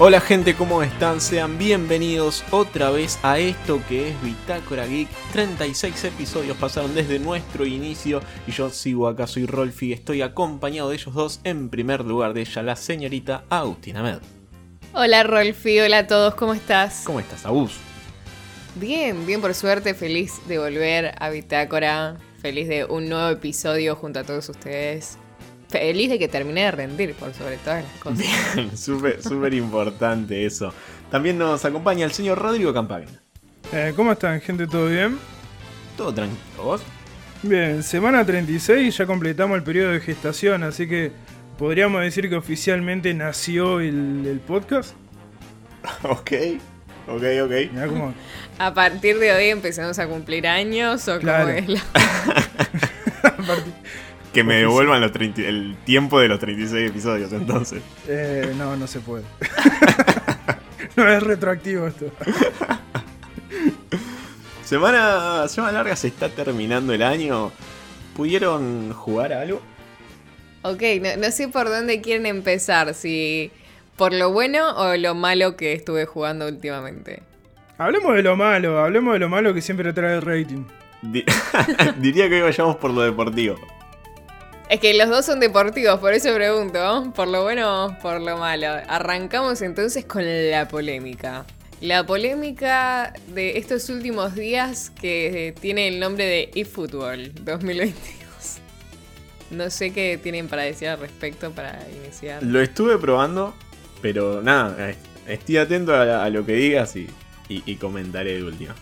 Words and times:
Hola 0.00 0.20
gente, 0.20 0.54
¿cómo 0.54 0.84
están? 0.84 1.20
Sean 1.20 1.58
bienvenidos 1.58 2.44
otra 2.52 2.90
vez 2.90 3.18
a 3.24 3.40
esto 3.40 3.82
que 3.88 4.10
es 4.10 4.22
Bitácora 4.22 4.86
Geek. 4.86 5.08
36 5.32 6.04
episodios 6.04 6.56
pasaron 6.56 6.94
desde 6.94 7.18
nuestro 7.18 7.66
inicio 7.66 8.20
y 8.46 8.52
yo 8.52 8.70
sigo 8.70 9.08
acá, 9.08 9.26
soy 9.26 9.46
Rolfi, 9.46 9.92
estoy 9.92 10.22
acompañado 10.22 10.90
de 10.90 10.94
ellos 10.94 11.12
dos, 11.12 11.40
en 11.42 11.68
primer 11.68 12.04
lugar 12.04 12.32
de 12.32 12.42
ella, 12.42 12.62
la 12.62 12.76
señorita 12.76 13.42
Agustina 13.50 14.04
Med. 14.04 14.18
Hola 14.92 15.24
Rolfi, 15.24 15.80
hola 15.80 15.98
a 15.98 16.06
todos, 16.06 16.36
¿cómo 16.36 16.54
estás? 16.54 17.02
¿Cómo 17.04 17.18
estás, 17.18 17.44
Agus? 17.44 17.72
Bien, 18.76 19.26
bien 19.26 19.40
por 19.40 19.52
suerte, 19.52 19.94
feliz 19.94 20.34
de 20.46 20.60
volver 20.60 21.16
a 21.18 21.28
Bitácora, 21.30 22.18
feliz 22.40 22.68
de 22.68 22.84
un 22.84 23.08
nuevo 23.08 23.30
episodio 23.30 23.96
junto 23.96 24.20
a 24.20 24.22
todos 24.22 24.48
ustedes. 24.48 25.18
Feliz 25.68 26.08
de 26.10 26.18
que 26.18 26.28
terminé 26.28 26.62
de 26.64 26.70
rendir, 26.70 27.14
por 27.14 27.34
sobre 27.34 27.56
todas 27.58 27.84
las 27.84 27.92
cosas. 28.02 28.18
Bien, 28.54 28.76
súper 28.76 29.22
súper 29.22 29.52
importante 29.54 30.46
eso. 30.46 30.72
También 31.10 31.36
nos 31.38 31.64
acompaña 31.64 32.04
el 32.04 32.12
señor 32.12 32.38
Rodrigo 32.38 32.72
Campagna. 32.72 33.20
Eh, 33.72 33.92
¿Cómo 33.94 34.12
están, 34.12 34.40
gente? 34.40 34.66
¿Todo 34.66 34.86
bien? 34.88 35.18
Todo 35.96 36.12
tranquilo, 36.14 36.62
¿vos? 36.62 36.82
Bien, 37.42 37.82
semana 37.82 38.24
36 38.24 38.96
ya 38.96 39.06
completamos 39.06 39.56
el 39.58 39.62
periodo 39.62 39.92
de 39.92 40.00
gestación, 40.00 40.62
así 40.62 40.88
que 40.88 41.12
podríamos 41.58 42.00
decir 42.02 42.28
que 42.28 42.36
oficialmente 42.36 43.12
nació 43.14 43.80
el, 43.80 44.24
el 44.26 44.40
podcast. 44.40 44.94
ok, 46.02 46.32
ok, 47.08 47.22
ok. 47.44 47.52
Mirá 47.72 47.86
cómo- 47.88 48.14
A 48.58 48.72
partir 48.74 49.18
de 49.18 49.32
hoy 49.32 49.44
empezamos 49.50 49.98
a 49.98 50.06
cumplir 50.08 50.46
años 50.46 51.06
o 51.08 51.18
Claro. 51.18 51.46
cómo 51.46 51.58
es 51.58 51.68
la... 51.68 51.80
Que 54.32 54.44
me 54.44 54.56
devuelvan 54.56 55.00
los 55.00 55.10
30 55.12 55.40
el 55.42 55.76
tiempo 55.84 56.20
de 56.20 56.28
los 56.28 56.38
36 56.38 56.90
episodios 56.90 57.32
entonces. 57.32 57.82
eh, 58.08 58.52
no, 58.56 58.76
no 58.76 58.86
se 58.86 59.00
puede. 59.00 59.24
no 60.96 61.08
es 61.08 61.22
retroactivo 61.22 61.86
esto. 61.86 62.06
Semana, 64.64 65.48
semana 65.48 65.72
larga, 65.72 65.96
se 65.96 66.08
está 66.08 66.28
terminando 66.28 66.92
el 66.92 67.02
año. 67.02 67.50
¿Pudieron 68.14 68.92
jugar 68.92 69.32
a 69.32 69.40
algo? 69.42 69.62
Ok, 70.62 70.82
no, 71.00 71.16
no 71.16 71.30
sé 71.30 71.48
por 71.48 71.68
dónde 71.68 72.00
quieren 72.00 72.26
empezar, 72.26 72.92
si 72.94 73.50
por 73.96 74.12
lo 74.12 74.32
bueno 74.32 74.76
o 74.76 74.96
lo 74.96 75.14
malo 75.14 75.56
que 75.56 75.72
estuve 75.72 76.04
jugando 76.04 76.46
últimamente. 76.48 77.22
Hablemos 77.78 78.14
de 78.16 78.22
lo 78.22 78.36
malo, 78.36 78.78
hablemos 78.80 79.14
de 79.14 79.20
lo 79.20 79.28
malo 79.28 79.54
que 79.54 79.62
siempre 79.62 79.92
trae 79.92 80.16
el 80.16 80.22
rating. 80.22 80.64
Di- 81.00 81.24
Diría 81.98 82.28
que 82.28 82.34
hoy 82.36 82.42
vayamos 82.42 82.76
por 82.76 82.90
lo 82.90 83.02
deportivo. 83.02 83.56
Es 84.68 84.80
que 84.80 84.92
los 84.94 85.08
dos 85.08 85.24
son 85.24 85.40
deportivos, 85.40 85.98
por 85.98 86.12
eso 86.12 86.34
pregunto, 86.34 87.10
por 87.16 87.26
lo 87.28 87.42
bueno 87.42 87.86
o 87.86 87.98
por 88.00 88.20
lo 88.20 88.36
malo. 88.36 88.66
Arrancamos 88.86 89.62
entonces 89.62 90.04
con 90.04 90.22
la 90.50 90.68
polémica. 90.68 91.46
La 91.80 92.04
polémica 92.04 93.14
de 93.28 93.56
estos 93.56 93.88
últimos 93.88 94.34
días 94.34 94.90
que 94.90 95.54
tiene 95.60 95.88
el 95.88 96.00
nombre 96.00 96.26
de 96.26 96.50
eFootball 96.54 97.32
2022. 97.44 98.04
No 99.52 99.70
sé 99.70 99.92
qué 99.92 100.18
tienen 100.22 100.48
para 100.48 100.62
decir 100.64 100.88
al 100.88 100.98
respecto 101.00 101.50
para 101.52 101.78
iniciar. 102.04 102.42
Lo 102.42 102.60
estuve 102.60 102.98
probando, 102.98 103.54
pero 104.02 104.42
nada, 104.42 104.90
eh, 104.90 104.96
estoy 105.28 105.56
atento 105.56 105.94
a, 105.94 106.24
a 106.24 106.28
lo 106.28 106.44
que 106.44 106.52
digas 106.52 106.94
y, 106.96 107.06
y- 107.48 107.62
y 107.64 107.76
comentaré 107.76 108.34
de 108.34 108.42
última. 108.44 108.74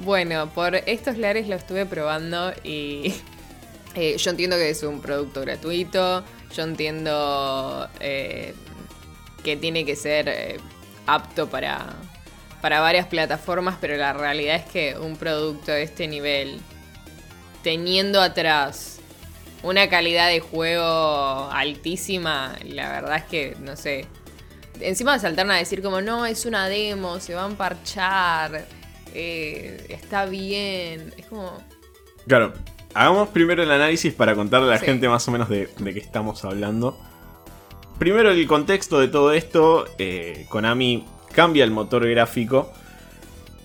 Bueno, 0.00 0.50
por 0.52 0.74
estos 0.74 1.18
lares 1.18 1.46
lo 1.46 1.54
estuve 1.54 1.86
probando 1.86 2.52
y 2.64 3.14
eh, 3.94 4.16
yo 4.16 4.30
entiendo 4.30 4.56
que 4.56 4.70
es 4.70 4.82
un 4.82 5.00
producto 5.00 5.40
gratuito, 5.40 6.24
yo 6.54 6.62
entiendo 6.62 7.88
eh, 8.00 8.54
que 9.42 9.56
tiene 9.56 9.84
que 9.84 9.96
ser 9.96 10.28
eh, 10.28 10.56
apto 11.06 11.48
para, 11.48 11.94
para 12.60 12.80
varias 12.80 13.06
plataformas, 13.06 13.76
pero 13.80 13.96
la 13.96 14.12
realidad 14.12 14.56
es 14.56 14.64
que 14.64 14.98
un 14.98 15.16
producto 15.16 15.72
de 15.72 15.82
este 15.82 16.06
nivel, 16.06 16.60
teniendo 17.62 18.20
atrás 18.20 19.00
una 19.62 19.88
calidad 19.88 20.28
de 20.28 20.40
juego 20.40 21.50
altísima, 21.50 22.56
la 22.64 22.90
verdad 22.90 23.16
es 23.16 23.24
que, 23.24 23.56
no 23.60 23.74
sé, 23.74 24.06
encima 24.80 25.18
saltaron 25.18 25.50
a 25.50 25.56
decir 25.56 25.82
como, 25.82 26.00
no, 26.00 26.24
es 26.26 26.46
una 26.46 26.68
demo, 26.68 27.18
se 27.18 27.34
van 27.34 27.54
a 27.54 27.56
parchar, 27.56 28.66
está 29.12 30.26
bien, 30.26 31.12
es 31.16 31.26
como... 31.26 31.60
Claro, 32.28 32.52
hagamos 32.94 33.28
primero 33.28 33.62
el 33.62 33.70
análisis 33.70 34.12
para 34.14 34.34
contarle 34.34 34.68
a 34.68 34.70
la 34.70 34.78
Sí. 34.78 34.86
gente 34.86 35.08
más 35.08 35.26
o 35.28 35.30
menos 35.30 35.48
de, 35.48 35.68
de 35.78 35.94
qué 35.94 36.00
estamos 36.00 36.44
hablando. 36.44 36.98
Primero 37.98 38.30
el 38.30 38.46
contexto 38.46 39.00
de 39.00 39.08
todo 39.08 39.32
esto, 39.32 39.86
eh, 39.98 40.46
Konami 40.48 41.04
cambia 41.32 41.64
el 41.64 41.70
motor 41.70 42.08
gráfico, 42.08 42.72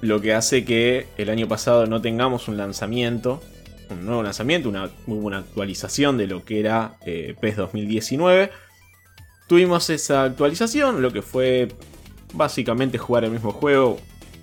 lo 0.02 0.20
que 0.22 0.34
hace 0.34 0.66
que 0.66 1.08
el 1.18 1.30
año 1.30 1.48
pasado 1.48 1.86
no 1.86 2.02
tengamos 2.02 2.48
un 2.48 2.58
lanzamiento, 2.58 3.42
un 3.90 4.06
nuevo 4.06 4.24
lanzamiento, 4.24 4.70
una, 4.70 4.90
hubo 5.08 5.28
una 5.28 5.38
actualización 5.40 6.18
de 6.18 6.28
lo 6.28 6.44
que 6.44 6.60
era 6.60 6.96
eh, 7.06 7.36
PES 7.40 7.58
2019. 7.58 8.52
Tuvimos 9.48 9.90
esa 9.92 10.24
actualización, 10.24 11.02
lo 11.02 11.12
que 11.14 11.22
fue 11.22 11.68
básicamente 12.34 12.98
jugar 12.98 13.24
el 13.26 13.32
mismo 13.32 13.52
juego, 13.52 14.00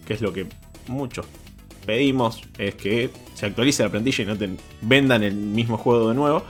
que 0.06 0.14
es 0.14 0.20
lo 0.20 0.32
que 0.32 0.46
muchos 0.86 1.26
pedimos, 1.84 2.42
es 2.58 2.74
que 2.74 3.10
se 3.34 3.46
actualice 3.46 3.82
la 3.82 3.88
plantilla 3.88 4.24
y 4.24 4.26
no 4.26 4.36
te 4.36 4.50
vendan 4.80 5.22
el 5.22 5.34
mismo 5.34 5.76
juego 5.76 6.08
de 6.08 6.14
nuevo. 6.14 6.42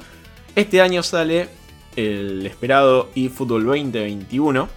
Este 0.55 0.81
año 0.81 1.03
sale 1.03 1.49
el 1.97 2.47
esperado 2.47 3.11
eFootball 3.15 3.65
2021 3.65 4.69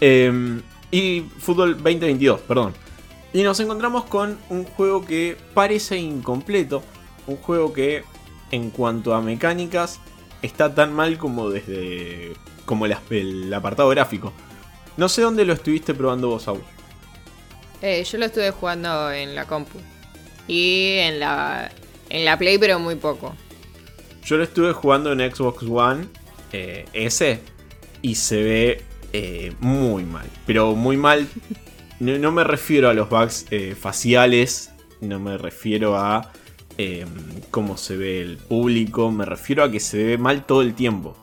eh, 0.00 0.60
y 0.90 1.20
Fútbol 1.38 1.74
2022, 1.74 2.40
perdón. 2.40 2.74
Y 3.32 3.42
nos 3.42 3.60
encontramos 3.60 4.04
con 4.04 4.38
un 4.48 4.64
juego 4.64 5.04
que 5.04 5.36
parece 5.54 5.98
incompleto, 5.98 6.82
un 7.26 7.36
juego 7.36 7.72
que 7.72 8.02
en 8.50 8.70
cuanto 8.70 9.14
a 9.14 9.20
mecánicas 9.20 10.00
está 10.42 10.74
tan 10.74 10.92
mal 10.92 11.18
como 11.18 11.50
desde 11.50 12.32
como 12.64 12.86
el 12.86 13.54
apartado 13.54 13.88
gráfico. 13.90 14.32
No 14.96 15.08
sé 15.08 15.22
dónde 15.22 15.44
lo 15.44 15.52
estuviste 15.52 15.94
probando 15.94 16.28
vos, 16.28 16.44
Saúl. 16.44 16.62
Eh, 17.82 18.04
yo 18.04 18.18
lo 18.18 18.26
estuve 18.26 18.50
jugando 18.50 19.10
en 19.10 19.34
la 19.34 19.46
compu 19.46 19.78
y 20.46 20.96
en 20.98 21.20
la, 21.20 21.70
en 22.08 22.24
la 22.24 22.38
Play, 22.38 22.58
pero 22.58 22.78
muy 22.78 22.96
poco. 22.96 23.34
Yo 24.24 24.36
lo 24.36 24.44
estuve 24.44 24.72
jugando 24.72 25.12
en 25.12 25.18
Xbox 25.34 25.62
One 25.62 26.06
eh, 26.52 26.84
S 26.92 27.40
y 28.02 28.14
se 28.14 28.42
ve 28.42 28.84
eh, 29.12 29.52
muy 29.60 30.04
mal. 30.04 30.26
Pero 30.46 30.74
muy 30.74 30.96
mal. 30.96 31.26
No, 32.00 32.32
me 32.32 32.44
refiero 32.44 32.88
a 32.88 32.94
los 32.94 33.10
bugs 33.10 33.44
eh, 33.50 33.76
faciales. 33.78 34.70
No 35.02 35.20
me 35.20 35.36
refiero 35.36 35.98
a 35.98 36.32
eh, 36.78 37.04
cómo 37.50 37.76
se 37.76 37.94
ve 37.94 38.22
el 38.22 38.38
público. 38.38 39.10
Me 39.10 39.26
refiero 39.26 39.62
a 39.62 39.70
que 39.70 39.80
se 39.80 40.02
ve 40.02 40.16
mal 40.16 40.46
todo 40.46 40.62
el 40.62 40.72
tiempo. 40.72 41.14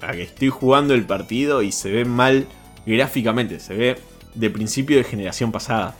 A 0.00 0.12
que 0.12 0.22
estoy 0.22 0.50
jugando 0.50 0.94
el 0.94 1.04
partido 1.04 1.62
y 1.62 1.72
se 1.72 1.90
ve 1.90 2.04
mal 2.04 2.46
gráficamente. 2.86 3.58
Se 3.58 3.74
ve 3.74 3.96
de 4.36 4.50
principio 4.50 4.98
de 4.98 5.04
generación 5.04 5.50
pasada. 5.50 5.94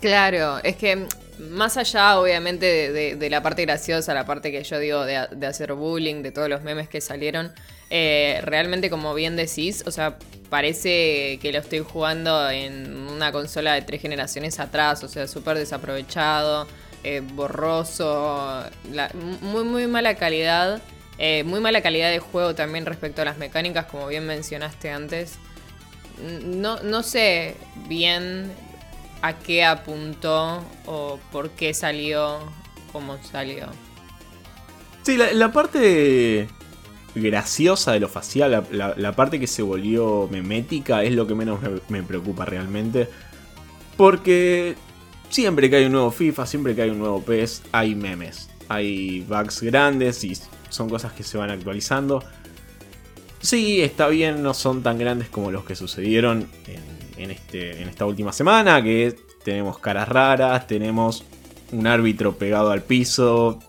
Claro, 0.00 0.58
es 0.62 0.76
que 0.76 1.06
más 1.38 1.76
allá 1.76 2.18
obviamente 2.18 2.92
de, 3.16 3.30
la 3.30 3.42
parte 3.42 3.62
graciosa, 3.62 4.14
la 4.14 4.26
parte 4.26 4.52
que 4.52 4.62
yo 4.62 4.78
digo 4.78 5.04
de, 5.04 5.46
hacer 5.46 5.72
bullying, 5.72 6.22
de 6.22 6.30
todos 6.30 6.48
los 6.48 6.62
memes 6.62 6.88
que 6.88 7.00
salieron, 7.00 7.52
eh, 7.90 8.40
realmente 8.44 8.90
como 8.90 9.14
bien 9.14 9.36
decís, 9.36 9.82
o 9.86 9.90
sea, 9.90 10.18
parece 10.50 11.38
que 11.40 11.50
lo 11.52 11.58
estoy 11.58 11.80
jugando 11.80 12.50
en 12.50 12.96
una 13.08 13.32
consola 13.32 13.74
de 13.74 13.82
tres 13.82 14.02
generaciones 14.02 14.60
atrás, 14.60 15.02
o 15.04 15.08
sea, 15.08 15.26
súper 15.26 15.58
desaprovechado, 15.58 16.66
eh, 17.04 17.22
borroso, 17.34 18.64
muy 19.40 19.64
muy 19.64 19.86
mala 19.86 20.16
calidad, 20.16 20.82
eh, 21.18 21.44
muy 21.44 21.60
mala 21.60 21.80
calidad 21.80 22.10
de 22.10 22.18
juego 22.18 22.54
también 22.54 22.86
respecto 22.86 23.22
a 23.22 23.24
las 23.24 23.38
mecánicas, 23.38 23.86
como 23.86 24.06
bien 24.08 24.26
mencionaste 24.26 24.90
antes. 24.90 25.38
No, 26.44 26.82
no 26.82 27.02
sé 27.02 27.56
bien 27.88 28.50
a 29.22 29.34
qué 29.38 29.64
apuntó 29.64 30.62
o 30.86 31.18
por 31.32 31.50
qué 31.50 31.74
salió 31.74 32.38
como 32.92 33.18
salió. 33.22 33.66
Sí, 35.02 35.16
la, 35.16 35.52
parte 35.52 36.48
graciosa 37.14 37.92
de 37.92 38.00
lo 38.00 38.08
facial, 38.08 38.50
la, 38.50 38.64
la- 38.70 38.94
la 38.96 39.12
parte 39.12 39.40
que 39.40 39.46
se 39.46 39.62
volvió 39.62 40.28
memética 40.30 41.02
es 41.02 41.12
lo 41.12 41.26
que 41.26 41.34
menos 41.34 41.60
me, 41.62 41.80
me 41.88 42.02
preocupa 42.02 42.44
realmente. 42.44 43.08
Porque 43.96 44.76
siempre 45.30 45.68
que 45.70 45.76
hay 45.76 45.84
un 45.86 45.92
nuevo 45.92 46.10
FIFA, 46.10 46.46
siempre 46.46 46.74
que 46.74 46.82
hay 46.82 46.90
un 46.90 46.98
nuevo 46.98 47.22
PES, 47.22 47.62
hay 47.72 47.94
memes. 47.94 48.48
Hay 48.68 49.20
bugs 49.20 49.62
grandes 49.62 50.22
y 50.24 50.36
son 50.68 50.88
cosas 50.90 51.12
que 51.12 51.22
se 51.22 51.38
van 51.38 51.50
actualizando. 51.50 52.22
Sí, 53.40 53.80
está 53.82 54.08
bien, 54.08 54.42
no 54.42 54.54
son 54.54 54.82
tan 54.82 54.98
grandes 54.98 55.28
como 55.28 55.50
los 55.50 55.64
que 55.64 55.76
sucedieron 55.76 56.48
este, 57.16 57.82
en 57.82 57.88
esta 57.88 58.04
última 58.04 58.32
semana, 58.32 58.82
que 58.82 59.14
tenemos 59.44 59.78
caras 59.78 60.08
raras, 60.08 60.66
tenemos 60.66 61.24
un 61.72 61.86
árbitro 61.86 62.36
pegado 62.36 62.70
al 62.70 62.82
piso, 62.82 63.60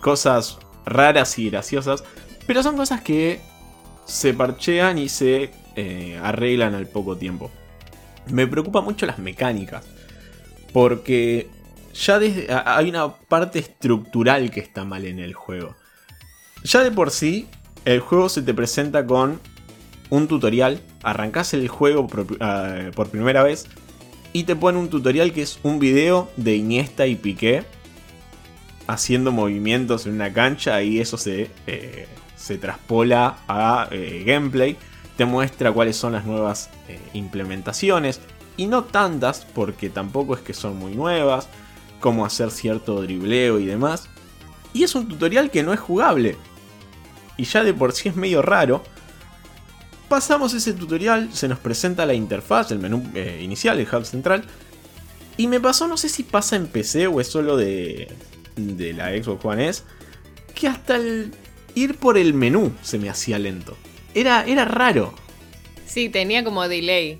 cosas 0.00 0.58
raras 0.86 1.38
y 1.38 1.50
graciosas, 1.50 2.04
pero 2.46 2.62
son 2.62 2.76
cosas 2.76 3.00
que 3.00 3.40
se 4.04 4.34
parchean 4.34 4.98
y 4.98 5.08
se 5.08 5.50
eh, 5.76 6.20
arreglan 6.22 6.74
al 6.74 6.86
poco 6.86 7.16
tiempo. 7.16 7.50
Me 8.30 8.46
preocupa 8.46 8.80
mucho 8.80 9.06
las 9.06 9.18
mecánicas. 9.18 9.84
Porque 10.72 11.48
ya 11.94 12.18
hay 12.64 12.88
una 12.88 13.14
parte 13.14 13.60
estructural 13.60 14.50
que 14.50 14.60
está 14.60 14.84
mal 14.84 15.04
en 15.04 15.20
el 15.20 15.34
juego. 15.34 15.76
Ya 16.64 16.82
de 16.82 16.90
por 16.90 17.10
sí, 17.10 17.48
el 17.84 18.00
juego 18.00 18.28
se 18.28 18.42
te 18.42 18.54
presenta 18.54 19.06
con 19.06 19.40
un 20.10 20.28
tutorial. 20.28 20.80
Arrancas 21.02 21.54
el 21.54 21.68
juego 21.68 22.06
por, 22.06 22.26
ah, 22.40 22.90
por 22.94 23.08
primera 23.08 23.42
vez 23.42 23.66
y 24.34 24.44
te 24.44 24.56
pone 24.56 24.78
un 24.78 24.88
tutorial 24.88 25.32
que 25.32 25.42
es 25.42 25.60
un 25.62 25.78
video 25.78 26.28
de 26.36 26.56
Iniesta 26.56 27.06
y 27.06 27.14
Piqué 27.14 27.64
haciendo 28.86 29.32
movimientos 29.32 30.06
en 30.06 30.14
una 30.14 30.32
cancha 30.32 30.82
y 30.82 31.00
eso 31.00 31.16
se, 31.16 31.50
eh, 31.66 32.08
se 32.36 32.58
traspola 32.58 33.38
a 33.48 33.88
eh, 33.92 34.24
gameplay. 34.26 34.76
Te 35.16 35.24
muestra 35.24 35.70
cuáles 35.72 35.96
son 35.96 36.12
las 36.12 36.24
nuevas 36.24 36.68
eh, 36.88 36.98
implementaciones 37.12 38.20
y 38.56 38.66
no 38.66 38.84
tantas 38.84 39.46
porque 39.54 39.88
tampoco 39.88 40.34
es 40.34 40.40
que 40.40 40.52
son 40.52 40.76
muy 40.76 40.94
nuevas, 40.94 41.48
cómo 42.00 42.26
hacer 42.26 42.50
cierto 42.50 43.00
dribleo 43.00 43.60
y 43.60 43.66
demás. 43.66 44.08
Y 44.72 44.82
es 44.82 44.96
un 44.96 45.08
tutorial 45.08 45.50
que 45.50 45.62
no 45.62 45.72
es 45.72 45.78
jugable. 45.78 46.36
Y 47.36 47.44
ya 47.44 47.64
de 47.64 47.74
por 47.74 47.92
sí 47.92 48.08
es 48.08 48.16
medio 48.16 48.42
raro. 48.42 48.82
Pasamos 50.08 50.54
ese 50.54 50.72
tutorial, 50.72 51.32
se 51.32 51.48
nos 51.48 51.58
presenta 51.58 52.06
la 52.06 52.14
interfaz, 52.14 52.70
el 52.70 52.78
menú 52.78 53.02
inicial, 53.40 53.78
el 53.78 53.88
hub 53.92 54.04
central. 54.04 54.44
Y 55.36 55.48
me 55.48 55.60
pasó, 55.60 55.88
no 55.88 55.96
sé 55.96 56.08
si 56.08 56.22
pasa 56.22 56.56
en 56.56 56.66
PC 56.66 57.08
o 57.08 57.20
es 57.20 57.26
solo 57.26 57.56
de, 57.56 58.08
de 58.56 58.92
la 58.92 59.10
Xbox 59.10 59.44
One 59.44 59.68
S, 59.68 59.82
que 60.54 60.68
hasta 60.68 60.96
el 60.96 61.32
ir 61.74 61.96
por 61.96 62.16
el 62.16 62.34
menú 62.34 62.72
se 62.82 62.98
me 62.98 63.10
hacía 63.10 63.38
lento. 63.38 63.76
Era, 64.14 64.44
era 64.44 64.64
raro. 64.64 65.14
Sí, 65.86 66.08
tenía 66.08 66.44
como 66.44 66.66
delay. 66.68 67.18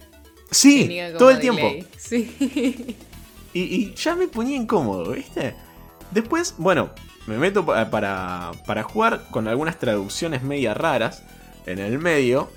Sí, 0.50 0.88
todo 1.19 1.31
el 1.31 1.40
tiempo. 1.40 1.70
Sí. 1.96 2.96
Y, 3.56 3.94
ya 3.94 4.16
me 4.16 4.26
ponía 4.26 4.56
incómodo, 4.56 5.12
¿viste? 5.12 5.55
Después, 6.11 6.56
bueno, 6.58 6.90
me 7.26 7.38
meto 7.38 7.65
para, 7.65 8.53
para 8.67 8.82
jugar 8.82 9.26
con 9.31 9.49
algunas 9.49 9.79
traducciones 9.79 10.43
media 10.43 10.75
raras 10.75 11.23
en 11.67 11.79
el 11.79 11.99
medio. 11.99 12.50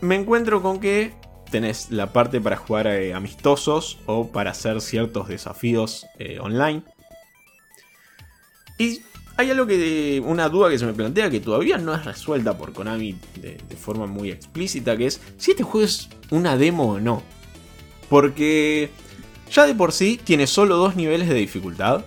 Me 0.00 0.14
encuentro 0.14 0.62
con 0.62 0.80
que 0.80 1.14
tenés 1.50 1.90
la 1.90 2.12
parte 2.12 2.40
para 2.40 2.56
jugar 2.56 2.86
eh, 2.86 3.14
amistosos 3.14 3.98
o 4.06 4.28
para 4.28 4.50
hacer 4.50 4.80
ciertos 4.80 5.28
desafíos 5.28 6.06
eh, 6.18 6.38
online. 6.40 6.82
Y 8.78 9.00
hay 9.36 9.50
algo 9.50 9.66
que. 9.66 10.22
una 10.24 10.48
duda 10.48 10.70
que 10.70 10.78
se 10.78 10.86
me 10.86 10.92
plantea 10.92 11.30
que 11.30 11.40
todavía 11.40 11.78
no 11.78 11.94
es 11.94 12.04
resuelta 12.04 12.56
por 12.56 12.72
Konami 12.72 13.16
de, 13.40 13.58
forma 13.76 14.06
muy 14.06 14.30
explícita, 14.30 14.96
que 14.96 15.06
es 15.06 15.20
si 15.38 15.52
este 15.52 15.62
juego 15.62 15.86
es 15.86 16.08
una 16.30 16.56
demo 16.56 16.92
o 16.92 17.00
no. 17.00 17.22
Porque 18.08 18.90
ya 19.50 19.66
de 19.66 19.74
por 19.74 19.92
sí 19.92 20.20
tiene 20.22 20.46
solo 20.46 20.76
dos 20.76 20.96
niveles 20.96 21.28
de 21.28 21.34
dificultad, 21.34 22.04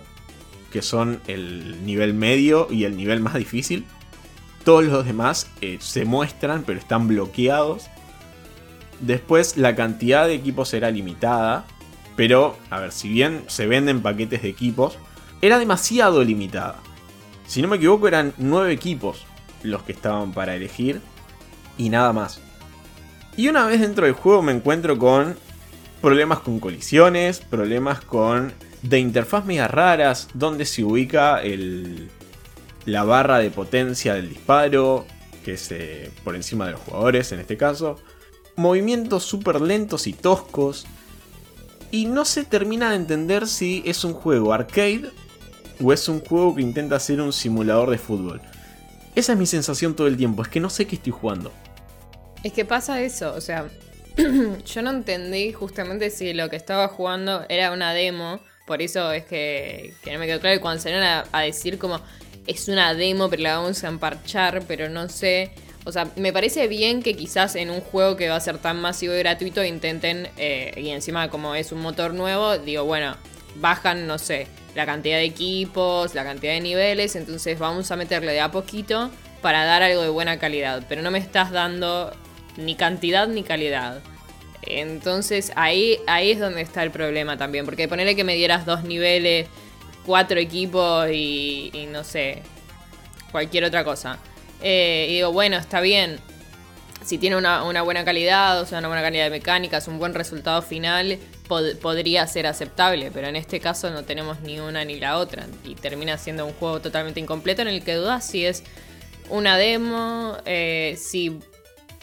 que 0.70 0.82
son 0.82 1.20
el 1.26 1.84
nivel 1.84 2.14
medio 2.14 2.68
y 2.70 2.84
el 2.84 2.96
nivel 2.96 3.20
más 3.20 3.34
difícil. 3.34 3.84
Todos 4.64 4.84
los 4.84 5.04
demás 5.04 5.50
eh, 5.60 5.78
se 5.80 6.04
muestran, 6.04 6.64
pero 6.64 6.78
están 6.78 7.08
bloqueados. 7.08 7.88
Después 9.00 9.56
la 9.56 9.74
cantidad 9.74 10.26
de 10.26 10.34
equipos 10.34 10.68
será 10.68 10.90
limitada. 10.90 11.66
Pero, 12.16 12.56
a 12.68 12.80
ver, 12.80 12.92
si 12.92 13.08
bien 13.08 13.44
se 13.46 13.66
venden 13.66 14.02
paquetes 14.02 14.42
de 14.42 14.48
equipos, 14.48 14.98
era 15.40 15.58
demasiado 15.58 16.22
limitada. 16.22 16.76
Si 17.46 17.62
no 17.62 17.68
me 17.68 17.76
equivoco, 17.76 18.06
eran 18.06 18.34
nueve 18.36 18.72
equipos 18.72 19.24
los 19.62 19.82
que 19.82 19.92
estaban 19.92 20.32
para 20.32 20.54
elegir 20.54 21.00
y 21.78 21.88
nada 21.88 22.12
más. 22.12 22.40
Y 23.36 23.48
una 23.48 23.66
vez 23.66 23.80
dentro 23.80 24.04
del 24.04 24.14
juego 24.14 24.42
me 24.42 24.52
encuentro 24.52 24.98
con 24.98 25.36
problemas 26.00 26.40
con 26.40 26.60
colisiones, 26.60 27.40
problemas 27.40 28.00
con 28.00 28.52
de 28.82 28.98
interfaz 28.98 29.44
media 29.44 29.68
raras, 29.68 30.28
donde 30.34 30.64
se 30.64 30.84
ubica 30.84 31.42
el, 31.42 32.10
la 32.86 33.04
barra 33.04 33.38
de 33.38 33.50
potencia 33.50 34.14
del 34.14 34.28
disparo, 34.28 35.06
que 35.44 35.54
es 35.54 35.70
eh, 35.72 36.10
por 36.24 36.34
encima 36.34 36.66
de 36.66 36.72
los 36.72 36.80
jugadores 36.80 37.32
en 37.32 37.40
este 37.40 37.56
caso, 37.56 37.96
movimientos 38.56 39.24
súper 39.24 39.60
lentos 39.60 40.06
y 40.06 40.12
toscos, 40.12 40.86
y 41.90 42.06
no 42.06 42.24
se 42.24 42.44
termina 42.44 42.90
de 42.90 42.96
entender 42.96 43.46
si 43.46 43.82
es 43.84 44.04
un 44.04 44.14
juego 44.14 44.52
arcade 44.52 45.10
o 45.82 45.92
es 45.92 46.08
un 46.08 46.20
juego 46.20 46.54
que 46.54 46.62
intenta 46.62 47.00
ser 47.00 47.20
un 47.20 47.32
simulador 47.32 47.90
de 47.90 47.98
fútbol. 47.98 48.40
Esa 49.14 49.32
es 49.32 49.38
mi 49.38 49.46
sensación 49.46 49.96
todo 49.96 50.06
el 50.06 50.16
tiempo, 50.16 50.42
es 50.42 50.48
que 50.48 50.60
no 50.60 50.70
sé 50.70 50.86
qué 50.86 50.96
estoy 50.96 51.12
jugando. 51.12 51.52
Es 52.44 52.52
que 52.52 52.64
pasa 52.64 53.02
eso, 53.02 53.34
o 53.34 53.40
sea, 53.40 53.68
yo 54.64 54.82
no 54.82 54.90
entendí 54.90 55.52
justamente 55.52 56.10
si 56.10 56.32
lo 56.32 56.48
que 56.48 56.56
estaba 56.56 56.88
jugando 56.88 57.44
era 57.48 57.72
una 57.72 57.92
demo, 57.92 58.40
por 58.70 58.82
eso 58.82 59.10
es 59.10 59.24
que, 59.24 59.94
no 60.12 60.16
me 60.20 60.28
quedó 60.28 60.38
claro 60.38 60.54
y 60.54 60.60
cuando 60.60 60.80
salieron 60.80 61.04
a, 61.04 61.24
a, 61.32 61.40
decir 61.40 61.76
como 61.76 62.00
es 62.46 62.68
una 62.68 62.94
demo 62.94 63.28
pero 63.28 63.42
la 63.42 63.58
vamos 63.58 63.82
a 63.82 63.88
emparchar, 63.88 64.62
pero 64.68 64.88
no 64.88 65.08
sé. 65.08 65.50
O 65.84 65.90
sea, 65.90 66.08
me 66.14 66.32
parece 66.32 66.68
bien 66.68 67.02
que 67.02 67.16
quizás 67.16 67.56
en 67.56 67.70
un 67.70 67.80
juego 67.80 68.16
que 68.16 68.28
va 68.28 68.36
a 68.36 68.40
ser 68.40 68.58
tan 68.58 68.80
masivo 68.80 69.12
y 69.12 69.18
gratuito 69.18 69.64
intenten, 69.64 70.28
eh, 70.36 70.72
y 70.76 70.90
encima 70.90 71.30
como 71.30 71.56
es 71.56 71.72
un 71.72 71.80
motor 71.80 72.14
nuevo, 72.14 72.58
digo, 72.58 72.84
bueno, 72.84 73.16
bajan, 73.56 74.06
no 74.06 74.18
sé, 74.18 74.46
la 74.76 74.86
cantidad 74.86 75.16
de 75.16 75.24
equipos, 75.24 76.14
la 76.14 76.22
cantidad 76.22 76.52
de 76.52 76.60
niveles, 76.60 77.16
entonces 77.16 77.58
vamos 77.58 77.90
a 77.90 77.96
meterle 77.96 78.30
de 78.30 78.40
a 78.40 78.52
poquito 78.52 79.10
para 79.42 79.64
dar 79.64 79.82
algo 79.82 80.02
de 80.02 80.10
buena 80.10 80.38
calidad, 80.38 80.84
pero 80.88 81.02
no 81.02 81.10
me 81.10 81.18
estás 81.18 81.50
dando 81.50 82.12
ni 82.56 82.76
cantidad 82.76 83.26
ni 83.26 83.42
calidad. 83.42 84.00
Entonces 84.62 85.52
ahí, 85.56 85.98
ahí 86.06 86.32
es 86.32 86.38
donde 86.38 86.60
está 86.60 86.82
el 86.82 86.90
problema 86.90 87.36
también, 87.36 87.64
porque 87.64 87.88
ponerle 87.88 88.14
que 88.16 88.24
me 88.24 88.34
dieras 88.34 88.66
dos 88.66 88.84
niveles, 88.84 89.48
cuatro 90.04 90.38
equipos 90.38 91.08
y, 91.10 91.88
no 91.90 92.04
sé, 92.04 92.42
cualquier 93.30 93.64
otra 93.64 93.84
cosa. 93.84 94.18
Eh, 94.62 95.06
y 95.08 95.14
digo, 95.14 95.32
bueno, 95.32 95.56
está 95.56 95.80
bien, 95.80 96.20
si 97.04 97.18
tiene 97.18 97.36
una, 97.36 97.82
buena 97.82 98.04
calidad, 98.04 98.60
o 98.60 98.66
sea, 98.66 98.78
una 98.78 98.88
buena 98.88 99.02
calidad 99.02 99.24
de 99.24 99.30
mecánicas, 99.30 99.88
un 99.88 99.98
buen 99.98 100.14
resultado 100.14 100.60
final, 100.62 101.18
podría 101.80 102.26
ser 102.26 102.46
aceptable, 102.46 103.10
pero 103.12 103.26
en 103.26 103.36
este 103.36 103.58
caso 103.58 103.90
no 103.90 104.04
tenemos 104.04 104.40
ni 104.40 104.60
una 104.60 104.84
ni 104.84 105.00
la 105.00 105.16
otra 105.16 105.46
y 105.64 105.74
termina 105.74 106.18
siendo 106.18 106.46
un 106.46 106.52
juego 106.52 106.80
totalmente 106.80 107.18
incompleto 107.18 107.62
en 107.62 107.68
el 107.68 107.82
que 107.82 107.94
dudas 107.94 108.24
si 108.26 108.44
es 108.44 108.62
una 109.30 109.56
demo, 109.56 110.36
eh, 110.44 110.96
si 110.98 111.40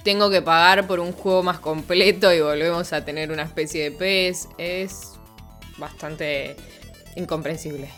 tengo 0.07 0.30
que 0.30 0.42
pagar 0.42 0.88
por 0.88 1.01
un 1.01 1.12
juego 1.12 1.44
más 1.44 1.59
completo 1.59 2.33
y 2.33 2.39
volvemos 2.39 2.94
a 2.94 3.04
tener 3.04 3.30
una 3.30 3.44
especie 3.44 3.83
de 3.83 3.92
PES, 3.92 4.47
es 4.57 5.19
bastante 5.78 6.56
incomprensible. 7.18 7.90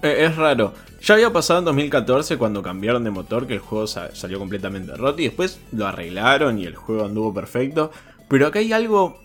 Eh, 0.00 0.24
es 0.24 0.36
raro. 0.36 0.72
Ya 1.02 1.12
había 1.12 1.30
pasado 1.30 1.58
en 1.58 1.66
2014 1.66 2.38
cuando 2.38 2.62
cambiaron 2.62 3.04
de 3.04 3.10
motor 3.10 3.46
que 3.46 3.52
el 3.52 3.58
juego 3.58 3.86
salió 3.86 4.38
completamente 4.38 4.96
roto 4.96 5.20
y 5.20 5.24
después 5.24 5.60
lo 5.72 5.86
arreglaron 5.86 6.58
y 6.58 6.64
el 6.64 6.74
juego 6.74 7.04
anduvo 7.04 7.34
perfecto. 7.34 7.92
Pero 8.30 8.46
acá 8.46 8.60
hay 8.60 8.72
algo, 8.72 9.20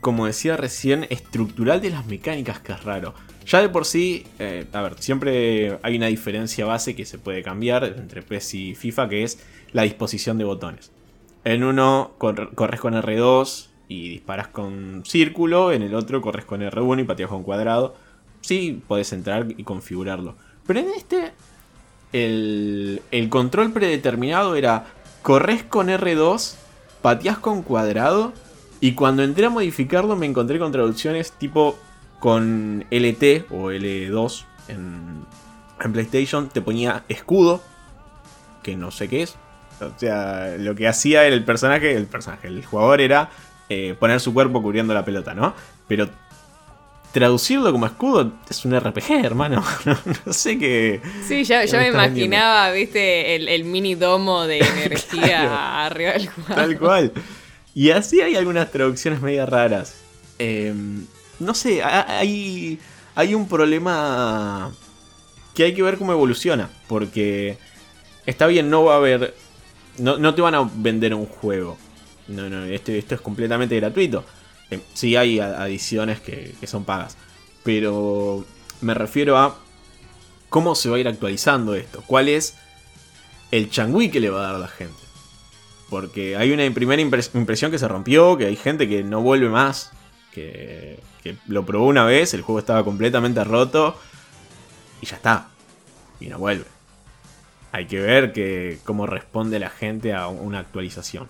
como 0.00 0.26
decía 0.26 0.56
recién, 0.56 1.04
estructural 1.10 1.80
de 1.80 1.90
las 1.90 2.06
mecánicas 2.06 2.60
que 2.60 2.70
es 2.70 2.84
raro. 2.84 3.14
Ya 3.46 3.60
de 3.60 3.68
por 3.68 3.84
sí, 3.84 4.24
eh, 4.38 4.66
a 4.72 4.82
ver, 4.82 4.94
siempre 4.98 5.78
hay 5.82 5.96
una 5.96 6.06
diferencia 6.06 6.64
base 6.64 6.94
que 6.94 7.04
se 7.04 7.18
puede 7.18 7.42
cambiar 7.42 7.84
entre 7.84 8.22
PES 8.22 8.54
y 8.54 8.74
FIFA, 8.74 9.08
que 9.08 9.24
es 9.24 9.38
la 9.72 9.82
disposición 9.82 10.38
de 10.38 10.44
botones. 10.44 10.92
En 11.44 11.64
uno 11.64 12.12
corres 12.18 12.80
con 12.80 12.94
R2 12.94 13.66
y 13.88 14.08
disparas 14.10 14.48
con 14.48 15.02
círculo, 15.04 15.72
en 15.72 15.82
el 15.82 15.94
otro 15.94 16.22
corres 16.22 16.44
con 16.44 16.60
R1 16.60 17.00
y 17.00 17.04
pateas 17.04 17.30
con 17.30 17.42
cuadrado. 17.42 17.94
Sí, 18.40 18.80
puedes 18.86 19.12
entrar 19.12 19.46
y 19.56 19.64
configurarlo. 19.64 20.36
Pero 20.66 20.80
en 20.80 20.90
este, 20.96 21.32
el, 22.12 23.02
el 23.10 23.28
control 23.28 23.72
predeterminado 23.72 24.54
era 24.54 24.86
corres 25.22 25.64
con 25.64 25.88
R2, 25.88 26.54
pateas 27.02 27.38
con 27.38 27.62
cuadrado 27.62 28.32
y 28.80 28.94
cuando 28.94 29.22
entré 29.22 29.46
a 29.46 29.50
modificarlo 29.50 30.16
me 30.16 30.26
encontré 30.26 30.58
con 30.58 30.72
traducciones 30.72 31.32
tipo 31.32 31.76
con 32.22 32.84
LT 32.88 33.46
o 33.50 33.72
L2 33.72 34.44
en, 34.68 35.26
PlayStation 35.92 36.48
te 36.48 36.62
ponía 36.62 37.02
escudo, 37.08 37.60
que 38.62 38.76
no 38.76 38.92
sé 38.92 39.08
qué 39.08 39.22
es. 39.22 39.34
O 39.80 39.90
sea, 39.98 40.54
lo 40.56 40.76
que 40.76 40.86
hacía 40.86 41.26
el 41.26 41.44
personaje, 41.44 41.96
el 41.96 42.06
personaje, 42.06 42.46
el 42.46 42.64
jugador 42.64 43.00
era 43.00 43.30
eh, 43.68 43.96
poner 43.98 44.20
su 44.20 44.32
cuerpo 44.32 44.62
cubriendo 44.62 44.94
la 44.94 45.04
pelota, 45.04 45.34
¿no? 45.34 45.52
Pero 45.88 46.08
traducirlo 47.10 47.72
como 47.72 47.86
escudo 47.86 48.30
es 48.48 48.64
un 48.64 48.78
RPG, 48.78 49.24
hermano. 49.24 49.64
no 50.24 50.32
sé 50.32 50.56
qué. 50.60 51.02
Sí, 51.26 51.42
yo, 51.42 51.56
me 51.72 51.88
imaginaba, 51.88 52.70
viste, 52.70 53.34
el, 53.34 53.64
mini 53.64 53.96
domo 53.96 54.46
de 54.46 54.58
energía 54.84 55.84
arriba 55.84 56.12
del 56.12 56.28
jugador. 56.28 56.54
Tal 56.54 56.78
cual. 56.78 57.12
Y 57.74 57.90
así 57.90 58.20
hay 58.20 58.36
algunas 58.36 58.70
traducciones 58.70 59.20
medio 59.20 59.44
raras. 59.44 59.96
Em, 60.38 61.04
no 61.42 61.54
sé, 61.54 61.82
hay, 61.82 62.78
hay 63.14 63.34
un 63.34 63.48
problema 63.48 64.72
que 65.54 65.64
hay 65.64 65.74
que 65.74 65.82
ver 65.82 65.98
cómo 65.98 66.12
evoluciona. 66.12 66.70
Porque 66.88 67.58
está 68.26 68.46
bien, 68.46 68.70
no 68.70 68.84
va 68.84 68.94
a 68.94 68.96
haber 68.98 69.34
no, 69.98 70.18
no 70.18 70.34
te 70.34 70.42
van 70.42 70.54
a 70.54 70.68
vender 70.74 71.14
un 71.14 71.26
juego. 71.26 71.76
No, 72.28 72.48
no, 72.48 72.64
esto, 72.64 72.92
esto 72.92 73.14
es 73.14 73.20
completamente 73.20 73.76
gratuito. 73.76 74.24
Eh, 74.70 74.80
sí 74.94 75.16
hay 75.16 75.40
adiciones 75.40 76.20
que, 76.20 76.54
son 76.66 76.84
pagas. 76.84 77.16
Pero 77.62 78.44
me 78.80 78.94
refiero 78.94 79.38
a 79.38 79.58
cómo 80.48 80.74
se 80.74 80.88
va 80.88 80.96
a 80.96 81.00
ir 81.00 81.08
actualizando 81.08 81.74
esto. 81.74 82.02
¿Cuál 82.06 82.28
es 82.28 82.54
el 83.50 83.70
changüí 83.70 84.10
que 84.10 84.20
le 84.20 84.30
va 84.30 84.48
a 84.48 84.52
dar 84.52 84.60
la 84.60 84.68
gente? 84.68 85.00
Porque 85.90 86.36
hay 86.36 86.52
una 86.52 86.68
primera 86.72 87.02
impres- 87.02 87.30
impresión 87.34 87.70
que 87.70 87.78
se 87.78 87.86
rompió, 87.86 88.38
que 88.38 88.46
hay 88.46 88.56
gente 88.56 88.88
que 88.88 89.04
no 89.04 89.20
vuelve 89.20 89.48
más. 89.50 89.92
Que, 90.32 90.98
que 91.22 91.36
lo 91.46 91.64
probó 91.66 91.86
una 91.86 92.04
vez, 92.04 92.34
el 92.34 92.42
juego 92.42 92.58
estaba 92.58 92.84
completamente 92.84 93.44
roto. 93.44 93.96
Y 95.00 95.06
ya 95.06 95.16
está. 95.16 95.48
Y 96.20 96.26
no 96.26 96.38
vuelve. 96.38 96.64
Hay 97.72 97.86
que 97.86 98.00
ver 98.00 98.32
que, 98.32 98.78
cómo 98.84 99.06
responde 99.06 99.58
la 99.58 99.70
gente 99.70 100.14
a 100.14 100.28
una 100.28 100.58
actualización. 100.58 101.28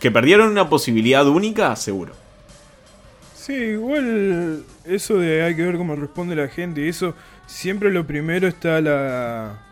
Que 0.00 0.10
perdieron 0.10 0.48
una 0.48 0.68
posibilidad 0.68 1.26
única, 1.26 1.76
seguro. 1.76 2.14
Sí, 3.34 3.54
igual 3.54 4.64
eso 4.84 5.18
de 5.18 5.42
hay 5.42 5.54
que 5.54 5.64
ver 5.64 5.76
cómo 5.76 5.96
responde 5.96 6.34
la 6.36 6.48
gente 6.48 6.82
y 6.82 6.88
eso, 6.88 7.14
siempre 7.46 7.90
lo 7.90 8.06
primero 8.06 8.46
está 8.46 8.80
la 8.80 9.62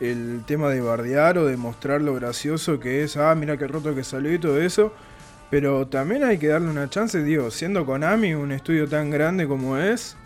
el 0.00 0.42
tema 0.46 0.68
de 0.68 0.80
bardear 0.80 1.38
o 1.38 1.46
de 1.46 1.56
mostrar 1.56 2.00
lo 2.00 2.14
gracioso 2.14 2.80
que 2.80 3.02
es, 3.02 3.16
ah, 3.16 3.34
mira 3.34 3.56
qué 3.56 3.66
roto 3.66 3.94
que 3.94 4.04
salió 4.04 4.32
y 4.34 4.38
todo 4.38 4.60
eso, 4.60 4.92
pero 5.52 5.86
también 5.86 6.24
hay 6.24 6.38
que 6.38 6.48
darle 6.48 6.70
una 6.70 6.88
chance, 6.88 7.22
digo, 7.22 7.50
siendo 7.50 7.84
Konami 7.84 8.32
un 8.32 8.52
estudio 8.52 8.88
tan 8.88 9.10
grande 9.10 9.46
como 9.46 9.76
es, 9.76 10.16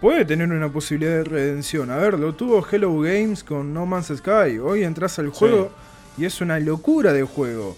puede 0.00 0.24
tener 0.24 0.50
una 0.50 0.68
posibilidad 0.68 1.12
de 1.12 1.22
redención. 1.22 1.92
A 1.92 1.96
ver, 1.96 2.18
lo 2.18 2.34
tuvo 2.34 2.66
Hello 2.68 2.98
Games 2.98 3.44
con 3.44 3.72
No 3.72 3.86
Man's 3.86 4.12
Sky, 4.16 4.58
hoy 4.60 4.82
entras 4.82 5.20
al 5.20 5.28
juego 5.28 5.70
y 6.18 6.24
es 6.24 6.40
una 6.40 6.58
locura 6.58 7.12
de 7.12 7.22
juego. 7.22 7.76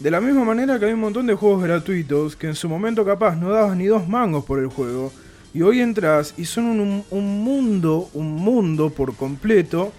De 0.00 0.10
la 0.10 0.20
misma 0.20 0.42
manera 0.42 0.76
que 0.80 0.86
hay 0.86 0.92
un 0.94 1.02
montón 1.02 1.28
de 1.28 1.34
juegos 1.34 1.62
gratuitos 1.62 2.34
que 2.34 2.48
en 2.48 2.56
su 2.56 2.68
momento 2.68 3.04
capaz 3.04 3.36
no 3.36 3.50
dabas 3.50 3.76
ni 3.76 3.86
dos 3.86 4.08
mangos 4.08 4.44
por 4.44 4.58
el 4.58 4.66
juego. 4.66 5.12
Y 5.52 5.62
hoy 5.62 5.80
entras 5.80 6.34
y 6.36 6.46
son 6.46 6.64
un, 6.64 7.04
un 7.10 7.44
mundo, 7.44 8.08
un 8.12 8.34
mundo 8.34 8.90
por 8.90 9.14
completo. 9.14 9.92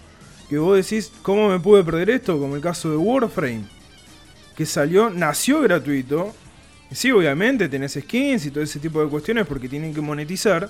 Que 0.50 0.58
vos 0.58 0.76
decís, 0.76 1.14
¿cómo 1.22 1.48
me 1.48 1.62
pude 1.62 1.82
perder 1.86 2.10
esto? 2.10 2.38
Como 2.38 2.58
el 2.58 2.62
caso 2.62 2.92
de 2.92 2.98
Warframe. 2.98 3.75
Que 4.56 4.66
salió, 4.66 5.10
nació 5.10 5.62
gratuito. 5.62 6.34
Sí, 6.92 7.12
obviamente 7.12 7.68
tenés 7.68 7.94
skins 8.00 8.46
y 8.46 8.52
todo 8.52 8.64
ese 8.64 8.80
tipo 8.80 9.04
de 9.04 9.10
cuestiones 9.10 9.46
porque 9.48 9.68
tienen 9.68 9.94
que 9.94 10.02
monetizar. 10.02 10.70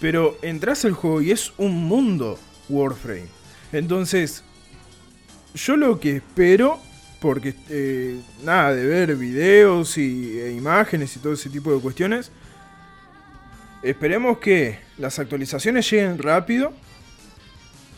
Pero 0.00 0.36
entras 0.42 0.84
al 0.84 0.92
juego 0.92 1.20
y 1.20 1.30
es 1.30 1.52
un 1.56 1.84
mundo 1.84 2.38
Warframe. 2.68 3.28
Entonces, 3.72 4.44
yo 5.54 5.76
lo 5.76 5.98
que 6.00 6.16
espero, 6.16 6.78
porque 7.20 7.54
eh, 7.68 8.20
nada, 8.44 8.74
de 8.74 8.86
ver 8.86 9.16
videos 9.16 9.98
y, 9.98 10.38
e 10.38 10.52
imágenes 10.52 11.16
y 11.16 11.20
todo 11.20 11.32
ese 11.32 11.50
tipo 11.50 11.74
de 11.74 11.80
cuestiones, 11.80 12.30
esperemos 13.82 14.38
que 14.38 14.78
las 14.98 15.18
actualizaciones 15.18 15.90
lleguen 15.90 16.18
rápido 16.18 16.72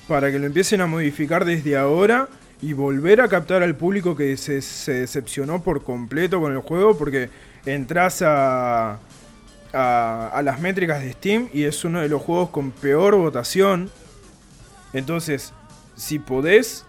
para 0.09 0.31
que 0.31 0.39
lo 0.39 0.47
empiecen 0.47 0.81
a 0.81 0.87
modificar 0.87 1.45
desde 1.45 1.77
ahora 1.77 2.29
y 2.63 2.73
volver 2.73 3.21
a 3.21 3.29
captar 3.29 3.63
al 3.63 3.77
público 3.77 4.17
que 4.17 4.37
se, 4.37 4.63
se 4.63 4.93
decepcionó 4.95 5.63
por 5.63 5.83
completo 5.83 6.41
con 6.41 6.53
el 6.53 6.61
juego 6.61 6.97
porque 6.97 7.29
entras 7.67 8.23
a, 8.23 8.99
a, 9.73 10.29
a 10.33 10.43
las 10.43 10.61
métricas 10.61 11.03
de 11.03 11.13
Steam 11.13 11.49
y 11.53 11.65
es 11.65 11.85
uno 11.85 12.01
de 12.01 12.09
los 12.09 12.23
juegos 12.23 12.51
con 12.51 12.71
peor 12.71 13.17
votación. 13.17 13.91
Entonces, 14.93 15.53
si 15.97 16.19
podés 16.19 16.87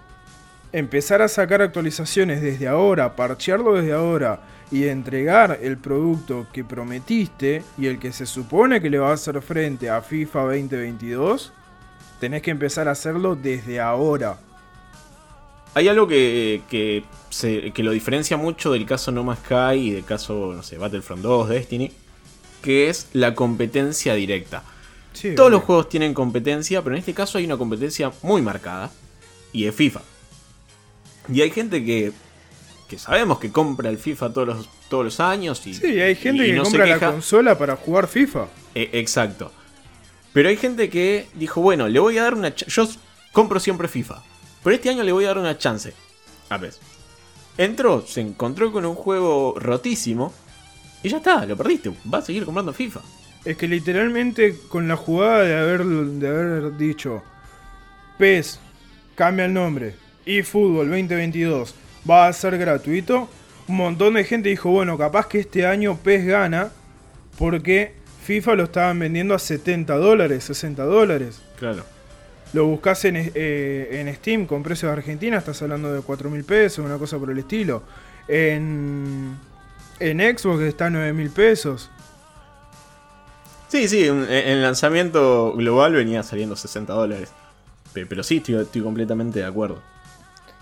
empezar 0.71 1.21
a 1.21 1.27
sacar 1.27 1.62
actualizaciones 1.62 2.41
desde 2.41 2.67
ahora, 2.67 3.15
parchearlo 3.15 3.74
desde 3.74 3.93
ahora 3.93 4.41
y 4.71 4.88
entregar 4.88 5.59
el 5.62 5.77
producto 5.77 6.47
que 6.51 6.63
prometiste 6.63 7.63
y 7.77 7.88
el 7.88 8.00
que 8.00 8.12
se 8.12 8.25
supone 8.25 8.81
que 8.81 8.89
le 8.89 9.00
va 9.00 9.12
a 9.12 9.13
hacer 9.13 9.41
frente 9.41 9.89
a 9.89 10.01
FIFA 10.01 10.41
2022, 10.41 11.53
tenés 12.19 12.41
que 12.41 12.51
empezar 12.51 12.88
a 12.88 12.91
hacerlo 12.91 13.36
desde 13.36 13.79
ahora. 13.79 14.38
Hay 15.74 15.88
algo 15.88 16.07
que, 16.07 16.62
que, 16.69 17.03
se- 17.29 17.71
que 17.71 17.83
lo 17.83 17.91
diferencia 17.91 18.36
mucho 18.38 18.71
del 18.71 18.86
caso 18.86 19.12
No 19.12 19.24
Man's 19.24 19.39
Sky 19.45 19.75
y 19.77 19.91
del 19.91 20.05
caso, 20.05 20.53
no 20.55 20.63
sé, 20.63 20.77
Battlefront 20.77 21.21
2, 21.21 21.50
Destiny, 21.50 21.91
que 22.62 22.89
es 22.89 23.07
la 23.13 23.36
competencia 23.36 24.13
directa. 24.15 24.63
Sí, 25.13 25.36
Todos 25.36 25.51
los 25.51 25.63
juegos 25.63 25.89
tienen 25.89 26.13
competencia, 26.13 26.81
pero 26.83 26.95
en 26.95 27.00
este 27.00 27.13
caso 27.13 27.38
hay 27.38 27.45
una 27.45 27.57
competencia 27.57 28.12
muy 28.24 28.41
marcada. 28.41 28.91
Y 29.53 29.65
es 29.65 29.74
FIFA. 29.74 30.01
Y 31.33 31.41
hay 31.41 31.50
gente 31.51 31.83
que, 31.83 32.12
que 32.88 33.00
sabemos 33.00 33.39
que 33.39 33.51
compra 33.51 33.89
el 33.89 33.97
FIFA 33.97 34.31
todos 34.33 34.47
los, 34.47 34.69
todos 34.89 35.05
los 35.05 35.19
años. 35.19 35.65
Y, 35.65 35.74
Sí, 35.74 36.00
hay 36.00 36.15
gente 36.15 36.43
y 36.43 36.47
que 36.47 36.53
no 36.53 36.63
compra 36.63 36.86
la 36.86 37.00
consola 37.12 37.57
para 37.57 37.75
jugar 37.75 38.07
FIFA. 38.07 38.47
Eh, 38.75 38.89
exacto. 38.93 39.51
Pero 40.33 40.50
hay 40.50 40.57
gente 40.57 40.89
que 40.89 41.27
dijo, 41.33 41.62
bueno, 41.62 41.88
le 41.88 42.00
voy 42.00 42.17
a 42.17 42.24
dar 42.24 42.36
una... 42.36 42.53
Yo 42.53 42.88
compro 43.31 43.59
siempre 43.59 43.88
FIFA. 43.88 44.21
Pero 44.63 44.75
este 44.75 44.89
año 44.89 45.03
le 45.03 45.11
voy 45.11 45.25
a 45.25 45.29
dar 45.29 45.37
una 45.37 45.57
chance. 45.57 45.93
A 46.49 46.57
ver. 46.57 46.73
Entró, 47.57 48.05
se 48.05 48.21
encontró 48.21 48.71
con 48.71 48.85
un 48.85 48.95
juego 48.95 49.55
rotísimo. 49.57 50.33
Y 51.03 51.09
ya 51.09 51.17
está, 51.17 51.45
lo 51.45 51.55
perdiste. 51.57 51.91
Va 52.13 52.19
a 52.19 52.21
seguir 52.21 52.45
comprando 52.45 52.73
FIFA. 52.73 53.01
Es 53.45 53.57
que 53.57 53.67
literalmente 53.67 54.57
con 54.67 54.87
la 54.87 54.95
jugada 54.95 55.43
de 55.43 55.57
haber, 55.57 55.85
de 55.85 56.27
haber 56.27 56.77
dicho 56.77 57.23
PES, 58.17 58.59
cambia 59.15 59.45
el 59.45 59.53
nombre, 59.53 59.95
y 60.25 60.43
Fútbol 60.43 60.89
2022 60.89 61.73
va 62.09 62.27
a 62.27 62.33
ser 62.33 62.57
gratuito, 62.57 63.29
un 63.67 63.77
montón 63.77 64.15
de 64.15 64.23
gente 64.23 64.49
dijo, 64.49 64.69
bueno, 64.69 64.97
capaz 64.97 65.27
que 65.27 65.39
este 65.39 65.65
año 65.65 65.97
PES 65.97 66.25
gana 66.25 66.71
porque 67.37 67.93
FIFA 68.23 68.55
lo 68.55 68.63
estaban 68.65 68.99
vendiendo 68.99 69.33
a 69.33 69.39
70 69.39 69.95
dólares, 69.95 70.43
60 70.45 70.83
dólares. 70.83 71.41
Claro. 71.57 71.83
Lo 72.57 72.65
buscas 72.65 73.05
en, 73.05 73.15
eh, 73.35 73.87
en 74.01 74.15
Steam 74.15 74.47
con 74.47 74.63
precios 74.63 74.89
de 74.89 74.97
Argentina, 74.97 75.37
estás 75.37 75.61
hablando 75.61 75.93
de 75.93 76.01
4 76.01 76.27
mil 76.31 76.43
pesos, 76.43 76.83
una 76.83 76.97
cosa 76.97 77.19
por 77.19 77.29
el 77.29 77.37
estilo. 77.37 77.83
En, 78.27 79.37
en 79.99 80.19
Xbox 80.35 80.61
está 80.63 80.87
a 80.87 80.89
9 80.89 81.13
mil 81.13 81.29
pesos. 81.29 81.91
Sí, 83.67 83.87
sí, 83.87 84.07
en 84.07 84.23
en 84.23 84.47
el 84.47 84.61
lanzamiento 84.63 85.53
global 85.53 85.93
venía 85.93 86.23
saliendo 86.23 86.55
60 86.55 86.93
dólares. 86.93 87.29
Pe- 87.93 88.07
Pero 88.07 88.23
sí, 88.23 88.37
estoy, 88.37 88.55
estoy 88.55 88.81
completamente 88.81 89.37
de 89.37 89.45
acuerdo. 89.45 89.83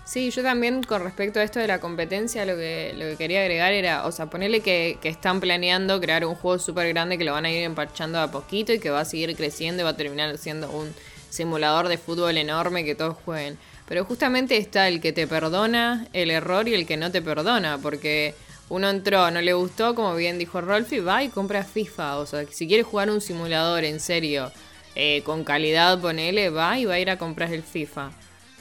Sí, 0.04 0.30
yo 0.30 0.42
también 0.42 0.82
con 0.82 1.02
respecto 1.02 1.40
a 1.40 1.44
esto 1.44 1.60
de 1.60 1.66
la 1.66 1.80
competencia, 1.80 2.44
lo 2.44 2.56
que, 2.56 2.92
lo 2.94 3.06
que 3.06 3.16
quería 3.16 3.40
agregar 3.40 3.72
era, 3.72 4.06
o 4.06 4.12
sea, 4.12 4.26
ponerle 4.26 4.60
que, 4.60 4.98
que 5.00 5.08
están 5.08 5.40
planeando 5.40 5.98
crear 6.00 6.26
un 6.26 6.34
juego 6.34 6.58
súper 6.58 6.88
grande 6.90 7.16
que 7.18 7.24
lo 7.24 7.32
van 7.32 7.46
a 7.46 7.50
ir 7.50 7.64
empachando 7.64 8.20
a 8.20 8.30
poquito 8.30 8.72
y 8.72 8.78
que 8.80 8.90
va 8.90 9.00
a 9.00 9.04
seguir 9.06 9.34
creciendo 9.34 9.80
y 9.80 9.84
va 9.84 9.90
a 9.90 9.96
terminar 9.96 10.36
siendo 10.38 10.70
un 10.70 10.94
simulador 11.36 11.88
de 11.88 11.98
fútbol 11.98 12.36
enorme 12.38 12.84
que 12.84 12.94
todos 12.94 13.16
jueguen. 13.24 13.58
Pero 13.88 14.04
justamente 14.04 14.56
está 14.56 14.88
el 14.88 15.00
que 15.00 15.12
te 15.12 15.26
perdona 15.26 16.08
el 16.12 16.30
error 16.30 16.66
y 16.66 16.74
el 16.74 16.86
que 16.86 16.96
no 16.96 17.12
te 17.12 17.22
perdona, 17.22 17.78
porque 17.78 18.34
uno 18.68 18.90
entró, 18.90 19.30
no 19.30 19.40
le 19.40 19.52
gustó, 19.52 19.94
como 19.94 20.16
bien 20.16 20.38
dijo 20.38 20.60
Rolfi, 20.60 20.98
va 20.98 21.22
y 21.22 21.28
compra 21.28 21.62
FIFA. 21.62 22.18
O 22.18 22.26
sea, 22.26 22.44
si 22.50 22.66
quiere 22.66 22.82
jugar 22.82 23.10
un 23.10 23.20
simulador 23.20 23.84
en 23.84 24.00
serio, 24.00 24.50
eh, 24.96 25.22
con 25.24 25.44
calidad, 25.44 26.00
ponele, 26.00 26.50
va 26.50 26.78
y 26.78 26.84
va 26.84 26.94
a 26.94 26.98
ir 26.98 27.10
a 27.10 27.18
comprar 27.18 27.52
el 27.52 27.62
FIFA. 27.62 28.10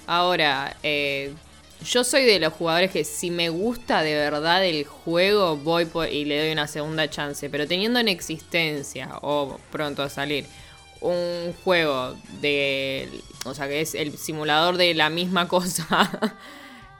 Ahora, 0.05 0.77
eh, 0.83 1.33
yo 1.83 2.03
soy 2.03 2.23
de 2.25 2.39
los 2.39 2.53
jugadores 2.53 2.91
que 2.91 3.03
si 3.03 3.31
me 3.31 3.49
gusta 3.49 4.03
de 4.03 4.13
verdad 4.13 4.63
el 4.63 4.83
juego, 4.85 5.57
voy 5.57 5.85
por- 5.85 6.09
y 6.09 6.25
le 6.25 6.39
doy 6.39 6.51
una 6.51 6.67
segunda 6.67 7.09
chance. 7.09 7.49
Pero 7.49 7.67
teniendo 7.67 7.99
en 7.99 8.07
existencia, 8.07 9.09
o 9.21 9.59
pronto 9.71 10.03
a 10.03 10.09
salir, 10.09 10.45
un 11.01 11.53
juego 11.63 12.15
de. 12.41 13.09
O 13.45 13.53
sea, 13.53 13.67
que 13.67 13.81
es 13.81 13.95
el 13.95 14.17
simulador 14.17 14.77
de 14.77 14.93
la 14.93 15.09
misma 15.09 15.47
cosa. 15.49 16.09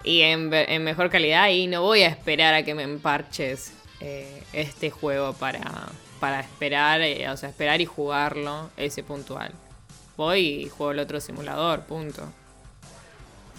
y 0.04 0.22
en, 0.22 0.54
en 0.54 0.84
mejor 0.84 1.10
calidad, 1.10 1.50
y 1.50 1.68
no 1.68 1.82
voy 1.82 2.04
a 2.04 2.08
esperar 2.08 2.54
a 2.54 2.64
que 2.64 2.75
me 2.75 2.84
emparches 2.84 3.74
eh, 4.02 4.44
este 4.54 4.92
juego 4.92 5.34
para, 5.34 5.90
para 6.20 6.42
esperar, 6.42 7.02
eh, 7.02 7.30
o 7.30 7.38
sea, 7.38 7.50
esperar 7.50 7.82
y 7.82 7.86
jugarlo, 7.86 8.70
ese 8.78 9.04
puntual. 9.04 9.52
Voy 10.18 10.40
y 10.40 10.70
juego 10.70 10.92
el 10.92 11.00
otro 11.00 11.20
simulador, 11.20 11.86
punto. 11.86 12.32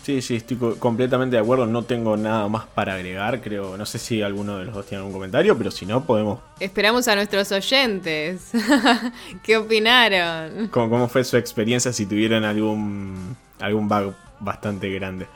Sí, 0.06 0.22
sí, 0.22 0.36
estoy 0.36 0.56
co- 0.56 0.76
completamente 0.76 1.34
de 1.34 1.42
acuerdo. 1.42 1.66
No 1.66 1.82
tengo 1.82 2.16
nada 2.16 2.46
más 2.46 2.64
para 2.64 2.94
agregar, 2.94 3.40
creo. 3.40 3.76
No 3.76 3.84
sé 3.84 3.98
si 3.98 4.22
alguno 4.22 4.56
de 4.56 4.66
los 4.66 4.72
dos 4.76 4.86
tiene 4.86 4.98
algún 4.98 5.12
comentario, 5.12 5.58
pero 5.58 5.72
si 5.72 5.84
no, 5.84 6.04
podemos. 6.04 6.38
Esperamos 6.60 7.08
a 7.08 7.16
nuestros 7.16 7.50
oyentes. 7.50 8.52
¿Qué 9.42 9.56
opinaron? 9.56 10.68
¿Cómo, 10.68 10.90
cómo 10.90 11.08
fue 11.08 11.24
su 11.24 11.36
experiencia 11.36 11.92
si 11.92 12.06
tuvieron 12.06 12.44
algún, 12.44 13.36
algún 13.58 13.88
bug 13.88 14.14
bastante 14.38 14.90
grande? 14.90 15.26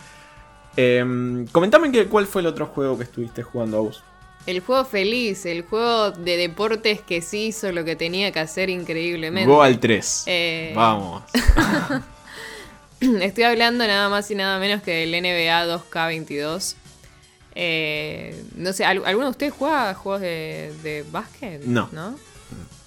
Em, 0.76 1.48
comentame 1.48 1.90
que, 1.90 2.06
cuál 2.06 2.28
fue 2.28 2.42
el 2.42 2.46
otro 2.46 2.66
juego 2.66 2.96
que 2.96 3.02
estuviste 3.02 3.42
jugando 3.42 3.78
a 3.78 3.80
vos. 3.80 4.04
El 4.46 4.60
juego 4.60 4.84
feliz, 4.84 5.46
el 5.46 5.62
juego 5.64 6.12
de 6.12 6.36
deportes 6.36 7.00
que 7.00 7.22
sí 7.22 7.46
hizo 7.46 7.72
lo 7.72 7.84
que 7.84 7.96
tenía 7.96 8.30
que 8.30 8.38
hacer 8.38 8.70
increíblemente. 8.70 9.50
Go 9.50 9.64
al 9.64 9.80
3. 9.80 10.24
Eh. 10.28 10.72
Vamos. 10.76 11.24
estoy 13.22 13.44
hablando 13.44 13.86
nada 13.86 14.08
más 14.08 14.30
y 14.30 14.34
nada 14.34 14.58
menos 14.58 14.82
que 14.82 15.06
del 15.06 15.10
NBA 15.10 15.66
2K22. 15.66 16.74
Eh, 17.54 18.44
no 18.56 18.72
sé, 18.72 18.84
¿alguno 18.84 19.24
de 19.24 19.30
ustedes 19.30 19.52
juega 19.52 19.94
juegos 19.94 20.20
de, 20.20 20.72
de 20.82 21.04
básquet? 21.10 21.62
No. 21.64 21.88
¿No? 21.92 22.18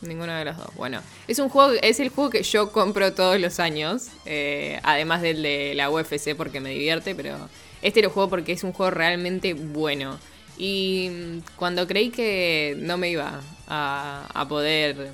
Ninguno 0.01 0.33
de 0.33 0.45
los 0.45 0.57
dos. 0.57 0.67
Bueno, 0.75 1.01
es 1.27 1.39
un 1.39 1.49
juego, 1.49 1.71
es 1.81 1.99
el 1.99 2.09
juego 2.09 2.29
que 2.29 2.43
yo 2.43 2.71
compro 2.71 3.13
todos 3.13 3.39
los 3.39 3.59
años. 3.59 4.07
eh, 4.25 4.79
además 4.83 5.21
del 5.21 5.41
de 5.41 5.73
la 5.75 5.89
UFC 5.89 6.35
porque 6.35 6.59
me 6.59 6.71
divierte, 6.71 7.15
pero 7.15 7.37
este 7.81 8.01
lo 8.01 8.09
juego 8.09 8.29
porque 8.29 8.51
es 8.51 8.63
un 8.63 8.73
juego 8.73 8.91
realmente 8.91 9.53
bueno. 9.53 10.19
Y 10.57 11.09
mm, 11.11 11.37
cuando 11.55 11.87
creí 11.87 12.09
que 12.11 12.75
no 12.79 12.97
me 12.97 13.09
iba 13.09 13.41
a, 13.67 14.27
a 14.33 14.47
poder 14.47 15.11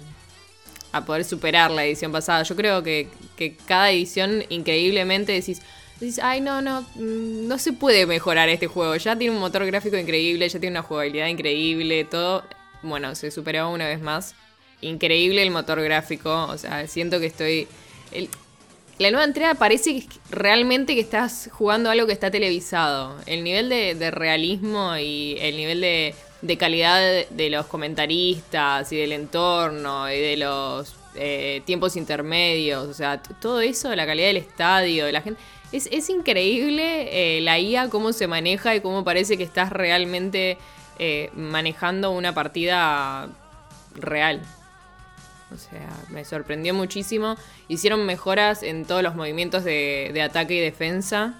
a 0.92 1.06
poder 1.06 1.24
superar 1.24 1.72
la 1.72 1.86
edición 1.86 2.12
pasada, 2.12 2.44
yo 2.44 2.56
creo 2.56 2.84
que, 2.84 3.08
que 3.38 3.56
cada 3.56 3.92
edición 3.92 4.44
increíblemente 4.50 5.32
decís, 5.34 5.62
decís, 6.00 6.20
ay 6.22 6.42
no, 6.42 6.62
no, 6.62 6.82
mm, 6.96 7.48
no 7.48 7.58
se 7.58 7.74
puede 7.74 8.06
mejorar 8.06 8.50
este 8.50 8.68
juego. 8.68 8.96
Ya 8.96 9.16
tiene 9.18 9.34
un 9.36 9.40
motor 9.42 9.66
gráfico 9.66 9.98
increíble, 9.98 10.48
ya 10.50 10.60
tiene 10.60 10.74
una 10.80 10.84
jugabilidad 10.84 11.28
increíble, 11.28 12.06
todo. 12.06 12.44
Bueno, 12.82 13.14
se 13.16 13.32
superó 13.32 13.70
una 13.72 13.88
vez 13.88 14.02
más. 14.02 14.36
Increíble 14.82 15.44
el 15.44 15.52
motor 15.52 15.82
gráfico, 15.82 16.46
o 16.46 16.58
sea, 16.58 16.88
siento 16.88 17.20
que 17.20 17.26
estoy... 17.28 17.68
el- 18.12 18.30
la 18.98 19.12
nueva 19.12 19.26
entrega 19.26 19.54
parece 19.56 20.02
que 20.02 20.08
realmente 20.30 20.94
que 20.94 21.00
estás 21.02 21.50
jugando 21.54 21.90
algo 21.90 22.06
que 22.06 22.12
está 22.14 22.32
televisado. 22.32 23.16
El 23.28 23.46
nivel 23.46 23.70
de, 23.70 23.96
de 23.96 24.12
realismo 24.12 24.98
y 24.98 25.38
el 25.40 25.56
nivel 25.56 25.80
de, 25.80 26.16
de 26.42 26.58
calidad 26.58 27.26
de, 27.30 27.50
los 27.50 27.66
comentaristas 27.66 28.92
y 28.92 28.98
del 28.98 29.12
entorno 29.12 30.10
y 30.12 30.20
de 30.20 30.38
los 30.38 30.96
eh, 31.16 31.62
tiempos 31.66 31.96
intermedios, 31.96 32.88
o 32.88 32.94
sea, 32.94 33.22
todo 33.22 33.62
eso, 33.62 33.94
la 33.96 34.06
calidad 34.06 34.28
del 34.28 34.38
estadio, 34.38 35.06
de 35.06 35.12
la 35.12 35.22
gente. 35.22 35.40
Es, 35.72 35.88
es 35.92 36.10
increíble 36.10 37.38
eh, 37.38 37.42
la 37.42 37.60
IA, 37.60 37.90
cómo 37.90 38.14
se 38.14 38.28
maneja 38.28 38.76
y 38.76 38.82
cómo 38.82 39.04
parece 39.04 39.38
que 39.38 39.44
estás 39.44 39.72
realmente 39.72 40.58
eh, 40.98 41.30
manejando 41.34 42.12
una 42.12 42.34
partida 42.34 43.28
real. 43.96 44.42
O 45.54 45.58
sea, 45.58 45.90
me 46.10 46.26
sorprendió 46.26 46.74
muchísimo. 46.74 47.36
Hicieron 47.68 48.06
mejoras 48.06 48.64
en 48.64 48.86
todos 48.86 49.04
los 49.04 49.16
movimientos 49.16 49.64
de, 49.64 50.12
de 50.14 50.22
ataque 50.22 50.56
y 50.56 50.60
defensa. 50.60 51.34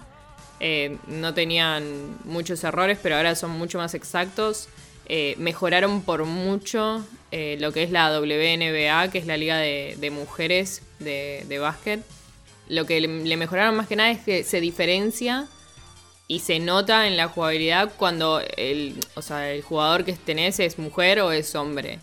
No 1.06 1.32
tenían 1.32 2.18
muchos 2.24 2.62
errores, 2.64 2.98
pero 3.02 3.16
ahora 3.16 3.34
son 3.34 3.52
mucho 3.52 3.78
más 3.78 3.94
exactos. 3.94 4.68
Eh, 5.12 5.34
mejoraron 5.38 6.02
por 6.02 6.24
mucho 6.24 7.04
eh, 7.32 7.56
lo 7.58 7.72
que 7.72 7.82
es 7.82 7.90
la 7.90 8.16
WNBA, 8.16 9.10
que 9.10 9.18
es 9.18 9.26
la 9.26 9.36
liga 9.36 9.56
de, 9.56 10.10
mujeres 10.12 10.82
de, 11.00 11.44
de 11.48 11.58
básquet. 11.58 12.00
Lo 12.68 12.86
que 12.86 13.00
le, 13.00 13.36
mejoraron 13.36 13.74
más 13.74 13.88
que 13.88 13.96
nada 13.96 14.12
es 14.12 14.20
que 14.20 14.44
se 14.44 14.60
diferencia 14.60 15.48
y 16.28 16.38
se 16.38 16.60
nota 16.60 17.08
en 17.08 17.16
la 17.16 17.26
jugabilidad 17.26 17.90
cuando 17.96 18.40
el, 18.56 19.00
o 19.16 19.22
sea, 19.22 19.50
el 19.50 19.62
jugador 19.62 20.04
que 20.04 20.12
tenés 20.12 20.60
es 20.60 20.78
mujer 20.78 21.18
o 21.18 21.32
es 21.32 21.56
hombre. 21.56 21.98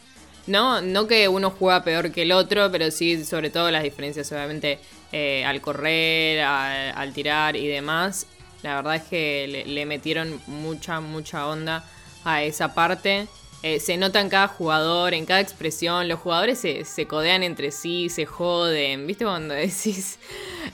No, 0.45 0.81
no 0.81 1.07
que 1.07 1.29
uno 1.29 1.49
juega 1.49 1.85
peor 1.85 2.11
que 2.11 2.23
el 2.23 2.33
otro, 2.33 2.69
pero 2.73 2.91
sí 2.91 3.23
sobre 3.23 3.49
todo 3.49 3.71
las 3.71 3.83
diferencias, 3.83 4.29
obviamente, 4.33 4.79
eh, 5.13 5.45
al 5.45 5.61
correr, 5.61 6.41
al, 6.41 7.13
tirar 7.13 7.55
y 7.55 7.67
demás. 7.67 8.27
La 8.63 8.75
verdad 8.75 8.95
es 8.95 9.03
que 9.03 9.63
le 9.65 9.85
metieron 9.85 10.41
mucha, 10.47 10.99
mucha 10.99 11.47
onda 11.47 11.85
a 12.27 12.43
esa 12.43 12.73
parte. 12.73 13.27
Eh, 13.63 13.79
se 13.79 13.97
nota 13.97 14.21
en 14.21 14.29
cada 14.29 14.47
jugador, 14.47 15.13
en 15.13 15.25
cada 15.25 15.39
expresión. 15.39 16.07
Los 16.07 16.19
jugadores 16.19 16.59
se, 16.59 16.85
se 16.85 17.07
codean 17.07 17.41
entre 17.41 17.71
sí, 17.71 18.09
se 18.09 18.25
joden. 18.25 19.07
¿Viste 19.07 19.25
cuando 19.25 19.53
decís? 19.55 20.19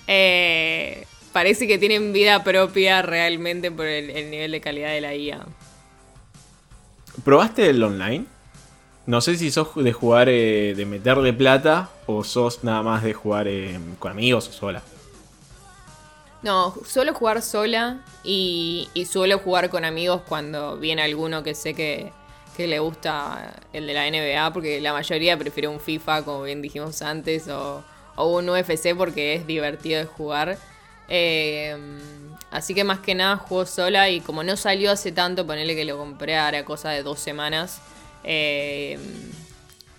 Eh, 0.08 1.06
parece 1.32 1.68
que 1.68 1.78
tienen 1.78 2.12
vida 2.12 2.44
propia 2.44 3.02
realmente 3.02 3.72
por 3.72 3.86
el, 3.86 4.10
el 4.10 4.32
nivel 4.32 4.52
de 4.52 4.62
calidad 4.62 4.90
de 4.90 5.02
la 5.02 5.16
IA. 5.16 5.46
¿Probaste 7.24 7.70
el 7.70 7.82
online? 7.84 8.26
No 9.06 9.22
sé 9.22 9.36
si 9.36 9.52
sos 9.52 9.68
de 9.76 9.92
jugar 9.92 10.30
eh, 10.30 10.74
de 10.76 10.86
meterle 10.86 11.34
plata 11.34 11.90
o 12.06 12.24
sos 12.24 12.64
nada 12.64 12.82
más 12.84 13.04
de 13.04 13.14
jugar 13.14 13.48
eh, 13.48 13.78
con 14.00 14.12
amigos 14.12 14.48
o 14.48 14.52
sola. 14.54 14.82
No, 16.44 16.76
suelo 16.86 17.14
jugar 17.14 17.42
sola 17.42 18.02
y, 18.24 18.90
y 18.94 19.06
suelo 19.06 19.40
jugar 19.40 19.70
con 19.70 19.86
amigos 19.86 20.22
cuando 20.28 20.78
viene 20.78 21.02
alguno 21.02 21.42
que 21.42 21.56
sé 21.56 21.74
que, 21.74 22.12
que 22.58 22.68
le 22.68 22.80
gusta 22.80 23.56
el 23.72 23.88
de 23.88 23.94
la 23.94 24.08
NBA, 24.08 24.52
porque 24.52 24.82
la 24.82 24.92
mayoría 24.92 25.38
prefiere 25.38 25.70
un 25.70 25.80
FIFA, 25.80 26.24
como 26.24 26.44
bien 26.44 26.62
dijimos 26.62 27.02
antes, 27.02 27.48
o, 27.48 27.82
o 28.18 28.38
un 28.38 28.50
UFC 28.50 28.94
porque 28.96 29.36
es 29.36 29.48
divertido 29.48 30.00
de 30.00 30.06
jugar. 30.06 30.58
Eh, 31.08 31.78
así 32.52 32.74
que 32.74 32.84
más 32.84 33.00
que 33.00 33.16
nada 33.16 33.38
juego 33.38 33.66
sola 33.66 34.10
y 34.10 34.20
como 34.20 34.44
no 34.44 34.58
salió 34.58 34.92
hace 34.92 35.14
tanto, 35.14 35.48
ponerle 35.48 35.76
que 35.76 35.86
lo 35.86 35.98
compré 35.98 36.38
ahora 36.38 36.66
cosa 36.66 36.90
de 36.90 37.04
dos 37.04 37.20
semanas. 37.20 37.80
eh, 38.26 39.00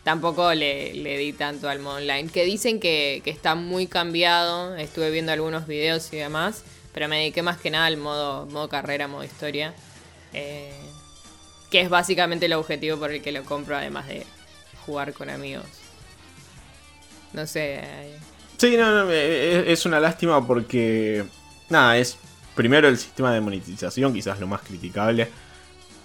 tampoco 0.04 0.52
le, 0.54 0.94
le 0.94 1.18
di 1.18 1.32
tanto 1.32 1.68
al 1.68 1.80
modo 1.80 1.96
online. 1.96 2.28
Que 2.28 2.44
dicen 2.44 2.78
que, 2.80 3.20
que 3.24 3.30
está 3.30 3.54
muy 3.56 3.86
cambiado. 3.86 4.76
Estuve 4.76 5.10
viendo 5.10 5.32
algunos 5.32 5.66
videos 5.66 6.12
y 6.12 6.16
demás. 6.16 6.62
Pero 6.92 7.08
me 7.08 7.18
dediqué 7.18 7.42
más 7.42 7.58
que 7.58 7.70
nada 7.70 7.86
al 7.86 7.96
modo, 7.96 8.46
modo 8.46 8.68
carrera, 8.68 9.08
modo 9.08 9.24
historia. 9.24 9.74
eh, 10.32 10.72
que 11.70 11.80
es 11.80 11.88
básicamente 11.88 12.46
el 12.46 12.52
objetivo 12.52 12.98
por 12.98 13.10
el 13.10 13.20
que 13.20 13.32
lo 13.32 13.42
compro, 13.44 13.76
además 13.76 14.06
de 14.06 14.24
jugar 14.86 15.12
con 15.12 15.28
amigos. 15.30 15.64
No 17.32 17.46
sé. 17.46 17.80
eh, 17.82 18.18
Sí, 18.58 18.76
no, 18.76 18.92
no, 19.04 19.10
eh, 19.10 19.72
es 19.72 19.84
una 19.86 19.98
lástima 19.98 20.46
porque. 20.46 21.24
Nada, 21.68 21.96
es 21.98 22.16
primero 22.54 22.86
el 22.88 22.96
sistema 22.96 23.32
de 23.34 23.40
monetización, 23.40 24.12
quizás 24.12 24.38
lo 24.38 24.46
más 24.46 24.60
criticable. 24.62 25.28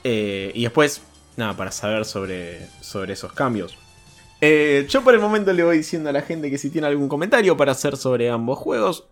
y 0.04 0.64
después, 0.64 1.02
nada, 1.38 1.56
para 1.56 1.72
saber 1.72 2.06
sobre, 2.06 2.68
sobre 2.82 3.14
esos 3.14 3.34
cambios. 3.34 3.78
Eh, 4.42 4.86
yo 4.90 5.04
por 5.04 5.14
el 5.14 5.20
momento 5.20 5.52
le 5.52 5.64
voy 5.64 5.78
diciendo 5.78 6.10
a 6.10 6.14
la 6.14 6.22
gente 6.22 6.50
que 6.50 6.58
si 6.58 6.70
tiene 6.70 6.88
algún 6.88 7.10
comentario 7.10 7.58
para 7.58 7.74
hacer 7.74 7.98
sobre 7.98 8.30
ambos 8.30 8.58
juegos, 8.58 9.08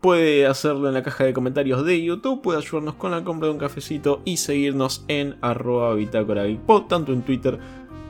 puede 0.00 0.46
hacerlo 0.46 0.88
en 0.88 0.94
la 0.94 1.02
caja 1.02 1.24
de 1.24 1.32
comentarios 1.32 1.84
de 1.84 2.02
YouTube, 2.02 2.42
puede 2.42 2.58
ayudarnos 2.58 2.94
con 2.96 3.12
la 3.12 3.24
compra 3.24 3.48
de 3.48 3.54
un 3.54 3.58
cafecito 3.58 4.20
y 4.24 4.36
seguirnos 4.36 5.04
en 5.08 5.36
arroba 5.40 5.96
tanto 6.88 7.12
en 7.12 7.22
Twitter 7.22 7.58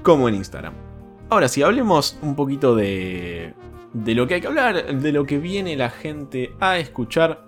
como 0.02 0.28
en 0.28 0.36
Instagram. 0.36 0.74
Ahora 1.30 1.48
sí, 1.48 1.62
hablemos 1.62 2.18
un 2.22 2.34
poquito 2.34 2.74
de, 2.74 3.54
de 3.92 4.14
lo 4.14 4.26
que 4.26 4.34
hay 4.34 4.40
que 4.40 4.46
hablar, 4.46 5.00
de 5.00 5.12
lo 5.12 5.24
que 5.24 5.38
viene 5.38 5.76
la 5.76 5.90
gente 5.90 6.52
a 6.60 6.78
escuchar. 6.78 7.44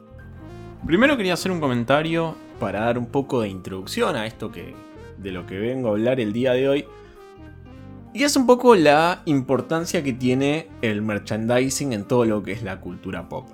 Primero 0.87 1.17
quería 1.17 1.35
hacer 1.35 1.51
un 1.51 1.61
comentario 1.61 2.37
para 2.61 2.81
dar 2.81 2.99
un 2.99 3.07
poco 3.07 3.41
de 3.41 3.49
introducción 3.49 4.15
a 4.15 4.27
esto 4.27 4.53
que 4.53 4.75
de 5.19 5.33
lo 5.33 5.47
que 5.47 5.59
vengo 5.59 5.89
a 5.89 5.91
hablar 5.93 6.21
el 6.21 6.33
día 6.33 6.53
de 6.53 6.69
hoy. 6.69 6.85
Y 8.17 8.25
es 8.25 8.35
un 8.35 8.47
poco 8.47 8.75
la 8.75 9.21
importancia 9.27 10.03
que 10.03 10.15
tiene 10.15 10.71
el 10.81 11.03
merchandising 11.03 11.93
en 11.93 12.05
todo 12.05 12.25
lo 12.25 12.43
que 12.43 12.53
es 12.53 12.63
la 12.63 12.81
cultura 12.81 13.29
pop. 13.29 13.47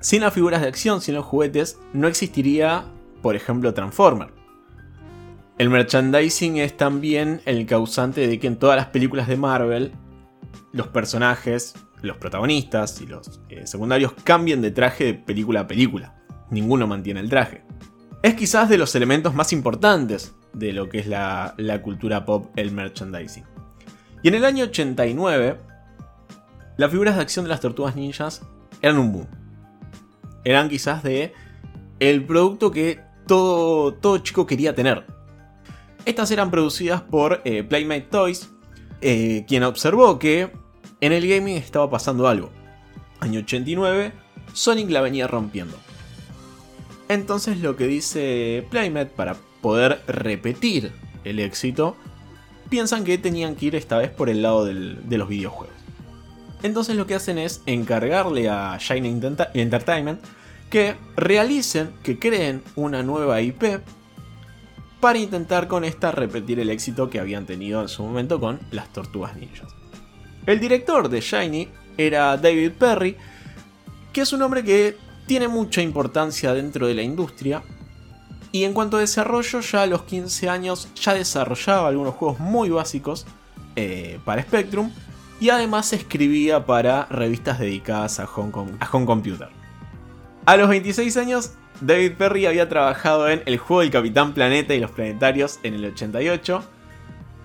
Sin 0.00 0.22
las 0.22 0.32
figuras 0.32 0.62
de 0.62 0.68
acción, 0.68 1.02
sin 1.02 1.16
los 1.16 1.26
juguetes, 1.26 1.78
no 1.92 2.08
existiría, 2.08 2.86
por 3.20 3.36
ejemplo, 3.36 3.74
Transformer. 3.74 4.32
El 5.58 5.68
merchandising 5.68 6.56
es 6.56 6.78
también 6.78 7.42
el 7.44 7.66
causante 7.66 8.26
de 8.26 8.38
que 8.40 8.46
en 8.46 8.56
todas 8.56 8.78
las 8.78 8.86
películas 8.86 9.28
de 9.28 9.36
Marvel 9.36 9.92
los 10.72 10.88
personajes, 10.88 11.74
los 12.00 12.16
protagonistas 12.16 13.02
y 13.02 13.06
los 13.06 13.42
eh, 13.50 13.66
secundarios 13.66 14.14
cambien 14.24 14.62
de 14.62 14.70
traje 14.70 15.04
de 15.04 15.12
película 15.14 15.60
a 15.60 15.66
película. 15.66 16.22
Ninguno 16.50 16.86
mantiene 16.86 17.20
el 17.20 17.28
traje. 17.28 17.64
Es 18.22 18.32
quizás 18.32 18.70
de 18.70 18.78
los 18.78 18.94
elementos 18.94 19.34
más 19.34 19.52
importantes 19.52 20.34
de 20.56 20.72
lo 20.72 20.88
que 20.88 20.98
es 20.98 21.06
la, 21.06 21.54
la 21.58 21.82
cultura 21.82 22.24
pop, 22.24 22.50
el 22.56 22.72
merchandising. 22.72 23.44
Y 24.22 24.28
en 24.28 24.34
el 24.34 24.44
año 24.44 24.64
89, 24.64 25.58
las 26.76 26.90
figuras 26.90 27.16
de 27.16 27.22
acción 27.22 27.44
de 27.44 27.50
las 27.50 27.60
tortugas 27.60 27.94
ninjas 27.94 28.42
eran 28.82 28.98
un 28.98 29.12
boom. 29.12 29.26
Eran 30.44 30.68
quizás 30.68 31.02
de 31.02 31.32
el 32.00 32.24
producto 32.24 32.70
que 32.70 33.00
todo, 33.26 33.94
todo 33.94 34.18
chico 34.18 34.46
quería 34.46 34.74
tener. 34.74 35.04
Estas 36.04 36.30
eran 36.30 36.50
producidas 36.50 37.02
por 37.02 37.42
eh, 37.44 37.62
Playmate 37.62 38.02
Toys, 38.10 38.50
eh, 39.00 39.44
quien 39.48 39.64
observó 39.64 40.18
que 40.18 40.52
en 41.00 41.12
el 41.12 41.28
gaming 41.28 41.56
estaba 41.56 41.90
pasando 41.90 42.28
algo. 42.28 42.50
Año 43.20 43.40
89, 43.40 44.12
Sonic 44.52 44.90
la 44.90 45.00
venía 45.00 45.26
rompiendo. 45.26 45.76
Entonces 47.08 47.60
lo 47.60 47.76
que 47.76 47.86
dice 47.86 48.66
Playmate 48.70 49.10
para 49.16 49.36
poder 49.66 50.00
repetir 50.06 50.92
el 51.24 51.40
éxito, 51.40 51.96
piensan 52.70 53.02
que 53.02 53.18
tenían 53.18 53.56
que 53.56 53.66
ir 53.66 53.74
esta 53.74 53.98
vez 53.98 54.10
por 54.12 54.28
el 54.28 54.40
lado 54.40 54.64
de 54.64 55.18
los 55.18 55.28
videojuegos. 55.28 55.74
Entonces 56.62 56.94
lo 56.94 57.08
que 57.08 57.16
hacen 57.16 57.36
es 57.36 57.62
encargarle 57.66 58.48
a 58.48 58.78
Enter- 58.78 59.50
Entertainment 59.54 60.20
que 60.70 60.94
realicen, 61.16 61.90
que 62.04 62.16
creen 62.16 62.62
una 62.76 63.02
nueva 63.02 63.40
IP 63.40 63.80
para 65.00 65.18
intentar 65.18 65.66
con 65.66 65.82
esta 65.82 66.12
repetir 66.12 66.60
el 66.60 66.70
éxito 66.70 67.10
que 67.10 67.18
habían 67.18 67.44
tenido 67.44 67.82
en 67.82 67.88
su 67.88 68.04
momento 68.04 68.38
con 68.38 68.60
las 68.70 68.92
tortugas 68.92 69.34
ninjas. 69.36 69.68
El 70.46 70.60
director 70.60 71.08
de 71.08 71.20
Shiny 71.20 71.68
era 71.98 72.36
David 72.36 72.70
Perry, 72.78 73.16
que 74.12 74.20
es 74.20 74.32
un 74.32 74.42
hombre 74.42 74.62
que 74.62 74.96
tiene 75.26 75.48
mucha 75.48 75.82
importancia 75.82 76.54
dentro 76.54 76.86
de 76.86 76.94
la 76.94 77.02
industria. 77.02 77.64
Y 78.56 78.64
en 78.64 78.72
cuanto 78.72 78.96
a 78.96 79.00
desarrollo, 79.00 79.60
ya 79.60 79.82
a 79.82 79.86
los 79.86 80.04
15 80.04 80.48
años 80.48 80.88
ya 80.94 81.12
desarrollaba 81.12 81.88
algunos 81.88 82.14
juegos 82.14 82.40
muy 82.40 82.70
básicos 82.70 83.26
eh, 83.76 84.18
para 84.24 84.40
Spectrum. 84.40 84.90
Y 85.40 85.50
además 85.50 85.92
escribía 85.92 86.64
para 86.64 87.04
revistas 87.10 87.58
dedicadas 87.58 88.18
a 88.18 88.24
Home, 88.24 88.72
a 88.80 88.88
home 88.90 89.04
Computer. 89.04 89.48
A 90.46 90.56
los 90.56 90.70
26 90.70 91.18
años, 91.18 91.50
David 91.82 92.12
Perry 92.16 92.46
había 92.46 92.66
trabajado 92.66 93.28
en 93.28 93.42
el 93.44 93.58
juego 93.58 93.82
del 93.82 93.90
Capitán 93.90 94.32
Planeta 94.32 94.74
y 94.74 94.80
los 94.80 94.90
Planetarios 94.90 95.58
en 95.62 95.74
el 95.74 95.84
88. 95.84 96.64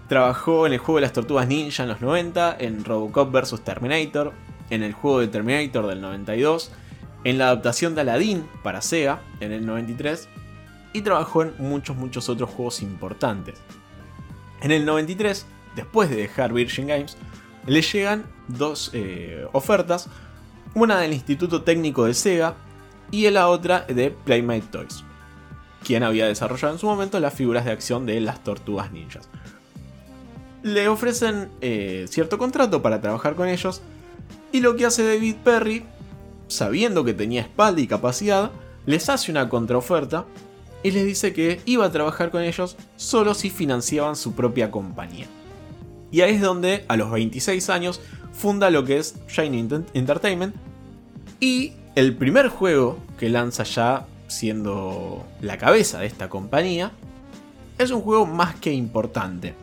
Trabajó 0.08 0.66
en 0.66 0.72
el 0.72 0.80
juego 0.80 1.00
de 1.00 1.02
las 1.02 1.12
Tortugas 1.12 1.46
Ninja 1.50 1.84
en 1.84 1.90
los 1.90 2.00
90, 2.00 2.56
en 2.58 2.86
Robocop 2.86 3.34
vs. 3.34 3.66
Terminator, 3.66 4.32
en 4.70 4.82
el 4.82 4.94
juego 4.94 5.20
de 5.20 5.28
Terminator 5.28 5.88
del 5.88 6.00
92, 6.00 6.72
en 7.26 7.38
la 7.38 7.48
adaptación 7.48 7.96
de 7.96 8.02
Aladdin 8.02 8.48
para 8.64 8.82
Sega 8.82 9.22
en 9.42 9.52
el 9.52 9.66
93 9.66 10.30
y 10.94 11.02
trabajó 11.02 11.44
en 11.44 11.54
muchos 11.58 11.96
muchos 11.96 12.30
otros 12.30 12.50
juegos 12.50 12.82
importantes. 12.82 13.60
En 14.62 14.72
el 14.72 14.86
93, 14.86 15.46
después 15.76 16.10
de 16.10 16.18
dejar 16.18 16.54
Virgin 16.54 16.88
Games, 16.88 17.18
le 17.66 17.82
llegan 17.82 18.26
dos 18.48 18.92
eh, 18.94 19.48
ofertas, 19.54 20.08
una 20.74 21.00
del 21.00 21.14
Instituto 21.14 21.64
Técnico 21.64 22.06
de 22.06 22.14
Sega 22.14 22.56
y 23.12 23.30
la 23.30 23.50
otra 23.50 23.82
de 23.82 24.12
Playmate 24.12 24.68
Toys, 24.72 25.04
quien 25.84 26.04
había 26.04 26.28
desarrollado 26.28 26.74
en 26.74 26.80
su 26.80 26.86
momento 26.86 27.20
las 27.20 27.34
figuras 27.34 27.66
de 27.66 27.72
acción 27.72 28.06
de 28.06 28.20
las 28.22 28.44
tortugas 28.44 28.92
ninjas. 28.92 29.30
Le 30.64 30.88
ofrecen 30.88 31.50
eh, 31.62 32.06
cierto 32.08 32.38
contrato 32.38 32.82
para 32.82 33.02
trabajar 33.02 33.36
con 33.36 33.48
ellos 33.48 33.82
y 34.52 34.60
lo 34.60 34.76
que 34.76 34.86
hace 34.86 35.04
David 35.04 35.38
Perry, 35.44 35.86
sabiendo 36.48 37.04
que 37.04 37.14
tenía 37.14 37.42
espalda 37.42 37.82
y 37.82 37.88
capacidad, 37.88 38.52
les 38.86 39.10
hace 39.10 39.32
una 39.32 39.50
contraoferta 39.50 40.26
y 40.84 40.92
les 40.92 41.06
dice 41.06 41.34
que 41.34 41.62
iba 41.66 41.86
a 41.86 41.92
trabajar 41.92 42.32
con 42.32 42.42
ellos 42.44 42.78
solo 42.96 43.34
si 43.34 43.50
financiaban 43.50 44.16
su 44.16 44.34
propia 44.34 44.72
compañía. 44.72 45.28
Y 46.12 46.22
ahí 46.22 46.36
es 46.36 46.42
donde, 46.42 46.86
a 46.88 46.98
los 46.98 47.12
26 47.12 47.70
años, 47.70 48.02
funda 48.34 48.70
lo 48.70 48.84
que 48.84 48.98
es 48.98 49.16
Shiny 49.28 49.68
Entertainment 49.94 50.56
y 51.40 51.74
el 51.96 52.16
primer 52.16 52.48
juego 52.48 52.98
que 53.18 53.30
lanza 53.30 53.64
ya 53.64 54.08
siendo 54.28 55.26
la 55.42 55.58
cabeza 55.58 56.00
de 56.00 56.08
esta 56.08 56.30
compañía 56.30 56.92
es 57.78 57.92
un 57.92 58.02
juego 58.02 58.26
más 58.26 58.56
que 58.56 58.72
importante. 58.72 59.56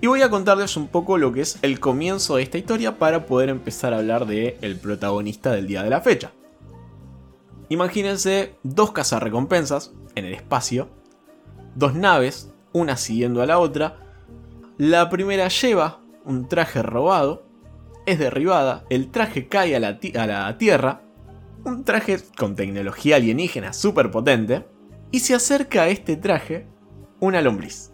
Y 0.00 0.06
voy 0.06 0.22
a 0.22 0.30
contarles 0.30 0.76
un 0.76 0.86
poco 0.86 1.18
lo 1.18 1.32
que 1.32 1.40
es 1.40 1.58
el 1.62 1.80
comienzo 1.80 2.36
de 2.36 2.44
esta 2.44 2.56
historia 2.56 2.98
para 2.98 3.26
poder 3.26 3.48
empezar 3.48 3.92
a 3.92 3.98
hablar 3.98 4.26
de 4.26 4.56
el 4.62 4.76
protagonista 4.76 5.50
del 5.52 5.66
día 5.66 5.82
de 5.82 5.90
la 5.90 6.00
fecha. 6.00 6.30
Imagínense 7.68 8.54
dos 8.62 8.92
cazarrecompensas 8.92 9.92
en 10.18 10.26
el 10.26 10.34
espacio, 10.34 10.88
dos 11.74 11.94
naves, 11.94 12.52
una 12.72 12.96
siguiendo 12.96 13.42
a 13.42 13.46
la 13.46 13.58
otra. 13.58 13.98
La 14.76 15.08
primera 15.10 15.48
lleva 15.48 16.00
un 16.24 16.48
traje 16.48 16.82
robado, 16.82 17.46
es 18.06 18.18
derribada, 18.18 18.84
el 18.90 19.10
traje 19.10 19.48
cae 19.48 19.76
a 19.76 19.80
la, 19.80 20.58
Tierra 20.58 21.02
un 21.64 21.84
traje 21.84 22.18
con 22.36 22.54
tecnología 22.54 23.16
alienígena 23.16 23.72
súper 23.72 24.10
potente, 24.10 24.64
y 25.10 25.20
se 25.20 25.34
acerca 25.34 25.82
a 25.82 25.88
este 25.88 26.16
traje 26.16 26.66
una 27.20 27.40
lombriz. 27.40 27.92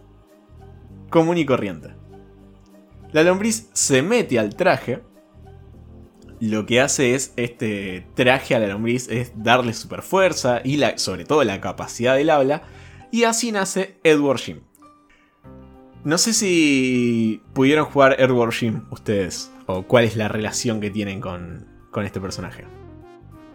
Común 1.10 1.38
y 1.38 1.46
corriente. 1.46 1.94
La 3.12 3.22
lombriz 3.22 3.70
se 3.72 4.02
mete 4.02 4.38
al 4.38 4.54
traje. 4.56 5.02
Lo 6.40 6.66
que 6.66 6.80
hace 6.80 7.14
es 7.14 7.32
este 7.36 8.06
traje 8.14 8.54
a 8.54 8.58
la 8.58 8.66
lombriz 8.66 9.08
es 9.08 9.32
darle 9.36 9.72
super 9.72 10.02
fuerza 10.02 10.60
y 10.64 10.80
sobre 10.96 11.24
todo 11.24 11.44
la 11.44 11.60
capacidad 11.60 12.16
del 12.16 12.30
habla. 12.30 12.62
Y 13.10 13.24
así 13.24 13.52
nace 13.52 13.96
Edward 14.02 14.38
Jim. 14.38 14.60
No 16.02 16.18
sé 16.18 16.32
si 16.32 17.40
pudieron 17.54 17.86
jugar 17.86 18.16
Edward 18.18 18.52
Jim 18.52 18.82
ustedes. 18.90 19.50
O 19.66 19.84
cuál 19.84 20.04
es 20.04 20.16
la 20.16 20.28
relación 20.28 20.80
que 20.80 20.90
tienen 20.90 21.20
con, 21.20 21.66
con 21.90 22.04
este 22.04 22.20
personaje. 22.20 22.64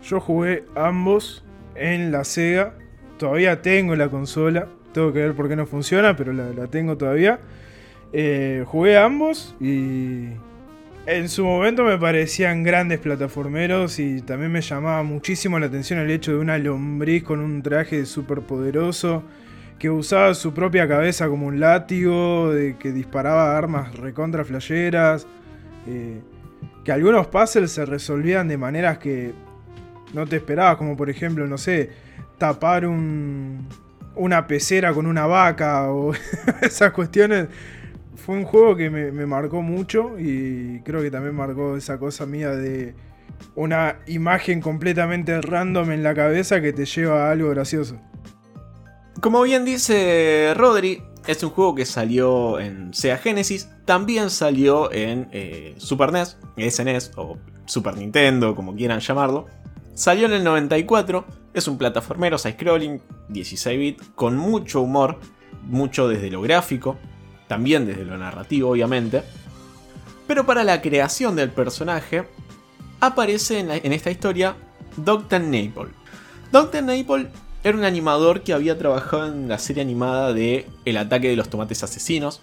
Yo 0.04 0.20
jugué 0.20 0.66
ambos 0.76 1.44
en 1.76 2.12
la 2.12 2.24
Sega. 2.24 2.76
Todavía 3.18 3.62
tengo 3.62 3.96
la 3.96 4.10
consola. 4.10 4.68
Tengo 4.94 5.14
que 5.14 5.20
ver 5.20 5.36
por 5.36 5.48
qué 5.48 5.56
no 5.56 5.68
funciona, 5.68 6.16
pero 6.16 6.34
la, 6.34 6.68
tengo 6.68 6.98
todavía. 6.98 7.40
Eh, 8.14 8.64
jugué 8.66 8.98
ambos 8.98 9.56
y 9.60 10.30
en 11.10 11.28
su 11.28 11.44
momento 11.44 11.84
me 11.84 11.98
parecían 11.98 12.64
grandes 12.64 13.00
plataformeros 13.00 13.98
y 13.98 14.22
también 14.22 14.52
me 14.52 14.62
llamaba 14.62 15.02
muchísimo 15.02 15.58
la 15.58 15.66
atención 15.66 15.98
el 15.98 16.12
hecho 16.12 16.32
de 16.32 16.38
una 16.38 16.60
lombriz 16.60 17.24
con 17.24 17.40
un 17.40 17.64
traje 17.64 18.06
súper 18.06 18.42
poderoso 18.42 19.24
que 19.80 19.90
usaba 19.90 20.36
su 20.36 20.54
propia 20.54 20.88
cabeza 20.88 21.28
como 21.28 21.48
un 21.48 21.60
látigo, 21.60 22.54
de 22.54 22.78
que 22.78 22.92
disparaba 22.92 23.58
armas 23.58 23.96
recontra 23.96 24.46
flayeras, 24.46 25.26
eh, 25.88 26.22
que 26.84 26.92
algunos 26.92 27.26
puzzles 27.28 27.72
se 27.72 27.86
resolvían 27.86 28.48
de 28.48 28.58
maneras 28.58 29.00
que 29.00 29.34
no 30.14 30.28
te 30.28 30.36
esperabas, 30.36 30.78
como 30.78 30.96
por 30.96 31.10
ejemplo, 31.10 31.48
no 31.48 31.58
sé, 31.58 31.90
tapar 32.38 32.86
un, 32.86 33.68
una 34.16 34.46
pecera 34.46 34.94
con 34.94 35.08
una 35.08 35.26
vaca 35.26 35.92
o 35.92 36.14
esas 36.62 36.92
cuestiones. 36.92 37.48
Fue 38.26 38.36
un 38.36 38.44
juego 38.44 38.76
que 38.76 38.90
me, 38.90 39.26
marcó 39.26 39.62
mucho 39.62 40.20
y 40.20 40.82
creo 40.82 41.02
que 41.02 41.10
también 41.10 41.36
marcó 41.36 41.78
esa 41.78 41.98
cosa 41.98 42.26
mía 42.26 42.52
de 42.52 42.94
una 43.56 44.00
imagen 44.08 44.62
completamente 44.62 45.42
random 45.42 45.92
en 45.92 46.04
la 46.04 46.14
cabeza 46.14 46.62
que 46.62 46.74
te 46.74 46.86
lleva 46.86 47.28
a 47.28 47.32
algo 47.32 47.50
gracioso. 47.50 48.00
Como 49.22 49.42
bien 49.42 49.66
dice 49.66 50.54
Rodri, 50.56 51.02
es 51.28 51.44
un 51.44 51.50
juego 51.50 51.76
que 51.76 51.86
salió 51.86 52.60
en 52.60 52.94
Sega 52.94 53.18
Genesis, 53.18 53.70
también 53.86 54.30
salió 54.30 54.92
en 54.92 55.28
eh, 55.32 55.76
Super 55.78 56.12
NES, 56.12 56.38
SNES 56.58 57.12
o 57.16 57.38
Super 57.66 57.98
Nintendo, 57.98 58.56
como 58.56 58.76
quieran 58.76 59.00
llamarlo. 59.00 59.48
Salió 59.94 60.28
en 60.28 60.34
el 60.34 60.44
94, 60.44 61.26
es 61.54 61.68
un 61.68 61.78
plataformero 61.78 62.38
side-scrolling 62.38 63.02
16 63.30 63.80
bit 63.80 64.02
con 64.16 64.38
mucho 64.38 64.82
humor, 64.82 65.20
mucho 65.64 66.08
desde 66.08 66.32
lo 66.32 66.42
gráfico, 66.42 66.98
también 67.50 67.86
desde 67.86 68.06
lo 68.06 68.18
narrativo 68.18 68.70
obviamente. 68.70 69.24
Pero 70.28 70.46
para 70.46 70.64
la 70.64 70.82
creación 70.82 71.36
del 71.36 71.50
personaje 71.50 72.24
aparece 73.02 73.60
en, 73.60 73.92
esta 73.92 74.12
historia 74.12 74.56
Dr. 74.96 75.42
Naple. 75.42 75.90
Dr. 76.52 76.84
Naple 76.84 77.28
era 77.64 77.78
un 77.78 77.84
animador 77.84 78.44
que 78.44 78.54
había 78.54 78.78
trabajado 78.78 79.28
en 79.28 79.50
la 79.50 79.58
serie 79.58 79.82
animada 79.82 80.32
de 80.32 80.68
El 80.86 80.98
ataque 80.98 81.30
de 81.30 81.36
los 81.36 81.50
tomates 81.50 81.84
asesinos. 81.84 82.42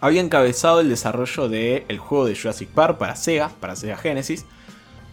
Había 0.00 0.22
encabezado 0.22 0.80
el 0.80 0.88
desarrollo 0.88 1.48
del 1.48 1.98
juego 1.98 2.24
de 2.24 2.34
Jurassic 2.34 2.70
Park 2.70 2.98
para 2.98 3.14
Sega, 3.14 3.50
para 3.60 3.76
Sega 3.76 3.96
Genesis 3.96 4.46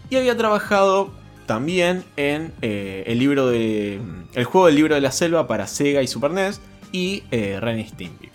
y 0.09 0.15
había 0.15 0.35
trabajado 0.35 1.11
también 1.45 2.03
en 2.15 2.53
eh, 2.61 3.03
el 3.07 3.19
libro 3.19 3.47
de. 3.47 3.99
El 4.33 4.43
juego 4.45 4.67
del 4.67 4.75
libro 4.75 4.95
de 4.95 5.01
la 5.01 5.11
selva 5.11 5.47
para 5.47 5.67
Sega 5.67 6.01
y 6.01 6.07
Super 6.07 6.31
NES 6.31 6.61
y 6.91 7.23
eh, 7.31 7.59
Stimpy. 7.89 8.28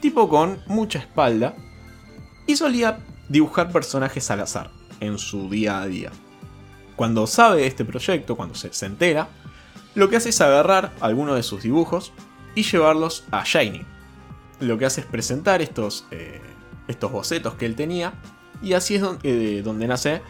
Tipo 0.00 0.28
con 0.28 0.62
mucha 0.66 0.98
espalda. 0.98 1.54
Y 2.46 2.56
solía 2.56 2.98
dibujar 3.28 3.70
personajes 3.70 4.30
al 4.30 4.40
azar 4.40 4.70
en 5.00 5.18
su 5.18 5.48
día 5.48 5.80
a 5.80 5.86
día. 5.86 6.10
Cuando 6.96 7.26
sabe 7.26 7.62
de 7.62 7.66
este 7.66 7.84
proyecto, 7.84 8.36
cuando 8.36 8.54
se, 8.54 8.86
entera, 8.86 9.28
lo 9.94 10.08
que 10.08 10.16
hace 10.16 10.30
es 10.30 10.40
agarrar 10.40 10.92
algunos 11.00 11.36
de 11.36 11.42
sus 11.42 11.62
dibujos 11.62 12.12
y 12.54 12.62
llevarlos 12.62 13.24
a 13.30 13.44
Shiny. 13.44 13.82
Lo 14.60 14.76
que 14.76 14.86
hace 14.86 15.00
es 15.02 15.06
presentar 15.06 15.62
estos, 15.62 16.06
eh, 16.10 16.40
estos 16.88 17.10
bocetos 17.12 17.54
que 17.54 17.66
él 17.66 17.76
tenía. 17.76 18.12
Y 18.62 18.74
así 18.74 18.96
es 18.96 19.02
donde, 19.02 19.62
donde 19.62 19.86
nace 19.86 20.20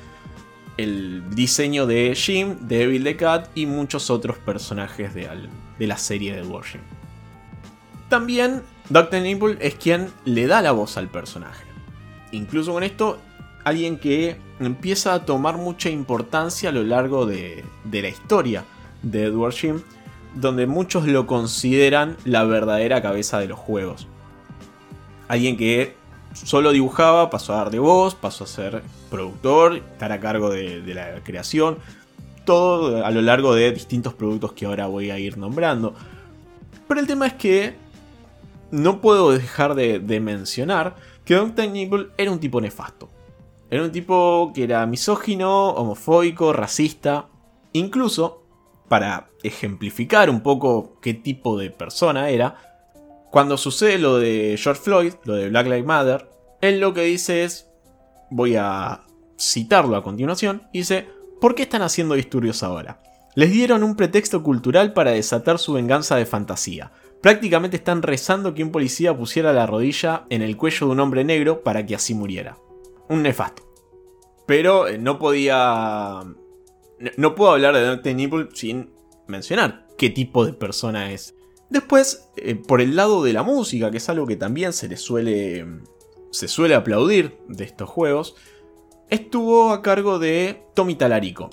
el 0.76 1.22
diseño 1.34 1.86
de 1.86 2.14
Jim, 2.14 2.56
de 2.60 2.84
Evil 2.84 3.04
the 3.04 3.16
Cat 3.16 3.48
y 3.54 3.66
muchos 3.66 4.08
otros 4.08 4.38
personajes 4.38 5.12
de, 5.14 5.28
la 5.78 5.98
serie 5.98 6.34
de 6.34 6.42
Warship. 6.42 6.80
También 8.08 8.62
Dr. 8.90 9.22
Nipple 9.22 9.56
es 9.60 9.76
quien 9.76 10.08
le 10.24 10.48
da 10.48 10.60
la 10.62 10.72
voz 10.72 10.96
al 10.96 11.08
personaje. 11.08 11.64
Incluso 12.32 12.72
con 12.72 12.82
esto, 12.82 13.18
alguien 13.64 13.98
que 13.98 14.36
empieza 14.58 15.14
a 15.14 15.24
tomar 15.24 15.56
mucha 15.56 15.90
importancia 15.90 16.70
a 16.70 16.72
lo 16.72 16.82
largo 16.82 17.24
de, 17.24 17.64
la 17.90 18.08
historia 18.08 18.64
de 19.02 19.26
Edward 19.26 19.54
Jim, 19.54 19.80
donde 20.34 20.66
muchos 20.66 21.06
lo 21.06 21.28
consideran 21.28 22.16
la 22.24 22.42
verdadera 22.42 23.00
cabeza 23.00 23.38
de 23.38 23.46
los 23.46 23.60
juegos. 23.60 24.08
Alguien 25.28 25.56
que 25.56 25.94
solo 26.32 26.72
dibujaba, 26.72 27.30
pasó 27.30 27.52
a 27.52 27.58
dar 27.58 27.70
de 27.70 27.78
voz, 27.78 28.16
pasó 28.16 28.42
a 28.42 28.48
ser 28.48 28.82
productor, 29.08 29.76
estar 29.76 30.10
a 30.10 30.18
cargo 30.18 30.50
de, 30.50 30.82
la 30.94 31.22
creación, 31.22 31.78
todo 32.44 33.04
a 33.04 33.10
lo 33.12 33.22
largo 33.22 33.54
de 33.54 33.70
distintos 33.70 34.14
productos 34.14 34.52
que 34.52 34.66
ahora 34.66 34.88
voy 34.88 35.12
a 35.12 35.18
ir 35.20 35.38
nombrando. 35.38 35.94
Pero 36.88 37.00
el 37.00 37.06
tema 37.06 37.28
es 37.28 37.34
que 37.34 37.89
no 38.70 39.00
puedo 39.00 39.32
dejar 39.32 39.74
de, 39.74 40.20
mencionar 40.20 40.96
que 41.24 41.34
Dr. 41.34 41.68
Nibble 41.68 42.08
era 42.16 42.30
un 42.30 42.40
tipo 42.40 42.60
nefasto. 42.60 43.10
Era 43.70 43.84
un 43.84 43.92
tipo 43.92 44.52
que 44.54 44.64
era 44.64 44.84
misógino, 44.86 45.70
homofóbico, 45.70 46.52
racista. 46.52 47.28
Incluso, 47.72 48.44
para 48.88 49.30
ejemplificar 49.42 50.28
un 50.28 50.42
poco 50.42 50.98
qué 51.00 51.14
tipo 51.14 51.56
de 51.56 51.70
persona 51.70 52.30
era, 52.30 52.56
cuando 53.30 53.56
sucede 53.56 53.98
lo 53.98 54.18
de 54.18 54.58
George 54.58 54.82
Floyd, 54.82 55.14
lo 55.24 55.34
de 55.34 55.48
Black 55.50 55.66
Lives 55.66 55.86
Matter, 55.86 56.28
él 56.60 56.80
lo 56.80 56.92
que 56.92 57.02
dice 57.02 57.44
es, 57.44 57.70
voy 58.30 58.56
a 58.56 59.02
citarlo 59.38 59.96
a 59.96 60.02
continuación, 60.02 60.64
dice, 60.72 61.08
¿por 61.40 61.54
qué 61.54 61.62
están 61.62 61.82
haciendo 61.82 62.16
disturbios 62.16 62.62
ahora? 62.64 63.00
Les 63.36 63.52
dieron 63.52 63.84
un 63.84 63.94
pretexto 63.94 64.42
cultural 64.42 64.92
para 64.92 65.12
desatar 65.12 65.60
su 65.60 65.74
venganza 65.74 66.16
de 66.16 66.26
fantasía. 66.26 66.90
Prácticamente 67.20 67.76
están 67.76 68.02
rezando 68.02 68.54
que 68.54 68.62
un 68.62 68.72
policía 68.72 69.16
pusiera 69.16 69.52
la 69.52 69.66
rodilla 69.66 70.24
en 70.30 70.40
el 70.40 70.56
cuello 70.56 70.86
de 70.86 70.92
un 70.92 71.00
hombre 71.00 71.22
negro 71.22 71.62
para 71.62 71.84
que 71.84 71.94
así 71.94 72.14
muriera. 72.14 72.56
Un 73.08 73.22
nefasto. 73.22 73.62
Pero 74.46 74.88
eh, 74.88 74.98
no 74.98 75.18
podía... 75.18 76.24
No 77.16 77.34
puedo 77.34 77.52
hablar 77.52 77.74
de 77.74 77.82
Dante 77.82 78.14
Nipple 78.14 78.48
sin 78.54 78.90
mencionar 79.26 79.86
qué 79.98 80.10
tipo 80.10 80.46
de 80.46 80.52
persona 80.52 81.12
es. 81.12 81.34
Después, 81.68 82.30
eh, 82.36 82.54
por 82.56 82.80
el 82.80 82.96
lado 82.96 83.22
de 83.22 83.32
la 83.32 83.42
música, 83.42 83.90
que 83.90 83.98
es 83.98 84.08
algo 84.08 84.26
que 84.26 84.36
también 84.36 84.72
se 84.72 84.88
le 84.88 84.96
suele, 84.96 85.66
se 86.30 86.48
suele 86.48 86.74
aplaudir 86.74 87.38
de 87.48 87.64
estos 87.64 87.88
juegos, 87.88 88.34
estuvo 89.08 89.70
a 89.70 89.82
cargo 89.82 90.18
de 90.18 90.62
Tommy 90.74 90.94
Talarico. 90.94 91.50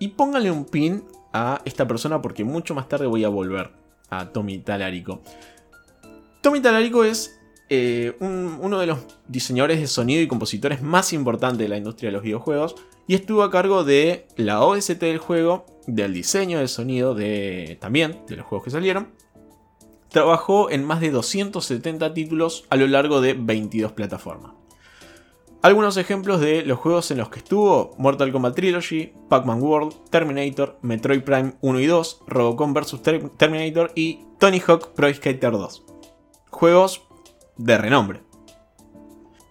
Y 0.00 0.08
pónganle 0.08 0.50
un 0.50 0.64
pin 0.64 1.04
a 1.32 1.60
esta 1.64 1.86
persona 1.86 2.20
porque 2.20 2.44
mucho 2.44 2.74
más 2.74 2.88
tarde 2.88 3.06
voy 3.06 3.24
a 3.24 3.28
volver 3.28 3.77
a 4.10 4.30
Tommy 4.30 4.58
Talarico. 4.58 5.22
Tommy 6.40 6.60
Talarico 6.60 7.04
es 7.04 7.38
eh, 7.68 8.16
uno 8.20 8.78
de 8.78 8.86
los 8.86 8.98
diseñadores 9.26 9.80
de 9.80 9.86
sonido 9.86 10.22
y 10.22 10.28
compositores 10.28 10.82
más 10.82 11.12
importantes 11.12 11.58
de 11.58 11.68
la 11.68 11.76
industria 11.76 12.08
de 12.08 12.12
los 12.12 12.22
videojuegos 12.22 12.76
y 13.06 13.14
estuvo 13.14 13.42
a 13.42 13.50
cargo 13.50 13.84
de 13.84 14.26
la 14.36 14.62
OST 14.62 15.00
del 15.00 15.18
juego, 15.18 15.66
del 15.86 16.14
diseño 16.14 16.58
del 16.58 16.68
sonido 16.68 17.14
de, 17.14 17.76
también 17.80 18.22
de 18.26 18.36
los 18.36 18.46
juegos 18.46 18.64
que 18.64 18.70
salieron 18.70 19.08
trabajó 20.08 20.70
en 20.70 20.84
más 20.84 21.00
de 21.00 21.10
270 21.10 22.14
títulos 22.14 22.64
a 22.70 22.76
lo 22.76 22.86
largo 22.86 23.20
de 23.20 23.34
22 23.34 23.92
plataformas. 23.92 24.52
Algunos 25.60 25.96
ejemplos 25.96 26.40
de 26.40 26.62
los 26.64 26.78
juegos 26.78 27.10
en 27.10 27.18
los 27.18 27.28
que 27.28 27.38
estuvo: 27.40 27.94
Mortal 27.98 28.32
Kombat 28.32 28.54
Trilogy, 28.54 29.12
Pac-Man 29.28 29.62
World, 29.62 29.94
Terminator, 30.10 30.78
Metroid 30.82 31.22
Prime 31.22 31.54
1 31.60 31.80
y 31.80 31.86
2, 31.86 32.22
Robocop 32.26 32.72
vs 32.72 33.02
Terminator 33.36 33.92
y 33.94 34.20
Tony 34.38 34.60
Hawk 34.60 34.92
Pro 34.94 35.12
Skater 35.12 35.52
2. 35.52 35.84
Juegos 36.50 37.02
de 37.56 37.78
renombre. 37.78 38.22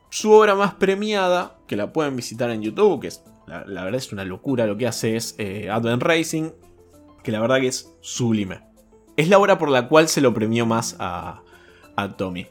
Su 0.09 0.31
obra 0.31 0.55
más 0.55 0.73
premiada, 0.75 1.59
que 1.67 1.75
la 1.75 1.91
pueden 1.91 2.15
visitar 2.15 2.49
en 2.49 2.61
YouTube, 2.61 3.01
que 3.01 3.07
es, 3.07 3.23
la, 3.45 3.83
verdad 3.83 3.95
es 3.95 4.11
una 4.13 4.23
locura 4.23 4.65
lo 4.65 4.77
que 4.77 4.87
hace, 4.87 5.15
es 5.15 5.35
eh, 5.37 5.69
Advent 5.69 6.01
Racing, 6.01 6.51
que 7.23 7.31
la 7.31 7.41
verdad 7.41 7.59
que 7.59 7.67
es 7.67 7.93
sublime 8.01 8.67
es 9.17 9.27
la 9.27 9.39
obra 9.39 9.57
por 9.57 9.69
la 9.69 9.89
cual 9.89 10.07
se 10.07 10.21
lo 10.21 10.33
premió 10.33 10.65
más 10.65 10.95
a, 10.99 11.41
Tommy. 12.15 12.45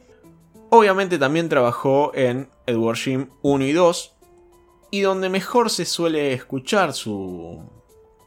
Obviamente 0.70 1.18
también 1.18 1.48
trabajó 1.48 2.12
en 2.14 2.48
Edward 2.66 2.96
Jim 2.96 3.28
1 3.42 3.64
y 3.64 3.72
2, 3.72 4.16
y 4.90 5.00
donde 5.00 5.28
mejor 5.28 5.70
se 5.70 5.84
suele 5.84 6.32
escuchar 6.32 6.92
su, 6.92 7.62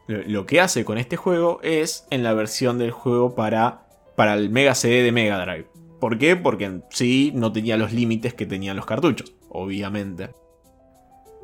lo 0.08 0.45
que 0.45 0.60
hace 0.60 0.86
con 0.86 0.97
este 0.97 1.17
juego 1.17 1.60
es 1.62 2.08
en 2.10 2.23
la 2.23 2.34
versión 2.34 2.78
del 2.80 2.91
juego 2.91 3.36
para, 3.36 3.88
para 4.15 4.34
el 4.34 4.49
Mega 4.49 4.73
CD 4.73 5.04
de 5.04 5.12
Mega 5.12 5.43
Drive. 5.43 5.67
¿Por 5.99 6.17
qué? 6.17 6.36
Porque 6.36 6.65
en 6.65 6.84
sí 6.89 7.32
no 7.36 7.52
tenía 7.52 7.78
los 7.78 7.93
límites 7.93 8.34
que 8.34 8.45
tenían 8.45 8.75
los 8.75 8.86
cartuchos, 8.86 9.34
obviamente. 9.49 10.32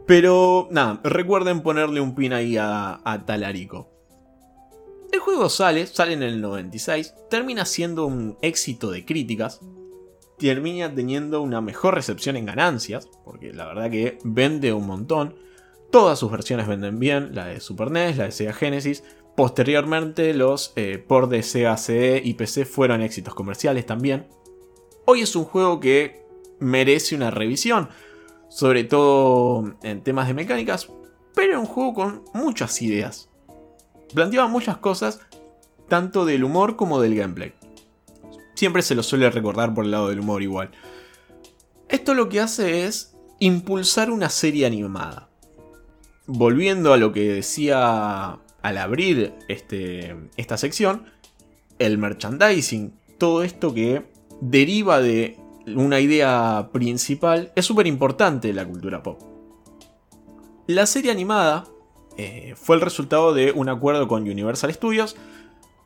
Pero 0.07 0.67
nada, 0.71 0.99
recuerden 1.03 1.61
ponerle 1.61 1.99
un 1.99 2.15
pin 2.15 2.33
ahí 2.33 2.57
a, 2.57 3.01
a 3.03 3.25
Talarico. 3.25 3.91
El 5.11 5.19
juego 5.19 5.49
sale, 5.49 5.85
sale 5.87 6.13
en 6.13 6.23
el 6.23 6.41
96, 6.41 7.13
termina 7.29 7.65
siendo 7.65 8.05
un 8.05 8.37
éxito 8.41 8.91
de 8.91 9.05
críticas, 9.05 9.61
termina 10.37 10.93
teniendo 10.93 11.41
una 11.41 11.61
mejor 11.61 11.95
recepción 11.95 12.35
en 12.35 12.45
ganancias, 12.45 13.09
porque 13.23 13.53
la 13.53 13.67
verdad 13.67 13.89
que 13.89 14.17
vende 14.23 14.73
un 14.73 14.87
montón. 14.87 15.35
Todas 15.91 16.19
sus 16.19 16.31
versiones 16.31 16.67
venden 16.67 16.99
bien, 16.99 17.33
la 17.33 17.45
de 17.45 17.59
Super 17.59 17.91
NES, 17.91 18.17
la 18.17 18.25
de 18.25 18.31
Sega 18.31 18.53
Genesis. 18.53 19.03
Posteriormente 19.35 20.33
los 20.33 20.73
eh, 20.75 20.97
por 20.97 21.29
de 21.29 21.43
Sega 21.43 21.77
CD 21.77 22.21
y 22.23 22.33
PC 22.33 22.65
fueron 22.65 23.01
éxitos 23.01 23.33
comerciales 23.35 23.85
también. 23.85 24.27
Hoy 25.05 25.21
es 25.21 25.35
un 25.35 25.45
juego 25.45 25.79
que 25.79 26.25
merece 26.59 27.15
una 27.15 27.31
revisión, 27.31 27.89
sobre 28.49 28.83
todo 28.83 29.75
en 29.83 30.01
temas 30.03 30.27
de 30.27 30.33
mecánicas, 30.33 30.89
pero 31.33 31.59
un 31.59 31.65
juego 31.65 31.93
con 31.93 32.23
muchas 32.33 32.81
ideas 32.81 33.29
planteaba 34.15 34.47
muchas 34.47 34.77
cosas, 34.77 35.19
tanto 35.87 36.25
del 36.25 36.43
humor 36.43 36.75
como 36.75 36.99
del 36.99 37.15
gameplay. 37.15 37.53
Siempre 38.55 38.81
se 38.81 38.95
lo 38.95 39.03
suele 39.03 39.29
recordar 39.29 39.73
por 39.73 39.85
el 39.85 39.91
lado 39.91 40.09
del 40.09 40.21
humor 40.21 40.41
igual. 40.41 40.71
Esto 41.89 42.13
lo 42.13 42.29
que 42.29 42.39
hace 42.39 42.85
es 42.85 43.15
impulsar 43.39 44.09
una 44.09 44.29
serie 44.29 44.65
animada. 44.65 45.29
Volviendo 46.25 46.93
a 46.93 46.97
lo 46.97 47.11
que 47.11 47.33
decía 47.33 48.39
al 48.61 48.77
abrir 48.77 49.33
este, 49.47 50.15
esta 50.37 50.57
sección, 50.57 51.05
el 51.77 51.97
merchandising, 51.97 52.93
todo 53.19 53.43
esto 53.43 53.73
que 53.73 54.03
deriva 54.41 55.01
de 55.01 55.37
una 55.67 55.99
idea 55.99 56.69
principal, 56.71 57.51
es 57.55 57.65
súper 57.65 57.87
importante 57.87 58.49
en 58.49 58.55
la 58.55 58.65
cultura 58.65 59.03
pop. 59.03 59.21
La 60.67 60.85
serie 60.85 61.11
animada 61.11 61.65
eh, 62.17 62.53
fue 62.55 62.75
el 62.77 62.81
resultado 62.81 63.33
de 63.33 63.51
un 63.51 63.69
acuerdo 63.69 64.07
con 64.07 64.23
Universal 64.23 64.73
Studios 64.73 65.15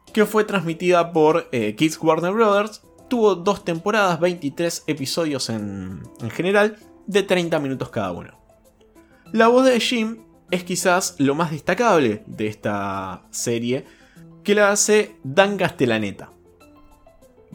que 0.10 0.26
fue 0.26 0.43
transmitida 0.43 1.12
por 1.12 1.48
eh, 1.52 1.76
Kids 1.76 2.00
Warner 2.02 2.34
Brothers. 2.34 2.82
Tuvo 3.08 3.36
dos 3.36 3.65
temporadas, 3.65 4.19
23 4.19 4.84
episodios 4.88 5.50
en, 5.50 6.04
en 6.22 6.30
general, 6.30 6.78
de 7.08 7.24
30 7.24 7.60
minutos 7.60 7.89
cada 7.89 8.12
uno. 8.12 8.39
La 9.32 9.48
voz 9.48 9.65
de 9.65 9.80
Jim 9.80 10.19
es 10.52 10.63
quizás 10.63 11.15
lo 11.19 11.36
más 11.36 11.52
destacable 11.52 12.24
de 12.26 12.48
esta 12.48 13.24
serie, 13.32 13.86
que 14.43 14.56
la 14.56 14.72
hace 14.72 15.15
Dan 15.24 15.58
Castellaneta. 15.58 16.32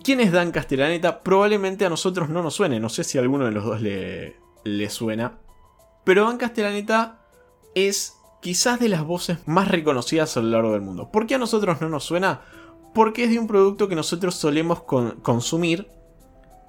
¿Quién 0.03 0.21
es 0.21 0.33
Dan 0.33 0.53
Castellaneta? 0.53 1.23
Probablemente 1.23 1.85
a 1.85 1.91
nosotros 1.91 2.29
no 2.29 2.43
nos 2.43 2.55
suene, 2.55 2.81
no 2.81 2.89
sé 2.89 3.05
si 3.05 3.19
a 3.19 3.21
alguno 3.21 3.47
de 3.47 3.53
los 3.53 3.65
dos 3.65 3.81
le, 3.81 4.37
le 4.65 4.91
suena. 4.91 5.39
Pero 6.05 6.27
Dan 6.27 6.37
Castellaneta 6.37 7.21
es 7.75 8.17
quizás 8.45 8.79
de 8.79 8.91
las 8.91 9.03
voces 9.07 9.39
más 9.47 9.69
reconocidas 9.69 10.37
a 10.37 10.43
lo 10.43 10.51
largo 10.51 10.73
del 10.73 10.83
mundo. 10.83 11.11
¿Por 11.11 11.27
qué 11.27 11.37
a 11.37 11.39
nosotros 11.39 11.81
no 11.81 11.89
nos 11.89 12.05
suena? 12.05 12.43
Porque 12.93 13.25
es 13.25 13.31
de 13.31 13.39
un 13.39 13.47
producto 13.47 13.89
que 13.89 13.95
nosotros 13.95 14.35
solemos 14.35 14.83
consumir 14.83 15.89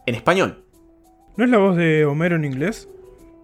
en 0.05 0.15
español. 0.15 0.63
¿No 1.35 1.43
es 1.43 1.49
la 1.49 1.57
voz 1.57 1.75
de 1.75 2.05
Homero 2.05 2.38
en 2.38 2.45
inglés? 2.45 2.88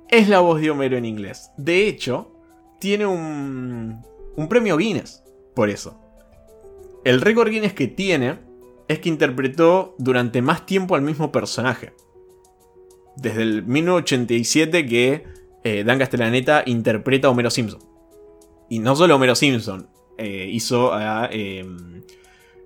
Es 0.07 0.29
la 0.29 0.39
voz 0.39 0.61
de 0.61 0.71
Homero 0.71 0.95
en 0.95 1.03
inglés. 1.03 1.51
De 1.57 1.89
hecho, 1.89 2.31
tiene 2.79 3.05
un, 3.05 4.01
un 4.37 4.47
premio 4.47 4.77
Guinness 4.77 5.25
por 5.53 5.69
eso. 5.69 5.99
El 7.03 7.19
récord 7.19 7.49
Guinness 7.49 7.73
que 7.73 7.89
tiene 7.89 8.39
es 8.87 8.99
que 8.99 9.09
interpretó 9.09 9.93
durante 9.97 10.41
más 10.41 10.65
tiempo 10.65 10.95
al 10.95 11.01
mismo 11.01 11.33
personaje. 11.33 11.91
Desde 13.17 13.41
el 13.41 13.63
1987 13.63 14.85
que 14.85 15.25
eh, 15.65 15.83
Dan 15.83 15.99
Castellaneta 15.99 16.63
interpreta 16.65 17.27
a 17.27 17.31
Homero 17.31 17.49
Simpson. 17.49 17.90
Y 18.71 18.79
no 18.79 18.95
solo 18.95 19.17
Homero 19.17 19.35
Simpson, 19.35 19.89
eh, 20.17 20.47
hizo 20.49 20.93
a 20.93 21.27
em, 21.29 22.03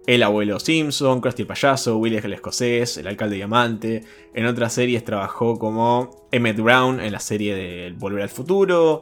El 0.05 0.21
abuelo 0.21 0.59
Simpson, 0.59 1.19
Krusty 1.19 1.41
el 1.41 1.47
payaso, 1.47 1.97
Willy 1.97 2.17
el 2.17 2.33
escocés, 2.33 2.97
El 2.97 3.07
alcalde 3.07 3.37
diamante. 3.37 4.03
En 4.35 4.45
otras 4.45 4.71
series 4.71 5.03
trabajó 5.03 5.57
como 5.57 6.27
Emmett 6.31 6.59
Brown 6.59 6.99
en 6.99 7.11
la 7.11 7.19
serie 7.19 7.55
de 7.55 7.91
Volver 7.97 8.21
al 8.21 8.29
futuro. 8.29 9.01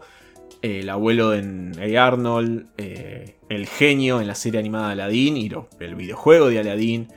El 0.61 0.89
abuelo 0.89 1.33
en 1.33 1.73
A. 1.77 2.07
Arnold, 2.07 2.67
eh, 2.77 3.35
el 3.49 3.67
genio 3.67 4.21
en 4.21 4.27
la 4.27 4.35
serie 4.35 4.61
animada 4.61 4.91
Aladdin 4.91 5.35
y 5.35 5.51
el 5.81 5.95
videojuego 5.95 6.47
de 6.47 6.59
Aladdin. 6.59 7.09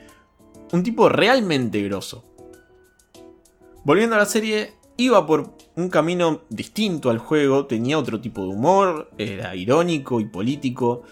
Un 0.73 0.83
tipo 0.83 1.07
realmente 1.07 1.81
grosso. 1.81 2.25
Volviendo 3.85 4.17
a 4.17 4.19
la 4.19 4.25
serie, 4.25 4.73
iba 4.97 5.25
por 5.25 5.56
un 5.77 5.89
camino 5.89 6.41
distinto 6.49 7.11
al 7.11 7.19
juego, 7.19 7.67
tenía 7.67 7.99
otro 7.99 8.19
tipo 8.19 8.41
de 8.41 8.49
humor, 8.49 9.11
era 9.19 9.55
irónico 9.55 10.19
y 10.19 10.25
político. 10.25 11.03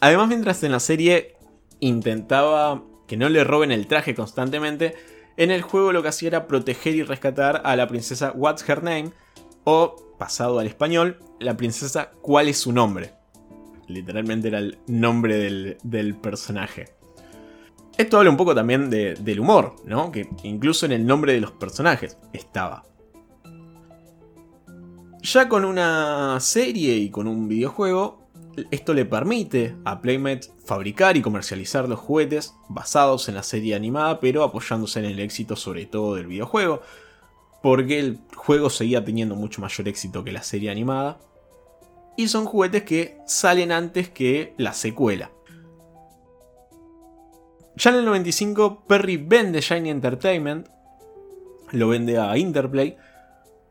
Además, 0.00 0.28
mientras 0.28 0.62
en 0.64 0.72
la 0.72 0.80
serie 0.80 1.36
intentaba 1.78 2.82
que 3.06 3.16
no 3.16 3.28
le 3.28 3.44
roben 3.44 3.70
el 3.70 3.86
traje 3.86 4.16
constantemente, 4.16 4.94
en 5.36 5.52
el 5.52 5.62
juego 5.62 5.92
lo 5.92 6.02
que 6.02 6.08
hacía 6.08 6.28
era 6.28 6.46
proteger 6.48 6.96
y 6.96 7.04
rescatar 7.04 7.62
a 7.64 7.76
la 7.76 7.86
princesa 7.86 8.32
What's 8.34 8.68
Her 8.68 8.82
Name, 8.82 9.12
o 9.62 9.94
pasado 10.18 10.58
al 10.58 10.66
español, 10.66 11.20
la 11.38 11.56
princesa 11.56 12.10
¿Cuál 12.20 12.48
es 12.48 12.58
su 12.58 12.72
nombre? 12.72 13.12
Literalmente 13.86 14.48
era 14.48 14.58
el 14.58 14.78
nombre 14.88 15.36
del, 15.82 16.16
personaje. 16.16 16.88
Esto 17.96 18.18
habla 18.18 18.30
un 18.30 18.36
poco 18.36 18.56
también 18.56 18.90
del 18.90 19.40
humor, 19.40 19.76
¿no? 19.84 20.10
Que 20.10 20.28
incluso 20.42 20.84
en 20.86 20.92
el 20.92 21.06
nombre 21.06 21.32
de 21.32 21.40
los 21.40 21.52
personajes 21.52 22.18
estaba. 22.32 22.84
Ya 25.22 25.48
con 25.48 25.64
una 25.64 26.40
serie 26.40 26.96
y 26.96 27.08
con 27.08 27.28
un 27.28 27.46
videojuego, 27.46 28.22
esto 28.72 28.92
le 28.92 29.04
permite 29.04 29.76
a 29.84 30.00
Playmate 30.00 30.48
fabricar 30.64 31.16
y 31.16 31.22
comercializar 31.22 31.88
los 31.88 32.00
juguetes 32.00 32.56
basados 32.68 33.28
en 33.28 33.36
la 33.36 33.44
serie 33.44 33.76
animada, 33.76 34.18
pero 34.18 34.42
apoyándose 34.42 34.98
en 34.98 35.04
el 35.04 35.20
éxito 35.20 35.54
sobre 35.54 35.86
todo 35.86 36.16
del 36.16 36.26
videojuego, 36.26 36.82
porque 37.62 38.00
el 38.00 38.18
juego 38.34 38.68
seguía 38.68 39.04
teniendo 39.04 39.36
mucho 39.36 39.60
mayor 39.60 39.86
éxito 39.86 40.24
que 40.24 40.32
la 40.32 40.42
serie 40.42 40.72
animada. 40.72 41.20
Y 42.16 42.26
son 42.26 42.44
juguetes 42.44 42.82
que 42.82 43.18
salen 43.24 43.70
antes 43.70 44.08
que 44.08 44.54
la 44.58 44.72
secuela. 44.72 45.30
Ya 47.76 47.90
en 47.90 47.96
el 47.96 48.04
95, 48.06 48.86
Perry 48.88 49.18
vende 49.18 49.60
Shiny 49.60 49.88
Entertainment, 49.88 50.66
lo 51.70 51.88
vende 51.88 52.18
a 52.18 52.36
Interplay, 52.36 52.96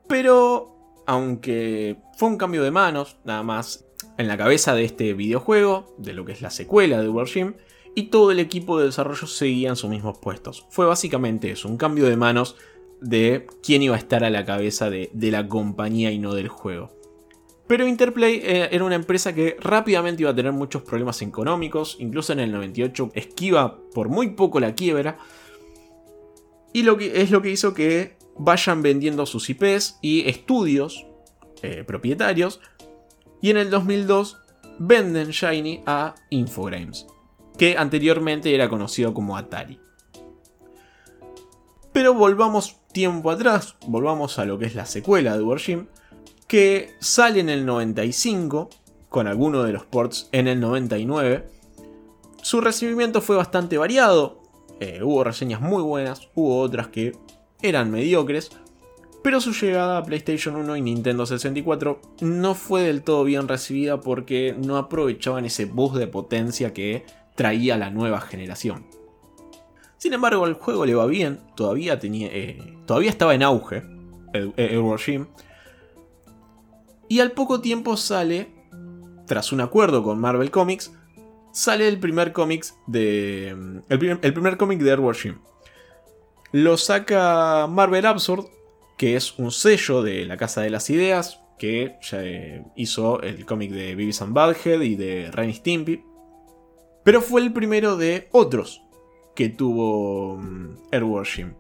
pero 0.08 0.72
aunque 1.12 1.98
fue 2.16 2.30
un 2.30 2.38
cambio 2.38 2.64
de 2.64 2.72
manos, 2.72 3.18
nada 3.26 3.44
más, 3.44 3.86
en 4.18 4.30
la 4.30 4.38
cabeza 4.38 4.74
de 4.74 4.86
este 4.86 5.14
videojuego, 5.14 5.94
de 5.98 6.14
lo 6.14 6.24
que 6.24 6.32
es 6.32 6.42
la 6.42 6.52
secuela 6.52 7.02
de 7.02 7.10
Wargame, 7.10 7.56
y 7.96 8.04
todo 8.04 8.32
el 8.32 8.40
equipo 8.40 8.80
de 8.80 8.86
desarrollo 8.86 9.28
seguía 9.28 9.68
en 9.68 9.76
sus 9.76 9.90
mismos 9.90 10.20
puestos. 10.20 10.66
Fue 10.70 10.86
básicamente 10.86 11.52
eso, 11.52 11.68
un 11.68 11.76
cambio 11.76 12.06
de 12.06 12.16
manos 12.16 12.56
de 13.02 13.46
quién 13.62 13.82
iba 13.82 13.94
a 13.94 14.00
estar 14.00 14.24
a 14.24 14.30
la 14.30 14.46
cabeza 14.46 14.90
de, 14.90 15.10
de 15.12 15.32
la 15.32 15.50
compañía 15.50 16.12
y 16.12 16.18
no 16.18 16.34
del 16.34 16.48
juego. 16.48 16.94
Pero 17.68 17.86
Interplay 17.86 18.40
eh, 18.42 18.70
era 18.72 18.86
una 18.86 18.96
empresa 18.96 19.36
que 19.36 19.58
rápidamente 19.60 20.24
iba 20.24 20.32
a 20.32 20.36
tener 20.36 20.54
muchos 20.54 20.82
problemas 20.84 21.22
económicos, 21.22 21.98
incluso 22.00 22.32
en 22.32 22.40
el 22.40 22.54
98 22.54 23.12
esquiva 23.16 23.82
por 23.94 24.08
muy 24.08 24.30
poco 24.30 24.62
la 24.62 24.76
quiebra. 24.76 25.18
Y 26.72 26.84
lo 26.84 26.96
que, 26.96 27.22
es 27.22 27.32
lo 27.32 27.42
que 27.42 27.50
hizo 27.50 27.74
que 27.74 28.21
vayan 28.38 28.82
vendiendo 28.82 29.26
sus 29.26 29.50
IPs 29.50 29.98
y 30.02 30.30
estudios 30.30 31.06
eh, 31.62 31.84
propietarios. 31.86 32.60
Y 33.42 33.50
en 33.50 33.58
el 33.58 33.70
2002 33.70 34.38
venden 34.80 35.30
Shiny 35.30 35.84
a 35.86 36.16
Infogrames, 36.30 37.08
que 37.58 37.78
anteriormente 37.78 38.54
era 38.54 38.70
conocido 38.70 39.14
como 39.14 39.38
Atari. 39.38 39.80
Pero 41.94 42.14
volvamos 42.14 42.78
tiempo 42.94 43.32
atrás, 43.32 43.76
volvamos 43.88 44.40
a 44.40 44.46
lo 44.46 44.58
que 44.58 44.66
es 44.66 44.76
la 44.76 44.86
secuela 44.86 45.38
de 45.38 45.44
Wargame 45.44 45.88
que 46.52 46.96
sale 47.00 47.40
en 47.40 47.48
el 47.48 47.66
95, 47.66 48.70
con 49.08 49.28
alguno 49.28 49.64
de 49.64 49.72
los 49.72 49.86
ports 49.86 50.28
en 50.34 50.50
el 50.50 50.60
99. 50.60 51.48
Su 52.42 52.60
recibimiento 52.60 53.22
fue 53.22 53.38
bastante 53.38 53.78
variado, 53.78 54.42
eh, 54.82 55.00
hubo 55.02 55.24
reseñas 55.24 55.62
muy 55.62 55.82
buenas, 55.82 56.28
hubo 56.36 56.60
otras 56.60 56.90
que 56.90 57.14
eran 57.62 57.92
mediocres, 57.92 58.52
pero 59.24 59.40
su 59.40 59.54
llegada 59.54 59.98
a 59.98 60.04
PlayStation 60.04 60.56
1 60.56 60.78
y 60.78 60.82
Nintendo 60.82 61.26
64 61.26 62.02
no 62.22 62.56
fue 62.56 62.82
del 62.82 63.04
todo 63.04 63.24
bien 63.24 63.48
recibida 63.48 64.02
porque 64.02 64.56
no 64.58 64.78
aprovechaban 64.78 65.46
ese 65.46 65.66
boost 65.66 65.96
de 65.96 66.08
potencia 66.08 66.74
que 66.74 67.06
traía 67.36 67.78
la 67.78 67.92
nueva 67.92 68.22
generación. 68.22 68.86
Sin 69.98 70.14
embargo, 70.14 70.48
el 70.48 70.56
juego 70.56 70.86
le 70.86 70.96
va 70.96 71.06
bien, 71.06 71.40
todavía, 71.56 72.00
tenía, 72.00 72.28
eh, 72.32 72.78
todavía 72.88 73.12
estaba 73.12 73.36
en 73.36 73.44
auge 73.44 73.84
el, 74.34 74.54
el 74.58 74.72
y 77.12 77.20
al 77.20 77.34
poco 77.34 77.60
tiempo 77.60 77.98
sale, 77.98 78.48
tras 79.28 79.52
un 79.52 79.60
acuerdo 79.60 80.02
con 80.02 80.18
Marvel 80.18 80.50
Comics, 80.50 80.94
sale 81.52 81.90
el 81.90 82.00
primer 82.00 82.32
cómic 82.32 82.64
de. 82.88 83.50
El 83.90 84.00
primer, 84.34 84.56
cómic 84.56 84.80
de 84.80 84.92
Edward 84.92 85.18
Sheen. 85.18 85.38
Lo 86.52 86.78
saca 86.78 87.68
Marvel 87.68 88.06
Absurd, 88.06 88.46
que 88.98 89.16
es 89.16 89.38
un 89.40 89.52
sello 89.52 90.04
de 90.04 90.26
la 90.26 90.38
Casa 90.38 90.62
de 90.62 90.70
las 90.70 90.90
Ideas, 90.90 91.42
que 91.58 91.98
eh, 92.12 92.64
hizo 92.76 93.22
el 93.22 93.46
cómic 93.46 93.72
de 93.72 93.96
Beavis 93.96 94.22
and 94.22 94.34
Badhead 94.34 94.82
y 94.82 94.96
de 94.96 95.32
Ren 95.32 95.54
Stimpy. 95.54 96.04
Pero 97.04 97.22
fue 97.22 97.42
el 97.42 97.54
primero 97.54 97.98
de 97.98 98.28
otros 98.32 98.82
que 99.36 99.50
tuvo 99.50 100.38
mm, 100.38 100.78
Edward 100.92 101.26
Sheen. 101.26 101.56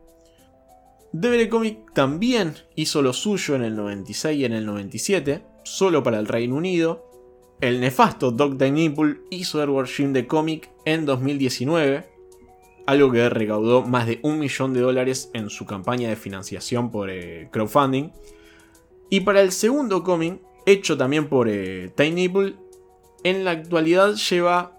DVD 1.14 1.50
Comic 1.50 1.94
también 1.94 2.56
hizo 2.76 3.02
lo 3.02 3.14
suyo 3.14 3.56
en 3.56 3.64
el 3.64 3.76
96 3.76 4.40
y 4.40 4.46
en 4.46 4.54
el 4.54 4.66
97, 4.66 5.44
solo 5.64 6.04
para 6.04 6.20
el 6.20 6.28
Reino 6.28 6.56
Unido. 6.56 7.10
El 7.60 7.80
nefasto 7.80 8.32
Doc 8.32 8.60
Nipple 8.62 9.18
hizo 9.30 9.62
Edward 9.62 9.88
Sheen 9.88 10.14
de 10.14 10.26
Comic 10.26 10.70
en 10.86 11.06
2019, 11.06 12.10
algo 12.86 13.12
que 13.12 13.30
recaudó 13.30 13.84
más 13.84 14.08
de 14.08 14.20
un 14.24 14.40
millón 14.40 14.74
de 14.74 14.82
dólares 14.82 15.30
en 15.34 15.50
su 15.50 15.66
campaña 15.66 16.10
de 16.10 16.16
financiación 16.16 16.92
por 16.92 17.10
eh, 17.10 17.50
crowdfunding. 17.52 18.12
Y 19.10 19.22
para 19.22 19.42
el 19.42 19.52
segundo 19.52 20.04
cómic, 20.04 20.40
hecho 20.66 20.98
también 20.98 21.28
por 21.28 21.50
eh, 21.50 21.94
en 23.24 23.44
la 23.44 23.52
actualidad 23.52 24.16
lleva 24.16 24.78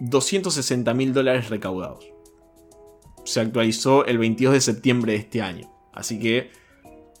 260 0.00 0.94
mil 0.94 1.12
dólares 1.12 1.50
recaudados 1.50 2.14
se 3.24 3.40
actualizó 3.40 4.04
el 4.04 4.18
22 4.18 4.54
de 4.54 4.60
septiembre 4.60 5.12
de 5.12 5.18
este 5.18 5.42
año. 5.42 5.70
Así 5.92 6.20
que 6.20 6.50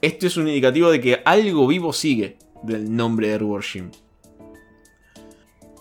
esto 0.00 0.26
es 0.26 0.36
un 0.36 0.48
indicativo 0.48 0.90
de 0.90 1.00
que 1.00 1.22
algo 1.24 1.66
vivo 1.66 1.92
sigue 1.92 2.38
del 2.62 2.94
nombre 2.94 3.28
de 3.28 3.34
Edward 3.34 3.64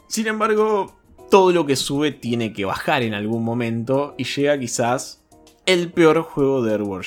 Sin 0.08 0.28
embargo, 0.28 0.96
todo 1.30 1.52
lo 1.52 1.66
que 1.66 1.76
sube 1.76 2.12
tiene 2.12 2.54
que 2.54 2.66
bajar 2.66 3.04
en 3.04 3.14
algún 3.14 3.44
momento 3.44 4.16
y 4.18 4.24
llega 4.24 4.60
quizás 4.60 5.24
el 5.66 5.92
peor 5.92 6.22
juego 6.22 6.62
de 6.62 6.76
Edward 6.76 7.06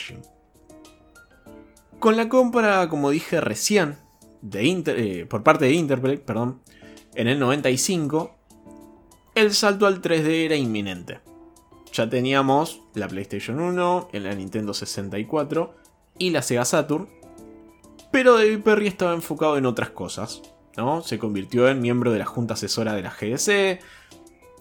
Con 1.99 2.17
la 2.17 2.29
compra, 2.29 2.89
como 2.89 3.11
dije 3.11 3.41
recién, 3.41 3.97
de 4.43 4.83
eh, 4.87 5.27
por 5.27 5.43
parte 5.43 5.67
de 5.67 5.73
Interplay, 5.73 6.17
perdón, 6.17 6.61
en 7.15 7.29
el 7.29 7.39
95, 7.39 8.35
el 9.35 9.53
salto 9.53 9.87
al 9.87 10.01
3D 10.01 10.47
era 10.47 10.57
inminente. 10.57 11.21
Ya 11.93 12.09
teníamos 12.09 12.83
la 12.95 13.09
PlayStation 13.09 13.61
1, 13.61 14.09
la 14.13 14.35
Nintendo 14.35 14.75
64 14.75 15.75
y 16.19 16.31
la 16.31 16.43
Sega 16.43 16.65
Saturn. 16.65 17.09
Pero 18.11 18.37
David 18.37 18.61
Perry 18.61 18.87
estaba 18.87 19.15
enfocado 19.15 19.57
en 19.57 19.67
otras 19.67 19.91
cosas. 19.91 20.43
¿No? 20.77 21.03
Se 21.03 21.19
convirtió 21.19 21.69
en 21.69 21.81
miembro 21.81 22.13
de 22.13 22.19
la 22.19 22.27
junta 22.27 22.55
asesora 22.55 22.95
de 22.95 23.03
la 23.03 23.11
GDC 23.11 23.81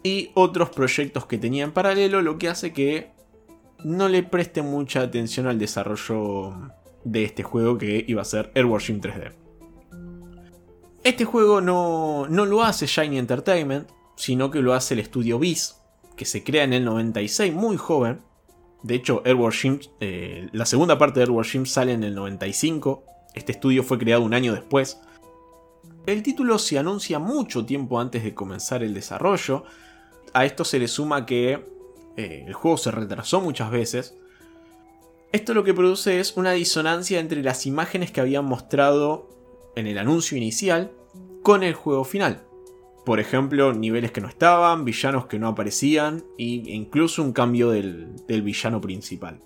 y 0.03 0.31
otros 0.33 0.69
proyectos 0.69 1.25
que 1.25 1.37
tenía 1.37 1.63
en 1.63 1.71
paralelo, 1.71 2.21
lo 2.21 2.37
que 2.37 2.49
hace 2.49 2.73
que 2.73 3.11
no 3.83 4.07
le 4.07 4.23
preste 4.23 4.61
mucha 4.61 5.01
atención 5.01 5.47
al 5.47 5.59
desarrollo 5.59 6.71
de 7.03 7.23
este 7.23 7.43
juego 7.43 7.77
que 7.77 8.03
iba 8.07 8.21
a 8.21 8.25
ser 8.25 8.51
Airworship 8.55 8.99
3D. 8.99 9.31
Este 11.03 11.23
juego 11.23 11.61
no, 11.61 12.27
no 12.27 12.45
lo 12.45 12.63
hace 12.63 12.87
Shiny 12.87 13.19
Entertainment, 13.19 13.89
sino 14.15 14.49
que 14.49 14.61
lo 14.61 14.73
hace 14.73 14.95
el 14.95 15.01
estudio 15.01 15.37
Viz, 15.37 15.75
que 16.15 16.25
se 16.25 16.43
crea 16.43 16.63
en 16.63 16.73
el 16.73 16.83
96, 16.83 17.53
muy 17.53 17.77
joven. 17.77 18.21
De 18.81 18.95
hecho, 18.95 19.21
eh, 19.25 20.49
la 20.51 20.65
segunda 20.65 20.97
parte 20.97 21.19
de 21.19 21.25
Airward 21.25 21.45
Shim 21.45 21.65
sale 21.65 21.93
en 21.93 22.03
el 22.03 22.15
95. 22.15 23.03
Este 23.33 23.51
estudio 23.51 23.83
fue 23.83 23.97
creado 23.97 24.23
un 24.23 24.33
año 24.33 24.53
después. 24.53 24.99
El 26.05 26.21
título 26.21 26.59
se 26.59 26.77
anuncia 26.77 27.17
mucho 27.17 27.65
tiempo 27.65 27.99
antes 27.99 28.23
de 28.23 28.35
comenzar 28.35 28.83
el 28.83 28.93
desarrollo. 28.93 29.63
A 30.33 30.45
esto 30.45 30.63
se 30.63 30.77
le 30.77 30.87
suma 30.87 31.25
que 31.25 31.65
eh, 32.15 32.43
el 32.45 32.53
juego 32.53 32.77
se 32.77 32.91
retrasó 32.91 33.41
muchas 33.41 33.71
veces. 33.71 34.15
Esto 35.31 35.53
lo 35.53 35.63
que 35.63 35.73
produce 35.73 36.19
es 36.19 36.37
una 36.37 36.51
disonancia 36.51 37.19
entre 37.19 37.41
las 37.41 37.65
imágenes 37.65 38.11
que 38.11 38.21
habían 38.21 38.45
mostrado 38.45 39.29
en 39.75 39.87
el 39.87 39.97
anuncio 39.97 40.37
inicial 40.37 40.91
con 41.41 41.63
el 41.63 41.73
juego 41.73 42.03
final. 42.03 42.43
Por 43.03 43.19
ejemplo, 43.19 43.73
niveles 43.73 44.11
que 44.11 44.21
no 44.21 44.27
estaban, 44.27 44.85
villanos 44.85 45.27
que 45.27 45.37
no 45.37 45.47
aparecían 45.47 46.23
e 46.37 46.43
incluso 46.43 47.21
un 47.21 47.33
cambio 47.33 47.69
del, 47.69 48.15
villano 48.27 48.79
principal. 48.79 49.41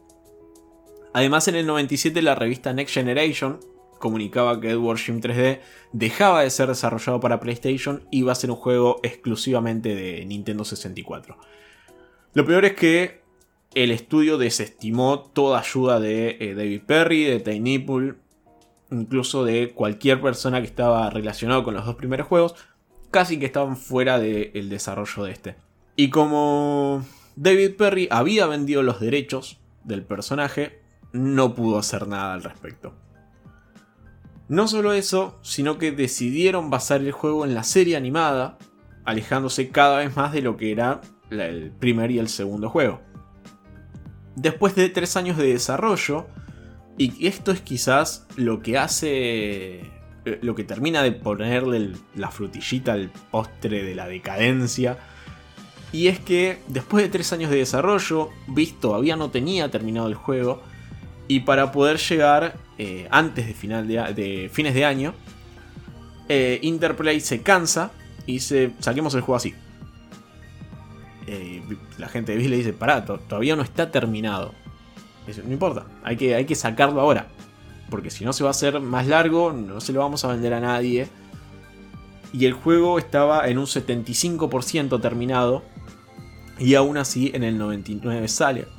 Además, 1.14 1.48
en 1.48 1.56
el 1.56 1.66
97 1.66 2.22
la 2.22 2.36
revista 2.36 2.72
Next 2.72 2.94
Generation 2.94 3.60
comunicaba 4.00 4.60
que 4.60 4.72
Edward 4.72 4.98
Shim 4.98 5.22
3D 5.22 5.60
dejaba 5.92 6.42
de 6.42 6.50
ser 6.50 6.68
desarrollado 6.68 7.20
para 7.20 7.40
PlayStation 7.40 8.04
y 8.12 8.20
iba 8.20 8.32
a 8.32 8.36
ser 8.36 8.50
un 8.50 8.58
juego 8.58 9.00
exclusivamente 9.04 9.96
de 9.96 10.26
Nintendo 10.26 10.66
64. 10.66 11.38
Lo 12.34 12.46
peor 12.46 12.66
es 12.66 12.74
que 12.74 13.22
el 13.76 13.92
estudio 13.92 14.38
desestimó 14.38 15.20
toda 15.20 15.60
ayuda 15.60 16.00
de 16.00 16.38
eh, 16.40 16.56
David 16.56 16.82
Perry, 16.86 17.24
de 17.26 17.40
Tiny 17.40 17.86
incluso 18.92 19.46
de 19.46 19.72
cualquier 19.74 20.22
persona 20.22 20.60
que 20.62 20.68
estaba 20.68 21.10
relacionado 21.10 21.64
con 21.64 21.76
los 21.76 21.86
dos 21.86 21.96
primeros 21.96 22.28
juegos, 22.28 22.56
casi 23.12 23.40
que 23.40 23.46
estaban 23.46 23.78
fuera 23.78 24.20
del 24.20 24.70
desarrollo 24.70 25.24
de 25.24 25.32
este. 25.32 25.56
Y 25.96 26.10
como 26.10 27.06
David 27.36 27.76
Perry 27.78 28.08
había 28.10 28.48
vendido 28.48 28.82
los 28.84 29.00
derechos 29.00 29.60
del 29.84 30.04
personaje, 30.04 30.82
no 31.12 31.54
pudo 31.56 31.78
hacer 31.78 32.08
nada 32.08 32.34
al 32.34 32.44
respecto. 32.44 32.94
No 34.50 34.68
solo 34.68 34.94
eso, 34.94 35.40
sino 35.44 35.78
que 35.78 35.92
decidieron 35.92 36.70
basar 36.70 37.02
el 37.02 37.12
juego 37.12 37.46
en 37.46 37.54
la 37.54 37.64
serie 37.64 37.96
animada, 37.96 38.58
alejándose 39.06 39.70
cada 39.70 40.00
vez 40.00 40.16
más 40.16 40.34
de 40.34 40.42
lo 40.42 40.58
que 40.58 40.72
era 40.72 41.02
el 41.30 41.72
primer 41.72 42.10
y 42.12 42.20
el 42.20 42.28
segundo 42.28 42.70
juego. 42.70 43.00
Después 44.36 44.76
de 44.76 44.90
tres 44.90 45.16
años 45.16 45.38
de 45.38 45.48
desarrollo, 45.48 46.28
y 46.98 47.28
esto 47.28 47.52
es 47.52 47.62
quizás 47.62 48.28
lo 48.36 48.62
que 48.62 48.78
hace 48.78 49.82
eh, 50.26 50.40
lo 50.42 50.56
que 50.56 50.64
termina 50.64 51.02
de 51.02 51.12
ponerle 51.12 51.94
la 52.16 52.30
frutillita 52.30 52.94
al 52.94 53.12
postre 53.32 53.84
de 53.84 53.96
la 53.96 54.08
decadencia. 54.08 54.98
Y 55.92 56.08
es 56.08 56.20
que 56.20 56.60
después 56.68 57.04
de 57.04 57.10
tres 57.10 57.32
años 57.34 57.52
de 57.52 57.58
desarrollo, 57.58 58.30
Beast 58.48 58.80
todavía 58.80 59.16
no 59.16 59.30
tenía 59.30 59.72
terminado 59.72 60.08
el 60.08 60.16
juego. 60.16 60.62
Y 61.30 61.42
para 61.42 61.72
poder 61.72 62.00
llegar 62.00 62.58
eh, 62.80 63.08
antes 63.12 63.46
de, 63.46 63.54
final 63.54 63.88
de, 63.88 64.50
fines 64.52 64.74
de 64.74 64.84
año, 64.84 65.14
eh, 66.28 66.58
Interplay 66.64 67.20
se 67.20 67.44
cansa 67.44 67.92
y 68.26 68.34
dice, 68.34 68.72
saquemos 68.80 69.14
el 69.14 69.22
juego 69.22 69.36
así. 69.36 69.54
la 72.00 72.10
gente 72.10 72.32
de 72.32 72.40
Beast 72.40 72.50
le 72.50 72.58
dice, 72.58 72.74
pará, 72.74 73.06
todavía 73.06 73.56
no 73.56 73.62
está 73.62 73.92
terminado. 73.92 74.56
no 75.46 75.54
importa, 75.54 75.86
hay 76.04 76.18
que, 76.18 76.34
hay 76.34 76.46
que 76.46 76.56
sacarlo 76.56 77.00
ahora. 77.00 77.28
Porque 77.92 78.10
si 78.10 78.26
no 78.26 78.34
se 78.34 78.44
va 78.44 78.50
a 78.50 78.52
hacer 78.52 78.80
más 78.80 79.06
largo, 79.06 79.54
no 79.54 79.82
se 79.82 79.94
lo 79.94 80.00
vamos 80.00 80.26
a 80.26 80.30
vender 80.30 80.56
a 80.56 80.60
nadie. 80.60 81.08
Y 82.34 82.48
el 82.48 82.54
juego 82.54 82.98
estaba 82.98 83.48
en 83.48 83.60
un 83.60 83.66
75% 83.66 85.00
terminado. 85.00 85.62
Y 86.58 86.74
aún 86.74 86.98
así 86.98 87.30
en 87.36 87.44
el 87.44 87.60
99 87.60 88.28
sale. 88.28 88.79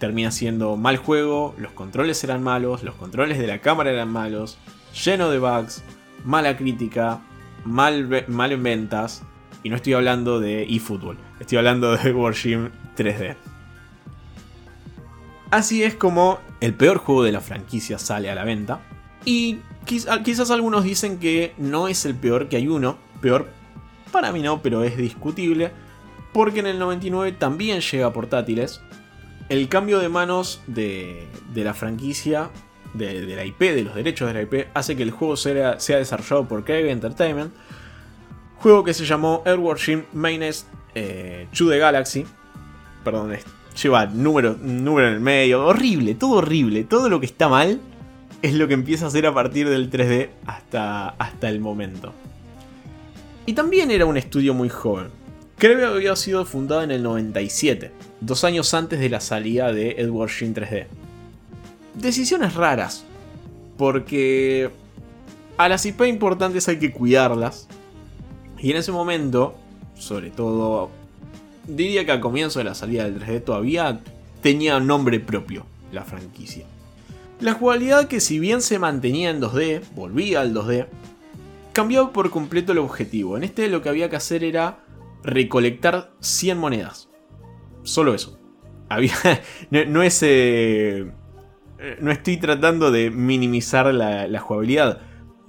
Termina 0.00 0.32
siendo 0.32 0.76
mal 0.76 0.96
juego, 0.96 1.54
los 1.58 1.72
controles 1.72 2.24
eran 2.24 2.42
malos, 2.42 2.82
los 2.82 2.94
controles 2.94 3.38
de 3.38 3.46
la 3.46 3.60
cámara 3.60 3.92
eran 3.92 4.08
malos, 4.08 4.58
lleno 5.04 5.30
de 5.30 5.38
bugs, 5.38 5.84
mala 6.24 6.56
crítica, 6.56 7.20
mal, 7.64 8.24
mal 8.26 8.50
en 8.50 8.62
ventas. 8.62 9.22
Y 9.62 9.68
no 9.68 9.76
estoy 9.76 9.92
hablando 9.92 10.40
de 10.40 10.62
eFootball, 10.62 11.18
estoy 11.38 11.58
hablando 11.58 11.96
de 11.96 12.12
Warship 12.14 12.70
3D. 12.96 13.36
Así 15.50 15.82
es 15.82 15.94
como 15.94 16.38
el 16.60 16.74
peor 16.74 16.96
juego 16.96 17.22
de 17.22 17.32
la 17.32 17.40
franquicia 17.40 17.98
sale 17.98 18.30
a 18.30 18.34
la 18.34 18.44
venta. 18.44 18.80
Y 19.26 19.58
quizás 19.84 20.50
algunos 20.50 20.84
dicen 20.84 21.18
que 21.18 21.52
no 21.58 21.88
es 21.88 22.06
el 22.06 22.14
peor, 22.14 22.48
que 22.48 22.56
hay 22.56 22.68
uno 22.68 22.96
peor. 23.20 23.50
Para 24.12 24.32
mí 24.32 24.40
no, 24.40 24.62
pero 24.62 24.82
es 24.82 24.96
discutible. 24.96 25.72
Porque 26.32 26.60
en 26.60 26.68
el 26.68 26.78
99 26.78 27.32
también 27.32 27.80
llega 27.80 28.06
a 28.06 28.12
portátiles. 28.14 28.80
El 29.50 29.68
cambio 29.68 29.98
de 29.98 30.08
manos 30.08 30.62
de, 30.68 31.26
la 31.56 31.74
franquicia, 31.74 32.50
de, 32.94 33.20
la 33.34 33.44
IP, 33.44 33.58
de 33.58 33.82
los 33.82 33.96
derechos 33.96 34.28
de 34.28 34.34
la 34.34 34.42
IP, 34.42 34.68
hace 34.74 34.94
que 34.94 35.02
el 35.02 35.10
juego 35.10 35.36
sea, 35.36 35.74
desarrollado 35.74 36.46
por 36.46 36.64
Craig 36.64 36.86
Entertainment. 36.88 37.52
Juego 38.58 38.84
que 38.84 38.94
se 38.94 39.04
llamó 39.04 39.42
Airworship 39.44 40.04
Mainest 40.12 40.68
eh, 40.94 41.48
to 41.52 41.68
the 41.68 41.78
Galaxy. 41.78 42.24
Perdón, 43.02 43.36
lleva 43.82 44.06
número, 44.06 44.56
número 44.62 45.08
en 45.08 45.14
el 45.14 45.20
medio, 45.20 45.66
horrible, 45.66 46.14
todo 46.14 46.36
horrible, 46.36 46.84
todo 46.84 47.08
lo 47.08 47.18
que 47.18 47.26
está 47.26 47.48
mal 47.48 47.80
es 48.42 48.54
lo 48.54 48.68
que 48.68 48.74
empieza 48.74 49.06
a 49.06 49.08
hacer 49.08 49.26
a 49.26 49.34
partir 49.34 49.68
del 49.68 49.90
3D 49.90 50.30
hasta, 50.46 51.08
hasta 51.08 51.48
el 51.48 51.58
momento. 51.58 52.12
Y 53.46 53.54
también 53.54 53.90
era 53.90 54.06
un 54.06 54.16
estudio 54.16 54.54
muy 54.54 54.68
joven. 54.68 55.08
Creo 55.58 55.88
había 55.88 56.14
sido 56.14 56.44
fundado 56.44 56.84
en 56.84 56.92
el 56.92 57.02
97, 57.02 57.90
dos 58.20 58.44
años 58.44 58.74
antes 58.74 59.00
de 59.00 59.08
la 59.08 59.20
salida 59.20 59.72
de 59.72 59.92
Edward 59.92 60.30
Shin 60.30 60.54
3D. 60.54 60.86
Decisiones 61.94 62.54
raras, 62.54 63.04
porque 63.76 64.70
a 65.56 65.68
las 65.68 65.84
IP 65.86 66.02
importantes 66.02 66.68
hay 66.68 66.78
que 66.78 66.92
cuidarlas. 66.92 67.68
Y 68.58 68.70
en 68.70 68.76
ese 68.76 68.92
momento, 68.92 69.54
sobre 69.94 70.30
todo 70.30 70.90
diría 71.66 72.04
que 72.04 72.12
al 72.12 72.20
comienzo 72.20 72.58
de 72.58 72.64
la 72.64 72.74
salida 72.74 73.04
del 73.04 73.20
3D 73.20 73.44
todavía 73.44 74.00
tenía 74.42 74.80
nombre 74.80 75.20
propio 75.20 75.66
la 75.92 76.04
franquicia. 76.04 76.66
La 77.40 77.54
jugabilidad 77.54 78.08
que 78.08 78.20
si 78.20 78.38
bien 78.38 78.60
se 78.60 78.78
mantenía 78.78 79.30
en 79.30 79.40
2D, 79.40 79.82
volvía 79.94 80.40
al 80.40 80.54
2D, 80.54 80.86
cambió 81.72 82.12
por 82.12 82.30
completo 82.30 82.72
el 82.72 82.78
objetivo. 82.78 83.36
En 83.36 83.44
este 83.44 83.68
lo 83.68 83.82
que 83.82 83.88
había 83.88 84.10
que 84.10 84.16
hacer 84.16 84.44
era 84.44 84.80
recolectar 85.22 86.12
100 86.20 86.58
monedas. 86.58 87.09
Solo 87.90 88.14
eso. 88.14 88.38
No, 89.70 90.02
es... 90.02 90.22
Eh, 90.22 91.10
no 92.00 92.10
estoy 92.10 92.36
tratando 92.36 92.90
de 92.90 93.10
minimizar 93.10 93.92
la, 93.92 94.40
jugabilidad 94.40 95.00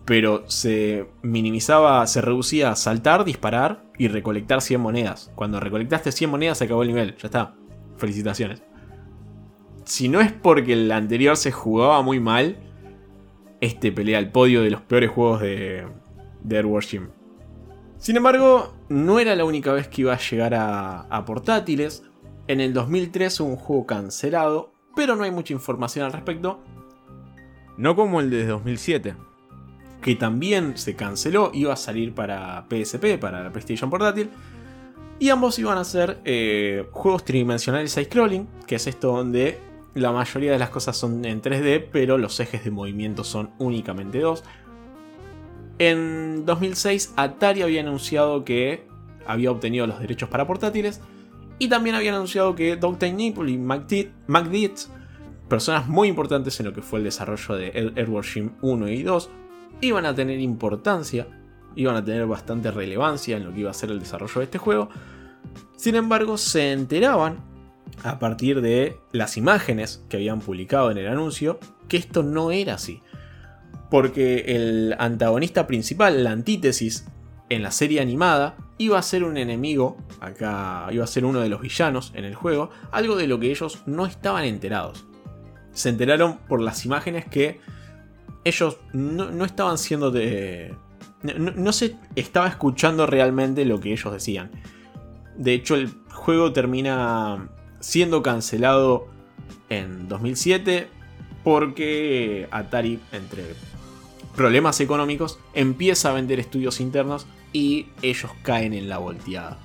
pero 0.06 0.44
se 0.48 1.06
minimizaba, 1.22 2.06
se 2.08 2.22
reducía 2.22 2.72
a 2.72 2.76
saltar, 2.76 3.24
disparar 3.24 3.84
y 3.98 4.08
recolectar 4.08 4.62
100 4.62 4.82
monedas. 4.82 5.32
Cuando 5.36 5.60
recolectaste 5.60 6.12
100 6.12 6.30
monedas 6.30 6.58
se 6.58 6.66
acabó 6.66 6.82
el 6.82 6.89
nivel, 6.89 7.16
ya 7.18 7.28
está. 7.28 7.56
Felicitaciones. 7.98 8.64
Si 9.86 10.10
no 10.10 10.20
es 10.20 10.32
porque 10.32 10.74
el 10.74 10.92
anterior 10.92 11.38
se 11.38 11.52
jugaba 11.52 12.02
muy 12.02 12.20
mal, 12.20 12.58
este 13.62 13.92
pelea 13.92 14.20
el 14.20 14.32
podio 14.32 14.64
de 14.64 14.72
los 14.72 14.82
peores 14.82 15.12
juegos 15.12 15.42
de, 15.42 15.88
de 16.44 16.58
Airworship. 16.58 17.04
Sin 17.98 18.18
embargo, 18.18 18.74
no 18.89 19.20
era 19.20 19.36
la 19.36 19.46
única 19.46 19.72
vez 19.72 19.88
que 19.88 20.02
iba 20.02 20.14
a 20.14 20.20
llegar 20.20 20.56
a 20.56 21.24
portátiles. 21.26 22.04
En 22.52 22.60
el 22.60 22.74
2003 22.74 23.39
un 23.39 23.56
juego 23.56 23.86
cancelado, 23.86 24.74
pero 24.93 25.16
no 25.16 25.24
hay 25.24 25.32
mucha 25.32 25.54
información 25.54 26.06
al 26.06 26.12
respecto. 26.12 26.60
No 27.78 27.95
como 27.95 28.20
el 28.20 28.30
de 28.30 28.45
2007, 28.45 29.16
que 30.02 30.16
también 30.16 30.78
se 30.78 30.97
canceló, 30.97 31.52
iba 31.54 31.72
a 31.72 31.78
salir 31.78 32.14
para 32.14 32.66
PSP, 32.70 33.18
para 33.22 33.41
la 33.41 33.54
PlayStation 33.54 33.89
Portátil. 33.89 34.30
Y 35.18 35.30
ambos 35.30 35.60
iban 35.60 35.78
a 35.78 35.86
ser 35.86 36.20
eh, 36.26 36.89
juegos 36.91 37.24
tridimensionales 37.24 37.93
side-scrolling, 37.93 38.49
que 38.68 38.76
es 38.76 38.86
esto 38.86 39.16
donde 39.16 39.58
la 39.93 40.12
mayoría 40.12 40.52
de 40.52 40.60
las 40.60 40.72
cosas 40.72 40.97
son 40.97 41.24
en 41.24 41.41
3D, 41.41 41.88
pero 41.89 42.18
los 42.18 42.38
ejes 42.41 42.66
de 42.66 42.72
movimiento 42.72 43.24
son 43.24 43.52
únicamente 43.60 44.20
2. 44.20 44.43
En 45.80 46.45
2006 46.45 47.14
Atari 47.16 47.62
había 47.62 47.80
anunciado 47.80 48.43
que 48.43 48.86
había 49.26 49.52
obtenido 49.52 49.88
los 49.88 50.02
derechos 50.02 50.28
para 50.28 50.45
portátiles 50.45 50.99
y 51.62 51.68
también 51.68 51.95
habían 51.95 52.16
anunciado 52.16 52.55
que 52.55 52.76
Dr. 52.76 53.14
Nipple 53.14 53.51
y 53.51 53.57
McDeeds, 53.59 54.89
personas 55.47 55.88
muy 55.88 56.07
importantes 56.07 56.59
en 56.59 56.66
lo 56.66 56.74
que 56.74 56.82
fue 56.82 56.97
el 56.97 57.05
desarrollo 57.05 57.53
de 57.53 57.93
Airworship 57.95 58.49
1 58.64 58.88
y 58.88 59.03
2, 59.03 59.30
iban 59.82 60.07
a 60.07 60.16
tener 60.16 60.39
importancia, 60.39 61.28
iban 61.76 61.95
a 61.95 62.03
tener 62.03 62.26
bastante 62.26 62.72
relevancia 62.72 63.38
en 63.38 63.45
lo 63.45 63.53
que 63.53 63.59
iba 63.59 63.70
a 63.70 63.76
ser 63.76 63.91
el 63.91 63.99
desarrollo 63.99 64.39
de 64.39 64.45
este 64.45 64.57
juego. 64.57 64.89
Sin 65.76 65.93
embargo, 65.93 66.39
se 66.39 66.72
enteraban 66.72 67.43
a 68.03 68.18
partir 68.18 68.62
de 68.62 68.97
las 69.12 69.38
imágenes 69.38 70.03
que 70.09 70.18
habían 70.18 70.39
publicado 70.39 70.89
en 70.89 70.97
el 70.97 71.09
anuncio 71.09 71.59
que 71.88 71.97
esto 71.97 72.24
no 72.24 72.49
era 72.49 72.74
así. 72.74 73.03
Porque 73.91 74.45
el 74.47 74.95
antagonista 74.97 75.68
principal, 75.68 76.24
la 76.24 76.32
antítesis 76.32 77.05
en 77.52 77.64
la 77.64 77.72
serie 77.72 77.99
animada, 77.99 78.56
iba 78.78 78.97
a 78.97 79.02
ser 79.02 79.26
un 79.26 79.36
enemigo, 79.36 79.97
acá 80.22 80.88
iba 80.89 81.04
a 81.04 81.08
ser 81.08 81.26
uno 81.26 81.41
de 81.41 81.49
los 81.49 81.60
villanos 81.60 82.14
en 82.16 82.24
el 82.24 82.34
juego, 82.34 82.70
algo 82.91 83.18
de 83.18 83.28
lo 83.28 83.41
que 83.41 83.52
ellos 83.52 83.84
no 83.86 84.06
estaban 84.06 84.45
enterados. 84.45 85.06
Se 85.74 85.89
enteraron 85.89 86.38
por 86.47 86.62
las 86.62 86.86
imágenes 86.86 87.26
que 87.26 87.60
ellos 88.45 88.78
no, 88.93 89.43
estaban 89.43 89.78
siendo 89.78 90.12
de... 90.12 90.74
No, 91.24 91.74
se 91.74 91.97
estaba 92.16 92.47
escuchando 92.47 93.06
realmente 93.06 93.66
lo 93.66 93.82
que 93.82 93.91
ellos 93.91 94.14
decían. 94.14 94.49
De 95.36 95.54
hecho, 95.54 95.76
el 95.76 95.89
juego 96.10 96.54
termina 96.54 97.49
siendo 97.82 98.24
cancelado 98.24 99.08
en 99.70 100.08
2007 100.08 100.88
porque 101.43 102.47
Atari, 102.49 102.99
entre 103.12 103.43
problemas 104.36 104.80
económicos, 104.80 105.40
empieza 105.54 106.10
a 106.10 106.14
vender 106.14 106.40
estudios 106.40 106.80
internos 106.80 107.26
y 107.54 107.88
ellos 108.02 108.32
caen 108.44 108.74
en 108.74 108.90
la 108.90 108.98
volteada. 108.98 109.60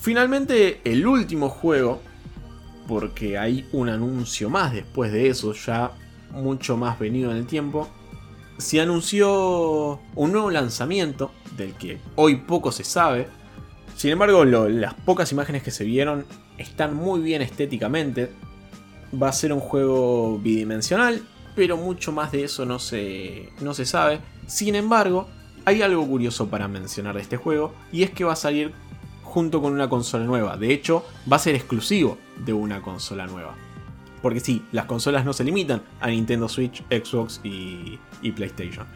Finalmente, 0.00 0.80
el 0.84 1.06
último 1.06 1.48
juego, 1.48 2.00
porque 2.86 3.38
hay 3.38 3.66
un 3.72 3.88
anuncio 3.88 4.50
más 4.50 4.72
después 4.72 5.10
de 5.12 5.28
eso, 5.28 5.52
ya 5.54 5.92
mucho 6.30 6.76
más 6.76 6.98
venido 6.98 7.30
en 7.30 7.38
el 7.38 7.46
tiempo, 7.46 7.88
se 8.58 8.80
anunció 8.80 10.00
un 10.14 10.32
nuevo 10.32 10.50
lanzamiento 10.50 11.32
del 11.56 11.72
que 11.72 11.98
hoy 12.16 12.36
poco 12.36 12.70
se 12.70 12.84
sabe. 12.84 13.28
Sin 13.96 14.10
embargo, 14.10 14.44
las 14.44 14.94
pocas 14.94 15.32
imágenes 15.32 15.62
que 15.62 15.70
se 15.70 15.84
vieron 15.84 16.26
están 16.58 16.94
muy 16.94 17.20
bien 17.20 17.42
estéticamente. 17.42 18.30
Va 19.20 19.28
a 19.28 19.32
ser 19.32 19.52
un 19.52 19.60
juego 19.60 20.38
bidimensional, 20.38 21.22
pero 21.54 21.76
mucho 21.76 22.12
más 22.12 22.32
de 22.32 22.44
eso 22.44 22.64
no 22.66 22.78
se, 22.78 23.50
no 23.60 23.74
se 23.74 23.86
sabe. 23.86 24.20
Sin 24.46 24.74
embargo, 24.74 25.28
hay 25.64 25.82
algo 25.82 26.06
curioso 26.06 26.48
para 26.48 26.68
mencionar 26.68 27.14
de 27.14 27.22
este 27.22 27.36
juego, 27.36 27.74
y 27.92 28.02
es 28.02 28.10
que 28.10 28.24
va 28.24 28.34
a 28.34 28.36
salir 28.36 28.72
junto 29.22 29.60
con 29.60 29.72
una 29.72 29.88
consola 29.88 30.24
nueva. 30.24 30.56
De 30.56 30.72
hecho, 30.72 31.04
va 31.30 31.36
a 31.36 31.40
ser 31.40 31.54
exclusivo 31.54 32.18
de 32.44 32.52
una 32.52 32.82
consola 32.82 33.26
nueva. 33.26 33.54
Porque 34.22 34.40
sí, 34.40 34.64
las 34.72 34.86
consolas 34.86 35.24
no 35.24 35.32
se 35.32 35.44
limitan 35.44 35.82
a 36.00 36.08
Nintendo 36.08 36.48
Switch, 36.48 36.82
Xbox 36.88 37.40
y, 37.42 37.98
PlayStation. 38.32 38.86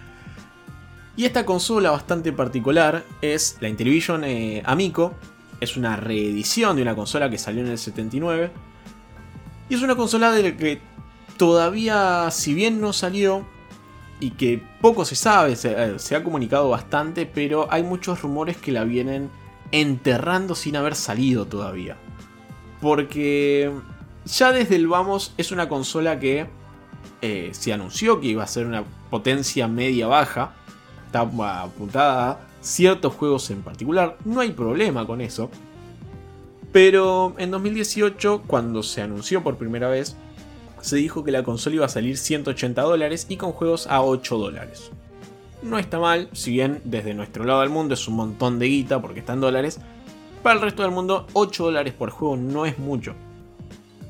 Y 1.16 1.24
esta 1.24 1.44
consola 1.44 1.90
bastante 1.90 2.32
particular 2.32 3.04
es 3.20 3.58
la 3.60 3.68
Intellivision 3.68 4.24
eh, 4.24 4.62
Amico. 4.64 5.14
Es 5.60 5.76
una 5.76 5.96
reedición 5.96 6.76
de 6.76 6.82
una 6.82 6.94
consola 6.94 7.28
que 7.28 7.36
salió 7.36 7.62
en 7.62 7.68
el 7.68 7.78
79. 7.78 8.50
Y 9.68 9.74
es 9.74 9.82
una 9.82 9.96
consola 9.96 10.30
de 10.30 10.42
la 10.44 10.56
que 10.56 10.80
todavía, 11.38 12.30
si 12.30 12.52
bien 12.52 12.80
no 12.80 12.92
salió, 12.92 13.46
y 14.20 14.32
que 14.32 14.62
poco 14.80 15.04
se 15.04 15.14
sabe, 15.14 15.56
se, 15.56 15.98
se 15.98 16.16
ha 16.16 16.24
comunicado 16.24 16.68
bastante, 16.68 17.24
pero 17.24 17.68
hay 17.70 17.82
muchos 17.82 18.20
rumores 18.20 18.56
que 18.56 18.72
la 18.72 18.84
vienen 18.84 19.30
enterrando 19.72 20.54
sin 20.54 20.76
haber 20.76 20.94
salido 20.94 21.46
todavía. 21.46 21.96
Porque 22.80 23.72
ya 24.26 24.52
desde 24.52 24.76
el 24.76 24.88
vamos 24.88 25.32
es 25.36 25.52
una 25.52 25.68
consola 25.68 26.18
que 26.18 26.46
eh, 27.22 27.50
se 27.52 27.72
anunció 27.72 28.20
que 28.20 28.28
iba 28.28 28.44
a 28.44 28.46
ser 28.46 28.66
una 28.66 28.84
potencia 29.10 29.68
media-baja. 29.68 30.52
Está 31.06 31.20
apuntada 31.20 32.30
a 32.30 32.38
ciertos 32.60 33.14
juegos 33.14 33.50
en 33.50 33.62
particular. 33.62 34.18
No 34.24 34.40
hay 34.40 34.50
problema 34.50 35.06
con 35.06 35.20
eso. 35.20 35.50
Pero 36.72 37.34
en 37.38 37.50
2018, 37.50 38.42
cuando 38.46 38.82
se 38.82 39.00
anunció 39.00 39.42
por 39.42 39.56
primera 39.56 39.88
vez, 39.88 40.16
se 40.82 40.96
dijo 40.96 41.24
que 41.24 41.32
la 41.32 41.42
consola 41.42 41.76
iba 41.76 41.86
a 41.86 41.90
salir 41.90 42.16
180 42.16 42.82
dólares 42.82 43.26
y 43.28 43.36
con 43.36 43.52
juegos 43.52 43.86
a 43.86 44.02
8 44.02 44.38
dólares. 44.38 44.90
No 45.62 45.78
está 45.78 45.98
mal, 45.98 46.28
si 46.32 46.52
bien 46.52 46.80
desde 46.84 47.14
nuestro 47.14 47.44
lado 47.44 47.60
del 47.60 47.70
mundo 47.70 47.94
es 47.94 48.06
un 48.06 48.14
montón 48.14 48.58
de 48.58 48.66
guita 48.66 49.00
porque 49.02 49.20
está 49.20 49.32
en 49.32 49.40
dólares, 49.40 49.80
para 50.42 50.56
el 50.56 50.62
resto 50.62 50.82
del 50.82 50.92
mundo 50.92 51.26
8 51.32 51.64
dólares 51.64 51.94
por 51.94 52.10
juego 52.10 52.36
no 52.36 52.64
es 52.64 52.78
mucho. 52.78 53.14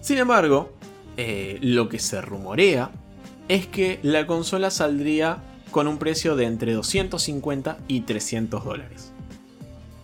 Sin 0.00 0.18
embargo, 0.18 0.72
eh, 1.16 1.58
lo 1.62 1.88
que 1.88 1.98
se 1.98 2.20
rumorea 2.20 2.90
es 3.48 3.66
que 3.66 3.98
la 4.02 4.26
consola 4.26 4.70
saldría 4.70 5.42
con 5.70 5.88
un 5.88 5.98
precio 5.98 6.36
de 6.36 6.44
entre 6.44 6.72
250 6.74 7.78
y 7.88 8.02
300 8.02 8.64
dólares. 8.64 9.12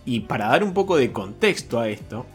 Y 0.05 0.21
para 0.21 0.47
dar 0.47 0.63
un 0.63 0.73
poco 0.73 0.97
de 0.97 1.11
contexto 1.11 1.79
a 1.79 1.89
esto, 1.89 2.25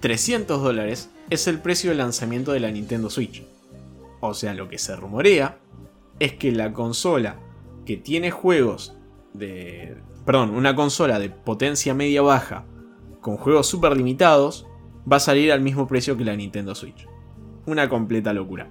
300 0.00 0.62
dólares 0.62 1.10
es 1.30 1.46
el 1.46 1.60
precio 1.60 1.90
de 1.90 1.96
lanzamiento 1.96 2.52
de 2.52 2.60
la 2.60 2.70
Nintendo 2.70 3.08
Switch. 3.08 3.44
O 4.20 4.34
sea, 4.34 4.52
lo 4.52 4.68
que 4.68 4.78
se 4.78 4.96
rumorea 4.96 5.58
es 6.18 6.34
que 6.34 6.52
la 6.52 6.72
consola 6.72 7.36
que 7.86 7.96
tiene 7.96 8.30
juegos 8.30 8.96
de... 9.32 9.96
Perdón, 10.26 10.50
una 10.50 10.74
consola 10.76 11.18
de 11.18 11.30
potencia 11.30 11.94
media 11.94 12.20
baja 12.20 12.66
con 13.20 13.36
juegos 13.36 13.66
super 13.66 13.96
limitados 13.96 14.66
va 15.10 15.16
a 15.16 15.20
salir 15.20 15.52
al 15.52 15.60
mismo 15.60 15.86
precio 15.86 16.16
que 16.16 16.24
la 16.24 16.36
Nintendo 16.36 16.74
Switch. 16.74 17.08
Una 17.66 17.88
completa 17.88 18.32
locura. 18.32 18.68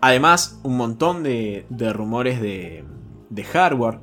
Además, 0.00 0.60
un 0.64 0.76
montón 0.76 1.22
de, 1.22 1.64
rumores 1.94 2.40
de, 2.40 2.84
de 3.30 3.44
hardware 3.44 4.00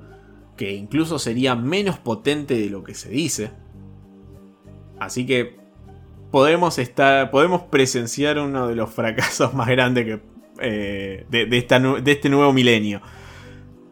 que 0.55 0.73
incluso 0.73 1.19
sería 1.19 1.55
menos 1.55 1.99
potente 1.99 2.57
de 2.57 2.69
lo 2.69 2.83
que 2.83 2.95
se 2.95 3.09
dice. 3.09 3.51
Así 4.99 5.25
que 5.25 5.58
podemos 6.31 6.77
estar. 6.77 7.31
Podemos 7.31 7.63
presenciar 7.63 8.39
uno 8.39 8.67
de 8.67 8.75
los 8.75 8.89
fracasos 8.89 9.53
más 9.55 9.67
grandes 9.67 10.05
que, 10.05 10.19
eh, 10.61 11.25
de, 11.29 11.57
esta, 11.57 11.79
de, 11.79 12.11
este 12.11 12.29
nuevo 12.29 12.53
milenio. 12.53 13.01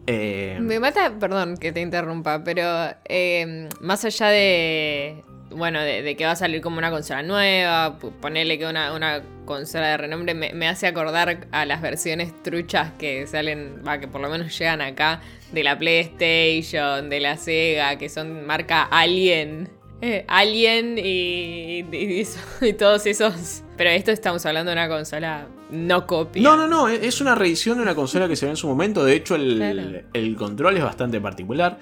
Eh, 0.05 0.57
Me 0.61 0.79
mata, 0.79 1.13
perdón 1.19 1.57
que 1.57 1.71
te 1.71 1.81
interrumpa, 1.81 2.43
pero 2.43 2.63
eh, 3.05 3.67
más 3.81 4.05
allá 4.05 4.27
de, 4.27 5.21
bueno, 5.49 5.81
de, 5.81 6.15
que 6.15 6.25
va 6.25 6.31
a 6.31 6.35
salir 6.35 6.61
como 6.61 6.77
una 6.77 6.91
consola 6.91 7.23
nueva, 7.23 7.97
ponerle 8.21 8.57
que 8.57 8.67
una, 8.67 8.93
una 8.93 9.21
consola 9.45 9.87
de 9.87 9.97
renombre 9.97 10.33
me, 10.33 10.67
hace 10.67 10.87
acordar 10.87 11.47
a 11.51 11.65
las 11.65 11.81
versiones 11.81 12.31
truchas 12.43 12.91
que 12.97 13.27
salen, 13.27 13.81
va, 13.85 13.99
que 13.99 14.07
por 14.07 14.21
lo 14.21 14.29
menos 14.29 14.57
llegan 14.57 14.81
acá, 14.81 15.21
de 15.51 15.63
la 15.63 15.77
PlayStation, 15.77 17.09
de 17.09 17.19
la 17.19 17.37
Sega, 17.37 17.97
que 17.97 18.09
son 18.09 18.45
marca 18.45 18.83
Alien. 18.83 19.69
Eh, 20.01 20.25
Alien 20.27 20.97
y, 20.97 21.85
y, 21.91 22.73
todos 22.73 23.05
esos. 23.05 23.63
Pero 23.77 23.89
esto 23.89 24.11
estamos 24.11 24.45
hablando 24.45 24.71
de 24.71 24.77
una 24.77 24.87
consola 24.87 25.47
no 25.69 26.07
copia. 26.07 26.41
No, 26.41 26.55
no, 26.55 26.67
no, 26.67 26.87
es 26.87 27.21
una 27.21 27.35
reedición 27.35 27.77
de 27.77 27.83
una 27.83 27.95
consola 27.95 28.27
que 28.27 28.35
se 28.35 28.45
ve 28.45 28.51
en 28.51 28.57
su 28.57 28.67
momento. 28.67 29.03
De 29.03 29.15
hecho, 29.15 29.35
el, 29.35 30.05
el 30.13 30.35
control 30.35 30.77
es 30.77 30.83
bastante 30.83 31.19
particular. 31.21 31.77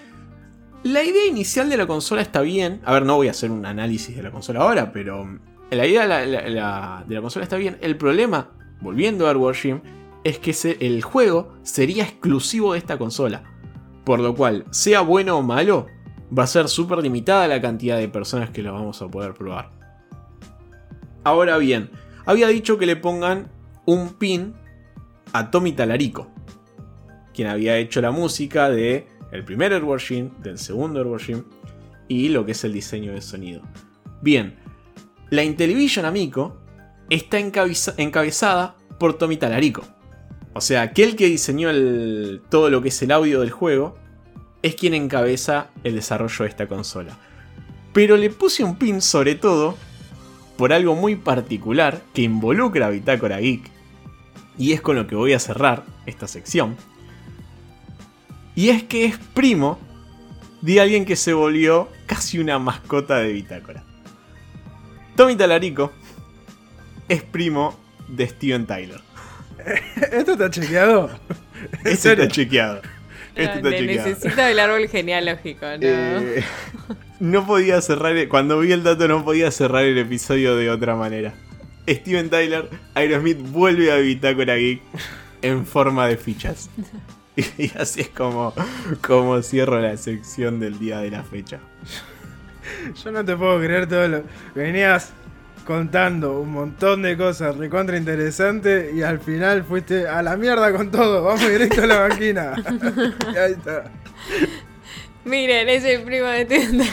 La 0.85 1.03
idea 1.03 1.25
inicial 1.25 1.67
de 1.67 1.77
la 1.77 1.87
consola 1.87 2.21
está 2.21 2.41
bien. 2.41 2.79
A 2.85 2.93
ver, 2.93 3.05
no 3.05 3.15
voy 3.15 3.27
a 3.27 3.31
hacer 3.31 3.49
un 3.49 3.65
análisis 3.65 4.15
de 4.15 4.21
la 4.21 4.29
consola 4.29 4.59
ahora, 4.59 4.91
pero 4.91 5.27
la 5.71 5.87
idea 5.87 6.07
de 6.19 6.51
la, 6.51 7.21
consola 7.21 7.41
está 7.41 7.57
bien. 7.57 7.77
El 7.81 7.97
problema, 7.97 8.51
volviendo 8.81 9.27
a 9.27 9.35
Warship, 9.35 9.81
es 10.23 10.37
que 10.37 10.53
el 10.79 11.01
juego 11.01 11.55
sería 11.63 12.03
exclusivo 12.03 12.73
de 12.73 12.79
esta 12.79 12.99
consola. 12.99 13.43
Por 14.03 14.19
lo 14.19 14.35
cual, 14.35 14.65
sea 14.69 15.01
bueno 15.01 15.39
o 15.39 15.41
malo, 15.41 15.87
va 16.37 16.43
a 16.43 16.47
ser 16.47 16.67
súper 16.67 16.99
limitada 16.99 17.47
la 17.47 17.61
cantidad 17.61 17.97
de 17.97 18.09
personas 18.09 18.49
que 18.49 18.61
lo 18.61 18.73
vamos 18.73 19.01
a 19.01 19.07
poder 19.07 19.33
probar. 19.33 19.69
Ahora 21.23 21.57
bien, 21.57 21.89
había 22.25 22.47
dicho 22.47 22.77
que 22.77 22.85
le 22.85 22.95
pongan 22.95 23.51
un 23.85 24.13
pin 24.13 24.53
a 25.33 25.49
Tommy 25.51 25.71
Talarico, 25.71 26.27
quien 27.33 27.47
había 27.47 27.77
hecho 27.77 28.01
la 28.01 28.11
música 28.11 28.69
de 28.69 29.07
el 29.31 29.43
primer 29.43 29.73
Airwashing, 29.73 30.31
del 30.41 30.57
segundo 30.57 30.99
Airwashing 30.99 31.45
y 32.07 32.29
lo 32.29 32.45
que 32.45 32.51
es 32.51 32.63
el 32.63 32.73
diseño 32.73 33.13
de 33.13 33.21
sonido. 33.21 33.61
Bien, 34.21 34.55
la 35.29 35.43
Intellivision 35.43 36.05
Amico 36.05 36.57
está 37.09 37.39
encabezada 37.39 38.75
por 38.99 39.17
Tommy 39.17 39.37
Talarico. 39.37 39.83
O 40.53 40.61
sea, 40.61 40.83
aquel 40.83 41.15
que 41.15 41.25
diseñó 41.25 41.69
todo 42.49 42.69
lo 42.69 42.81
que 42.81 42.89
es 42.89 43.01
el 43.01 43.11
audio 43.11 43.41
del 43.41 43.51
juego 43.51 43.95
es 44.65 44.73
quien 44.73 44.95
encabeza 44.95 45.67
el 45.83 45.93
desarrollo 45.93 46.43
de 46.43 46.49
esta 46.49 46.65
consola. 46.65 47.15
Pero 47.93 48.17
le 48.17 48.31
puse 48.31 48.63
un 48.63 48.77
pin 48.77 48.99
sobre 48.99 49.35
todo 49.35 49.77
por 50.57 50.73
algo 50.73 50.95
muy 50.95 51.15
particular 51.15 52.01
que 52.15 52.23
involucra 52.23 52.87
a 52.87 52.89
Bitácora 52.89 53.39
Geek. 53.39 53.69
Y 54.57 54.73
es 54.73 54.81
con 54.81 54.95
lo 54.95 55.05
que 55.05 55.13
voy 55.13 55.33
a 55.33 55.39
cerrar 55.39 55.83
esta 56.07 56.27
sección. 56.27 56.77
Y 58.55 58.69
es 58.69 58.81
que 58.81 59.05
es 59.05 59.19
primo 59.35 59.77
de 60.61 60.81
alguien 60.81 61.05
que 61.05 61.15
se 61.15 61.33
volvió 61.33 61.87
casi 62.07 62.39
una 62.39 62.57
mascota 62.57 63.17
de 63.17 63.33
Bitácora. 63.33 63.83
Tommy 65.15 65.35
Talarico 65.35 65.93
es 67.07 67.21
primo 67.21 67.79
de 68.07 68.27
Steven 68.29 68.65
Tyler. 68.65 69.01
¿Esto 70.11 70.31
está 70.31 70.49
chequeado? 70.49 71.11
Esto 71.83 72.13
está 72.13 72.27
chequeado. 72.27 72.81
Esto 73.35 73.57
está 73.57 73.71
chequeado. 73.71 74.09
Necesito 74.09 74.41
el 74.41 74.59
árbol 74.59 74.87
genealógico, 74.87 75.65
¿no? 75.65 75.77
Eh, 75.81 76.43
no 77.19 77.45
podía 77.45 77.81
cerrar. 77.81 78.27
Cuando 78.27 78.59
vi 78.59 78.71
el 78.71 78.83
dato, 78.83 79.07
no 79.07 79.23
podía 79.23 79.51
cerrar 79.51 79.83
el 79.83 79.97
episodio 79.97 80.55
de 80.55 80.69
otra 80.69 80.95
manera. 80.95 81.33
Steven 81.87 82.29
Tyler, 82.29 82.69
Aerosmith 82.95 83.37
vuelve 83.37 83.91
a 83.91 83.97
Bitácora 83.97 84.55
Geek 84.55 84.81
en 85.41 85.65
forma 85.65 86.07
de 86.07 86.17
fichas. 86.17 86.69
Y 87.57 87.69
así 87.77 87.99
es 87.99 88.07
como, 88.07 88.53
como 89.01 89.41
cierro 89.41 89.81
la 89.81 89.97
sección 89.97 90.61
del 90.61 90.79
día 90.79 90.99
de 90.99 91.11
la 91.11 91.21
fecha. 91.21 91.59
Yo 93.03 93.11
no 93.11 93.25
te 93.25 93.35
puedo 93.35 93.59
creer 93.59 93.89
todo 93.89 94.07
lo. 94.07 94.23
Venías 94.55 95.11
contando 95.65 96.39
un 96.39 96.51
montón 96.51 97.01
de 97.01 97.17
cosas 97.17 97.57
recontra 97.57 97.97
interesantes 97.97 98.93
y 98.93 99.01
al 99.01 99.19
final 99.19 99.63
fuiste 99.63 100.07
a 100.07 100.21
la 100.21 100.37
mierda 100.37 100.71
con 100.71 100.91
todo. 100.91 101.23
Vamos 101.23 101.47
directo 101.47 101.83
a 101.83 101.87
la 101.87 102.07
máquina. 102.07 102.53
y 103.33 103.37
ahí 103.37 103.51
está. 103.53 103.91
Miren, 105.25 105.67
es 105.67 105.83
el 105.83 106.03
primo 106.03 106.27
de 106.27 106.45
tienda. 106.45 106.85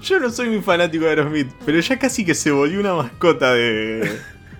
Yo 0.00 0.18
no 0.18 0.30
soy 0.30 0.48
muy 0.48 0.60
fanático 0.60 1.04
de 1.04 1.10
Aerosmith, 1.10 1.50
pero 1.64 1.78
ya 1.80 1.98
casi 1.98 2.24
que 2.24 2.34
se 2.34 2.50
volvió 2.50 2.80
una 2.80 2.94
mascota 2.94 3.54
de, 3.54 4.18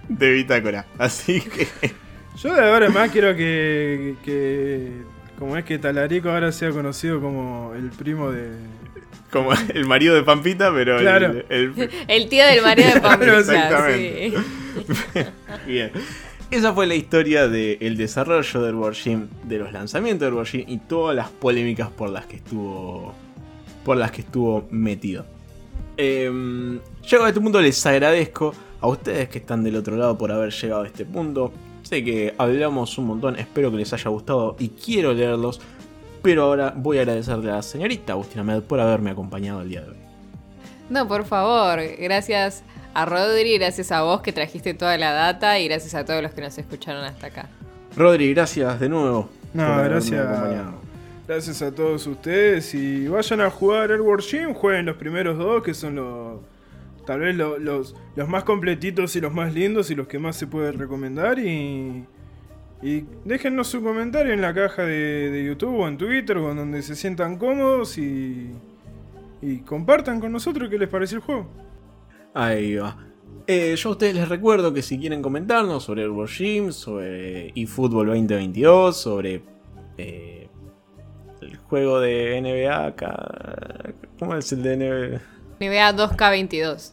de 0.08 0.30
Bitácora. 0.30 0.86
Así 0.98 1.40
que. 1.40 1.66
Yo 2.36 2.52
de 2.52 2.60
ahora 2.60 2.88
más 2.90 3.10
quiero 3.10 3.34
que, 3.36 4.16
que, 4.24 5.02
como 5.38 5.56
es 5.56 5.64
que 5.64 5.78
Talarico 5.78 6.30
ahora 6.30 6.50
sea 6.52 6.70
conocido 6.70 7.20
como 7.20 7.72
el 7.74 7.90
primo 7.90 8.30
de... 8.30 8.50
Como 9.30 9.50
el 9.74 9.86
marido 9.86 10.14
de 10.14 10.22
Pampita, 10.22 10.72
pero 10.72 10.98
el, 10.98 11.44
el, 12.08 12.28
tío 12.28 12.44
del 12.46 12.62
marido 12.62 12.94
de 12.94 13.00
Pampita. 13.00 13.38
Exactamente. 13.38 14.32
Bien. 15.66 15.90
Esa 16.50 16.72
fue 16.72 16.86
la 16.86 16.94
historia 16.94 17.48
del 17.48 17.96
desarrollo 17.96 18.62
del 18.62 18.74
Wargame, 18.74 19.26
de 19.44 19.58
los 19.58 19.72
lanzamientos 19.72 20.26
del 20.26 20.34
Wargame 20.34 20.64
y 20.68 20.78
todas 20.78 21.16
las 21.16 21.30
polémicas 21.30 21.88
por 21.90 22.10
las 22.10 22.26
que 22.26 22.36
estuvo 22.36 23.14
por 23.84 23.96
las 23.96 24.10
que 24.10 24.22
estuvo 24.22 24.66
metido. 24.70 25.26
Eh, 25.96 26.30
llegado 27.02 27.24
a 27.26 27.28
este 27.28 27.40
punto 27.40 27.60
les 27.60 27.84
agradezco 27.86 28.54
a 28.80 28.88
ustedes 28.88 29.28
que 29.28 29.38
están 29.38 29.62
del 29.62 29.76
otro 29.76 29.96
lado 29.96 30.18
por 30.18 30.32
haber 30.32 30.52
llegado 30.52 30.82
a 30.82 30.86
este 30.86 31.04
punto. 31.04 31.52
Sé 31.82 32.02
que 32.02 32.34
hablamos 32.38 32.96
un 32.98 33.06
montón, 33.06 33.38
espero 33.38 33.70
que 33.70 33.76
les 33.76 33.92
haya 33.92 34.10
gustado 34.10 34.56
y 34.58 34.68
quiero 34.68 35.12
leerlos. 35.12 35.60
Pero 36.24 36.44
ahora 36.44 36.72
voy 36.74 36.96
a 36.96 37.02
agradecerle 37.02 37.50
a 37.50 37.56
la 37.56 37.62
señorita 37.62 38.14
Agustina 38.14 38.42
Med 38.42 38.62
por 38.62 38.80
haberme 38.80 39.10
acompañado 39.10 39.60
el 39.60 39.68
día 39.68 39.82
de 39.82 39.90
hoy. 39.90 39.96
No, 40.88 41.06
por 41.06 41.26
favor, 41.26 41.80
gracias 41.98 42.62
a 42.94 43.04
Rodri, 43.04 43.58
gracias 43.58 43.92
a 43.92 44.00
vos 44.00 44.22
que 44.22 44.32
trajiste 44.32 44.72
toda 44.72 44.96
la 44.96 45.12
data 45.12 45.58
y 45.58 45.68
gracias 45.68 45.94
a 45.94 46.06
todos 46.06 46.22
los 46.22 46.32
que 46.32 46.40
nos 46.40 46.56
escucharon 46.56 47.04
hasta 47.04 47.26
acá. 47.26 47.50
Rodri, 47.94 48.32
gracias 48.32 48.80
de 48.80 48.88
nuevo. 48.88 49.28
No, 49.52 49.76
gracias. 49.84 50.26
Gracias 51.28 51.60
a 51.60 51.70
todos 51.70 52.06
ustedes 52.06 52.74
y 52.74 53.06
vayan 53.06 53.42
a 53.42 53.50
jugar 53.50 53.90
el 53.90 54.00
Gym, 54.18 54.54
jueguen 54.54 54.86
los 54.86 54.96
primeros 54.96 55.36
dos 55.36 55.62
que 55.62 55.74
son 55.74 55.96
los 55.96 56.40
Tal 57.04 57.20
vez 57.20 57.36
los, 57.36 57.94
los 58.16 58.28
más 58.28 58.44
completitos 58.44 59.14
y 59.14 59.20
los 59.20 59.34
más 59.34 59.52
lindos 59.52 59.90
y 59.90 59.94
los 59.94 60.06
que 60.06 60.18
más 60.18 60.36
se 60.36 60.46
puede 60.46 60.72
recomendar. 60.72 61.38
Y, 61.38 62.04
Y 62.82 63.04
déjennos 63.24 63.68
su 63.68 63.82
comentario 63.82 64.32
en 64.32 64.40
la 64.42 64.52
caja 64.52 64.82
de, 64.82 65.30
de 65.30 65.44
YouTube 65.44 65.78
o 65.80 65.88
en 65.88 65.96
Twitter 65.96 66.36
o 66.36 66.50
en 66.50 66.58
donde 66.58 66.82
se 66.82 66.96
sientan 66.96 67.38
cómodos 67.38 67.96
y, 67.96 68.50
y 69.40 69.58
compartan 69.58 70.20
con 70.20 70.32
nosotros 70.32 70.68
qué 70.68 70.78
les 70.78 70.88
pareció 70.88 71.18
el 71.18 71.22
juego. 71.22 71.48
Ahí 72.34 72.76
va. 72.76 72.96
Eh, 73.46 73.74
yo 73.76 73.90
a 73.90 73.92
ustedes 73.92 74.14
les 74.14 74.28
recuerdo 74.28 74.72
que 74.72 74.80
si 74.80 74.98
quieren 74.98 75.20
comentarnos 75.20 75.84
sobre 75.84 76.02
Airborne 76.02 76.32
Gym, 76.32 76.72
sobre 76.72 77.52
eFootball 77.54 78.06
2022, 78.06 78.96
sobre 78.96 79.42
eh, 79.98 80.48
el 81.42 81.56
juego 81.58 82.00
de 82.00 82.40
NBA 82.40 82.86
acá. 82.86 83.92
¿Cómo 84.18 84.34
es 84.34 84.50
el 84.52 84.62
de 84.62 84.76
NBA? 84.76 85.20
NBA 85.60 85.92
2K22. 85.94 86.92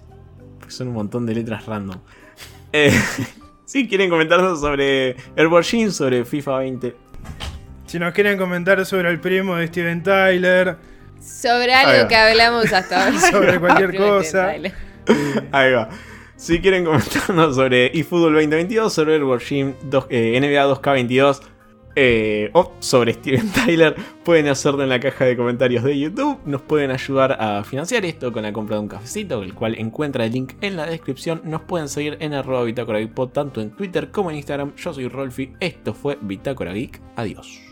Pues 0.59 0.73
son 0.73 0.89
un 0.89 0.93
montón 0.93 1.25
de 1.25 1.36
letras 1.36 1.65
random. 1.65 1.99
Eh, 2.73 2.91
si 3.72 3.88
quieren 3.88 4.09
comentarnos 4.09 4.59
sobre 4.59 5.15
Airborne 5.38 5.65
Gym, 5.65 5.91
sobre 5.91 6.26
FIFA 6.26 6.57
20. 6.57 6.95
Si 7.86 7.99
nos 7.99 8.13
quieren 8.13 8.38
comentar 8.38 8.86
sobre 8.86 9.09
el 9.09 9.22
primo 9.22 9.55
de 9.55 9.67
Steven 9.67 10.03
Tyler, 10.03 10.76
Sobre 11.22 11.74
algo 11.74 12.09
que 12.09 12.15
hablamos 12.17 12.74
hasta 12.74 13.05
ahora. 13.05 13.19
Sobre 13.32 13.59
cualquier 13.61 13.95
cosa. 13.95 14.49
Ahí 15.53 15.72
va. 15.72 15.88
Si 16.36 16.59
quieren 16.59 16.84
comentarnos 16.84 17.55
sobre 17.55 17.97
eFootball 17.97 18.34
2022, 18.34 18.91
sobre 18.91 19.13
Airborne 19.13 19.45
Gym 19.45 19.74
2, 19.84 20.05
eh, 20.09 20.38
NBA 20.41 20.65
2K22 20.65 21.39
eh, 21.96 22.50
o 22.54 22.74
sobre 22.80 23.14
Steven 23.14 23.50
Tyler, 23.66 23.96
pueden 24.24 24.48
hacerlo 24.48 24.84
en 24.84 24.89
la 24.89 25.00
caja 25.00 25.26
de 25.26 25.38
comentarios 25.38 25.84
de 25.84 25.98
YouTube. 25.98 26.39
Nos 26.46 26.62
pueden 26.62 26.92
ayudar 26.92 27.38
a 27.39 27.64
financiar 27.64 28.06
esto 28.06 28.32
con 28.32 28.44
la 28.44 28.54
compra 28.54 28.76
de 28.76 28.82
un 28.82 28.88
cafecito, 28.88 29.44
el 29.44 29.54
cual 29.54 29.76
encuentra 29.78 30.26
el 30.26 30.32
link 30.32 30.54
en 30.62 30.76
la 30.76 30.86
descripción. 30.86 31.42
Nos 31.44 31.62
pueden 31.62 31.89
seguir 31.89 32.18
en 32.20 32.34
arroba 32.34 32.64
Bitácora 32.64 33.00
tanto 33.34 33.62
en 33.62 33.72
Twitter 33.72 34.10
como 34.12 34.32
en 34.32 34.38
Instagram. 34.38 34.76
Yo 34.76 34.94
soy 34.94 35.08
Rolfi, 35.08 35.54
esto 35.60 35.94
fue 35.94 36.18
Bitácora 36.22 36.74
Geek. 36.74 37.02
Adiós. 37.16 37.70